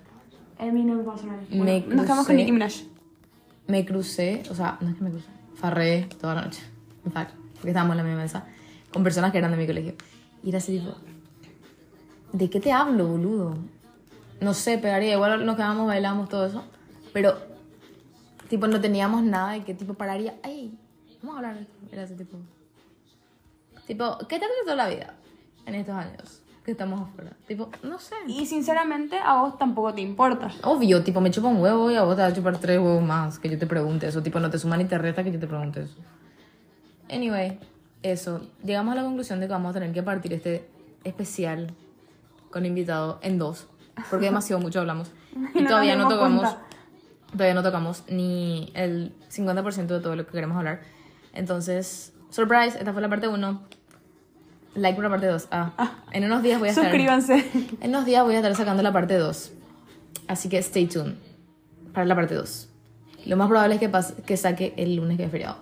A 0.57 0.65
mí 0.65 0.83
no 0.83 0.95
me 0.95 1.03
pasa 1.03 1.25
nada. 1.27 1.39
Me 1.51 1.57
Bueno, 1.57 1.95
nos 1.95 2.05
quedamos 2.05 2.25
con 2.25 2.35
Nicki 2.35 2.51
Minaj. 2.51 2.73
Me 3.67 3.85
crucé, 3.85 4.41
o 4.49 4.55
sea, 4.55 4.77
no 4.81 4.89
es 4.89 4.95
que 4.95 5.03
me 5.03 5.09
crucé, 5.11 5.27
farré 5.55 6.07
toda 6.21 6.35
la 6.35 6.43
noche, 6.43 6.61
en 7.03 7.11
fact, 7.11 7.31
porque 7.55 7.69
estábamos 7.69 7.93
en 7.93 7.97
la 7.97 8.03
misma 8.03 8.21
mesa, 8.21 8.45
con 8.93 9.03
personas 9.03 9.31
que 9.31 9.39
eran 9.39 9.51
de 9.51 9.57
mi 9.57 9.65
colegio. 9.67 9.95
Y 10.43 10.49
era 10.49 10.59
así 10.59 10.77
tipo, 10.79 10.95
¿de 12.37 12.49
qué 12.49 12.59
te 12.59 12.71
hablo, 12.71 13.07
boludo? 13.07 13.57
No 14.41 14.53
sé, 14.53 14.77
pegaría, 14.77 15.13
igual 15.13 15.45
nos 15.45 15.55
quedábamos, 15.55 15.87
bailábamos, 15.87 16.27
todo 16.27 16.45
eso, 16.45 16.63
pero, 17.13 17.37
tipo, 18.49 18.67
no 18.67 18.81
teníamos 18.81 19.23
nada 19.23 19.53
de 19.53 19.63
que, 19.63 19.73
tipo, 19.73 19.93
pararía, 19.93 20.35
ay, 20.43 20.77
vamos 21.23 21.35
a 21.35 21.49
hablar. 21.49 21.67
Era 21.91 22.03
así, 22.03 22.15
tipo, 22.15 22.37
tipo, 23.87 24.17
¿qué 24.27 24.37
te 24.37 24.45
ha 24.45 24.49
tratado 24.49 24.75
la 24.75 24.89
vida 24.89 25.13
en 25.65 25.75
estos 25.75 25.95
años 25.95 26.41
que 26.65 26.71
estamos 26.71 27.07
afuera? 27.07 27.31
Tipo, 27.47 27.69
no 27.83 27.99
sé. 27.99 28.15
Y 28.27 28.45
sinceramente, 28.45 29.17
a 29.17 29.41
vos 29.41 29.57
tampoco 29.57 29.93
te 29.93 30.01
importa. 30.01 30.51
Obvio, 30.63 31.01
tipo, 31.03 31.21
me 31.21 31.31
chupa 31.31 31.47
un 31.47 31.61
huevo 31.61 31.89
y 31.89 31.95
a 31.95 32.03
vos 32.03 32.17
te 32.17 32.21
va 32.21 32.27
a 32.27 32.33
chupar 32.33 32.57
tres 32.57 32.79
huevos 32.79 33.01
más 33.01 33.39
que 33.39 33.49
yo 33.49 33.57
te 33.57 33.67
pregunte 33.67 34.07
eso. 34.07 34.21
Tipo, 34.21 34.41
no 34.41 34.49
te 34.49 34.59
suma 34.59 34.75
ni 34.75 34.83
te 34.83 34.97
resta 34.97 35.23
que 35.23 35.31
yo 35.31 35.39
te 35.39 35.47
pregunte 35.47 35.83
eso. 35.83 35.95
Anyway, 37.09 37.57
eso. 38.03 38.41
Llegamos 38.61 38.91
a 38.91 38.95
la 38.95 39.03
conclusión 39.03 39.39
de 39.39 39.47
que 39.47 39.53
vamos 39.53 39.69
a 39.69 39.73
tener 39.73 39.93
que 39.93 40.03
partir 40.03 40.33
este 40.33 40.67
especial 41.05 41.73
con 42.55 42.65
invitado 42.65 43.19
en 43.21 43.37
dos. 43.37 43.67
Porque 44.09 44.27
demasiado 44.27 44.61
mucho 44.61 44.79
hablamos. 44.79 45.11
Y 45.53 45.61
no 45.63 45.67
todavía 45.67 45.97
no 45.97 46.07
tocamos. 46.07 46.39
cuenta. 46.41 46.61
Todavía 47.33 47.53
no 47.53 47.63
tocamos 47.63 48.03
ni 48.07 48.71
el 48.75 49.13
50% 49.29 49.87
de 49.87 49.99
todo 49.99 50.15
lo 50.15 50.25
que 50.25 50.31
queremos 50.31 50.55
hablar. 50.57 50.79
Entonces, 51.33 52.13
surprise, 52.29 52.77
esta 52.79 52.93
fue 52.93 53.01
la 53.01 53.09
parte 53.09 53.27
1. 53.27 53.61
Like 54.75 54.95
por 54.95 55.03
la 55.03 55.09
parte 55.09 55.27
2. 55.27 55.49
Ah, 55.51 55.97
en 56.13 56.23
unos 56.23 56.41
días 56.41 56.59
voy 56.59 56.69
a 56.69 56.71
estar. 56.71 56.85
Suscríbanse. 56.85 57.45
En 57.81 57.89
unos 57.89 58.05
días 58.05 58.23
voy 58.23 58.35
a 58.35 58.37
estar 58.37 58.55
sacando 58.55 58.81
la 58.83 58.93
parte 58.93 59.17
2. 59.17 59.51
Así 60.29 60.47
que 60.47 60.57
stay 60.59 60.85
tuned 60.87 61.15
para 61.93 62.05
la 62.05 62.15
parte 62.15 62.35
2. 62.35 62.69
Lo 63.25 63.35
más 63.35 63.49
probable 63.49 63.75
es 63.75 63.79
que, 63.81 63.89
pase- 63.89 64.15
que 64.23 64.37
saque 64.37 64.73
el 64.77 64.95
lunes 64.95 65.17
que 65.17 65.25
es 65.25 65.31
feriado. 65.31 65.57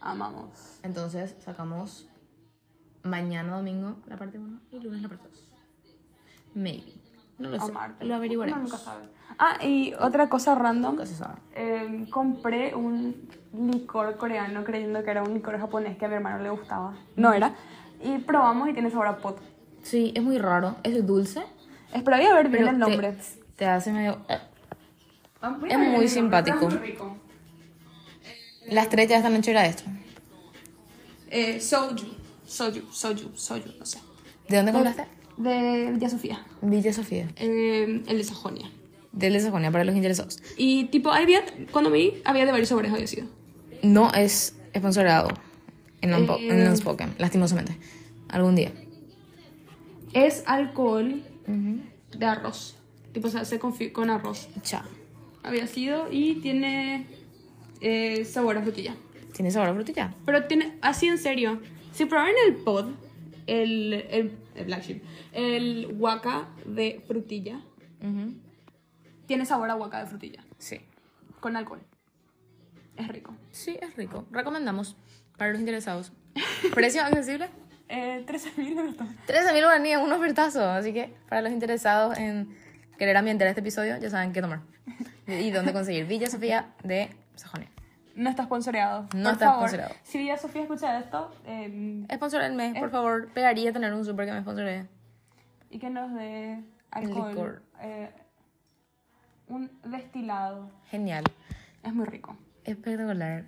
Amamos. 0.00 0.48
Entonces 0.82 1.36
sacamos 1.44 2.08
mañana 3.04 3.56
domingo 3.56 3.96
la 4.08 4.16
parte 4.16 4.38
1 4.38 4.60
y 4.72 4.80
lunes 4.80 5.02
la 5.02 5.08
parte 5.08 5.28
2. 5.28 5.49
Maybe. 6.54 6.94
No 7.38 7.48
lo 7.50 7.58
sé. 7.60 7.70
Amarte. 7.70 8.04
Lo 8.04 8.06
Uno 8.08 8.16
averiguaremos. 8.16 8.62
nunca 8.62 8.76
sabe. 8.78 9.04
Ah, 9.38 9.64
y 9.64 9.94
otra 9.94 10.28
cosa 10.28 10.54
random. 10.54 10.92
Nunca 10.92 11.06
se 11.06 11.14
sabe. 11.14 11.38
Eh, 11.54 12.06
compré 12.10 12.74
un 12.74 13.28
licor 13.52 14.16
coreano 14.16 14.64
creyendo 14.64 15.02
que 15.02 15.10
era 15.10 15.22
un 15.22 15.32
licor 15.34 15.58
japonés 15.58 15.96
que 15.96 16.04
a 16.04 16.08
mi 16.08 16.14
hermano 16.16 16.42
le 16.42 16.50
gustaba. 16.50 16.94
No 17.16 17.32
era. 17.32 17.54
Y 18.02 18.18
probamos 18.18 18.68
y 18.68 18.72
tiene 18.74 18.90
sabor 18.90 19.06
a 19.06 19.16
pot. 19.18 19.40
Sí, 19.82 20.12
es 20.14 20.22
muy 20.22 20.38
raro. 20.38 20.76
Es 20.82 21.06
dulce. 21.06 21.42
Esperaría 21.92 22.34
ver 22.34 22.48
bien 22.48 22.64
el 22.68 22.72
te- 22.74 22.78
nombre. 22.78 23.16
Te, 23.56 23.66
hace 23.66 23.92
medio... 23.92 24.18
eh. 24.28 24.38
Ah, 25.42 25.56
es 25.68 25.78
muy 25.78 26.06
simpático. 26.08 26.68
es 26.68 26.74
muy 26.74 26.82
rico. 26.88 27.16
La 28.68 28.82
estrella 28.82 29.08
de 29.08 29.16
esta 29.16 29.30
noche 29.30 29.50
era 29.52 29.64
esto. 29.66 29.84
Eh, 31.30 31.60
soju. 31.60 31.96
Soju, 32.44 32.92
soju, 32.92 33.30
soju, 33.36 33.70
no 33.78 33.86
sé. 33.86 34.00
¿De 34.48 34.56
dónde 34.56 34.72
compraste? 34.72 35.06
De 35.42 35.90
Villa 35.92 36.08
Sofía. 36.10 36.44
Villa 36.62 36.92
Sofía. 36.92 37.28
Eh, 37.36 38.02
el 38.06 38.18
de 38.18 38.24
Sajonia. 38.24 38.70
Del 39.12 39.32
de 39.32 39.40
Sajonia, 39.40 39.70
para 39.70 39.84
los 39.84 39.94
interesados. 39.96 40.40
Y 40.56 40.84
tipo, 40.86 41.10
había, 41.10 41.42
cuando 41.72 41.90
vi, 41.90 42.14
había 42.24 42.44
de 42.44 42.52
varios 42.52 42.68
sabores, 42.68 42.92
había 42.92 43.06
sido. 43.06 43.26
No 43.82 44.12
es 44.12 44.56
sponsorado 44.76 45.28
en, 46.02 46.10
Unpo- 46.12 46.38
Eh. 46.38 46.48
en 46.50 46.68
Unspoken, 46.68 47.14
lastimosamente. 47.18 47.76
Algún 48.28 48.54
día. 48.54 48.72
Es 50.12 50.42
alcohol 50.46 51.22
de 52.16 52.26
arroz. 52.26 52.76
Tipo, 53.12 53.28
se 53.28 53.38
hace 53.38 53.58
con, 53.58 54.10
arroz. 54.10 54.48
Chao. 54.62 54.82
Había 55.42 55.66
sido 55.66 56.08
y 56.12 56.34
tiene 56.36 57.06
eh, 57.80 58.24
sabor 58.24 58.58
a 58.58 58.62
frutilla. 58.62 58.94
¿Tiene 59.34 59.50
sabor 59.50 59.70
a 59.70 59.74
frutilla? 59.74 60.14
Pero 60.26 60.44
tiene, 60.44 60.74
así 60.82 61.06
en 61.06 61.18
serio, 61.18 61.60
si 61.92 62.04
probaron 62.04 62.34
el 62.46 62.56
pod, 62.56 62.86
el, 63.46 64.04
el, 64.10 64.32
el 64.60 64.66
black 64.66 64.82
sheep, 64.82 65.02
el 65.32 65.88
guaca 65.96 66.48
de 66.64 67.02
frutilla, 67.06 67.60
Ujú. 68.02 68.34
tiene 69.26 69.44
sabor 69.46 69.70
a 69.70 69.74
guaca 69.74 70.00
de 70.00 70.06
frutilla, 70.06 70.44
Sí. 70.58 70.80
con 71.40 71.56
alcohol. 71.56 71.80
Es 72.96 73.08
rico. 73.08 73.34
Sí, 73.50 73.78
es 73.80 73.96
rico. 73.96 74.26
Recomendamos 74.30 74.96
para 75.38 75.50
los 75.52 75.60
interesados. 75.60 76.12
¿Precio 76.74 77.02
accesible? 77.02 77.48
Eh, 77.88 78.22
13 78.26 78.52
mil 78.56 78.74
me 78.76 78.82
gustó. 78.86 79.04
13.000 79.26 79.62
guaraníes, 79.64 79.98
un 79.98 80.12
ofertazo. 80.12 80.62
Así 80.64 80.92
que 80.92 81.12
para 81.28 81.42
los 81.42 81.50
interesados 81.50 82.16
en 82.18 82.54
querer 82.98 83.16
ambientar 83.16 83.48
este 83.48 83.60
episodio, 83.60 83.96
ya 83.98 84.10
saben 84.10 84.32
qué 84.32 84.40
tomar. 84.40 84.60
Y 85.26 85.50
dónde 85.50 85.72
conseguir. 85.72 86.06
Villa 86.06 86.28
Sofía 86.28 86.74
de 86.84 87.08
Sajonia. 87.36 87.68
No 88.14 88.30
está 88.30 88.44
sponsoreado. 88.44 89.02
No 89.14 89.24
Por 89.24 89.32
está 89.32 89.46
favor, 89.46 89.68
sponsoreado. 89.68 89.94
Si 90.02 90.18
Villa 90.18 90.36
Sofía 90.36 90.62
escucha 90.62 90.98
esto, 90.98 91.32
eh, 91.46 92.06
Sponsorenme, 92.14 92.74
por 92.78 92.90
favor. 92.90 93.28
Pegaría 93.32 93.72
tener 93.72 93.92
un 93.94 94.04
súper 94.04 94.26
que 94.26 94.32
me 94.32 94.40
sponsoree. 94.42 94.86
y 95.70 95.78
que 95.78 95.90
nos 95.90 96.12
dé 96.14 96.62
alcohol. 96.90 97.28
licor. 97.30 97.62
eh, 97.80 98.10
un 99.48 99.70
destilado. 99.84 100.70
Genial. 100.90 101.24
Es 101.82 101.94
muy 101.94 102.06
rico. 102.06 102.36
Espectacular. 102.64 103.44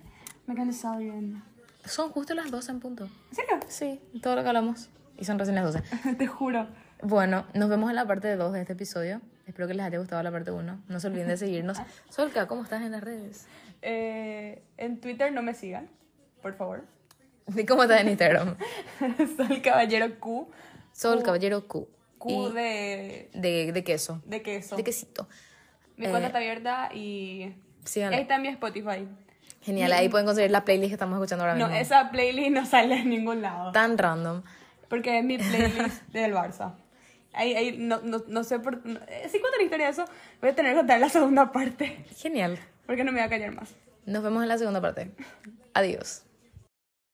Me 0.47 0.55
cansado 0.55 0.97
bien. 0.97 1.41
Son 1.85 2.09
justo 2.11 2.33
las 2.33 2.49
12 2.49 2.71
en 2.71 2.79
punto. 2.79 3.05
¿En 3.29 3.35
serio? 3.35 3.59
Sí, 3.67 4.01
todo 4.21 4.35
lo 4.35 4.41
que 4.43 4.47
hablamos. 4.47 4.89
Y 5.17 5.25
son 5.25 5.37
recién 5.39 5.55
las 5.55 5.65
12. 5.73 6.15
Te 6.17 6.27
juro. 6.27 6.67
Bueno, 7.01 7.45
nos 7.53 7.69
vemos 7.69 7.89
en 7.89 7.95
la 7.97 8.05
parte 8.05 8.35
2 8.35 8.53
de 8.53 8.61
este 8.61 8.73
episodio. 8.73 9.21
Espero 9.45 9.67
que 9.67 9.73
les 9.73 9.85
haya 9.85 9.97
gustado 9.99 10.23
la 10.23 10.31
parte 10.31 10.51
1. 10.51 10.83
No 10.87 10.99
se 10.99 11.07
olviden 11.07 11.27
de 11.27 11.37
seguirnos. 11.37 11.77
Solka, 12.09 12.47
¿cómo 12.47 12.63
estás 12.63 12.81
en 12.81 12.91
las 12.93 13.03
redes? 13.03 13.45
Eh, 13.85 14.63
en 14.77 15.01
Twitter 15.01 15.31
no 15.33 15.41
me 15.41 15.53
sigan, 15.53 15.89
por 16.41 16.55
favor. 16.55 16.85
¿Y 17.55 17.65
cómo 17.65 17.83
estás 17.83 17.99
en 18.01 18.09
Instagram? 18.09 18.55
Soy 19.37 19.47
el 19.57 19.61
caballero 19.61 20.19
Q. 20.19 20.49
Sol 20.93 21.21
Caballero 21.23 21.67
Q. 21.67 21.89
Q 22.17 22.49
de, 22.51 23.29
de, 23.33 23.71
de 23.73 23.83
queso. 23.83 24.21
de 24.25 24.41
queso. 24.41 24.77
De 24.77 24.83
quesito. 24.83 25.27
Mi 25.97 26.05
Eh, 26.05 26.09
cuenta 26.09 26.27
está 26.27 26.37
abierta 26.39 26.89
y 26.93 27.53
síganla. 27.83 28.15
ahí 28.17 28.21
está 28.23 28.37
mi 28.37 28.47
Spotify. 28.47 29.07
Genial, 29.61 29.91
ahí 29.91 30.07
pueden 30.07 30.25
conseguir 30.25 30.51
la 30.51 30.63
playlist 30.63 30.89
que 30.89 30.93
estamos 30.93 31.17
escuchando 31.17 31.43
ahora 31.43 31.55
No, 31.57 31.67
mismo. 31.67 31.81
esa 31.81 32.09
playlist 32.11 32.51
no 32.51 32.65
sale 32.65 32.95
en 32.99 33.09
ningún 33.09 33.41
lado. 33.41 33.71
Tan 33.73 33.97
random. 33.97 34.43
Porque 34.87 35.19
es 35.19 35.25
mi 35.25 35.37
playlist 35.37 36.01
del 36.13 36.33
Barça. 36.33 36.75
Ahí, 37.33 37.55
ahí, 37.55 37.75
no, 37.77 37.99
no, 38.01 38.23
no 38.27 38.43
sé 38.43 38.59
por... 38.59 38.85
no- 38.85 38.99
eh, 39.07 39.27
si 39.29 39.39
cuento 39.39 39.57
la 39.57 39.63
historia 39.63 39.85
de 39.87 39.91
eso, 39.91 40.05
voy 40.39 40.51
a 40.51 40.55
tener 40.55 40.71
que 40.73 40.77
contar 40.77 40.99
la 40.99 41.09
segunda 41.09 41.51
parte. 41.51 42.05
Genial. 42.15 42.59
Porque 42.85 43.03
no 43.03 43.11
me 43.11 43.19
voy 43.19 43.27
a 43.27 43.29
callar 43.29 43.53
más. 43.53 43.75
Nos 44.05 44.23
vemos 44.23 44.43
en 44.43 44.49
la 44.49 44.57
segunda 44.57 44.81
parte. 44.81 45.11
Adiós. 45.73 46.23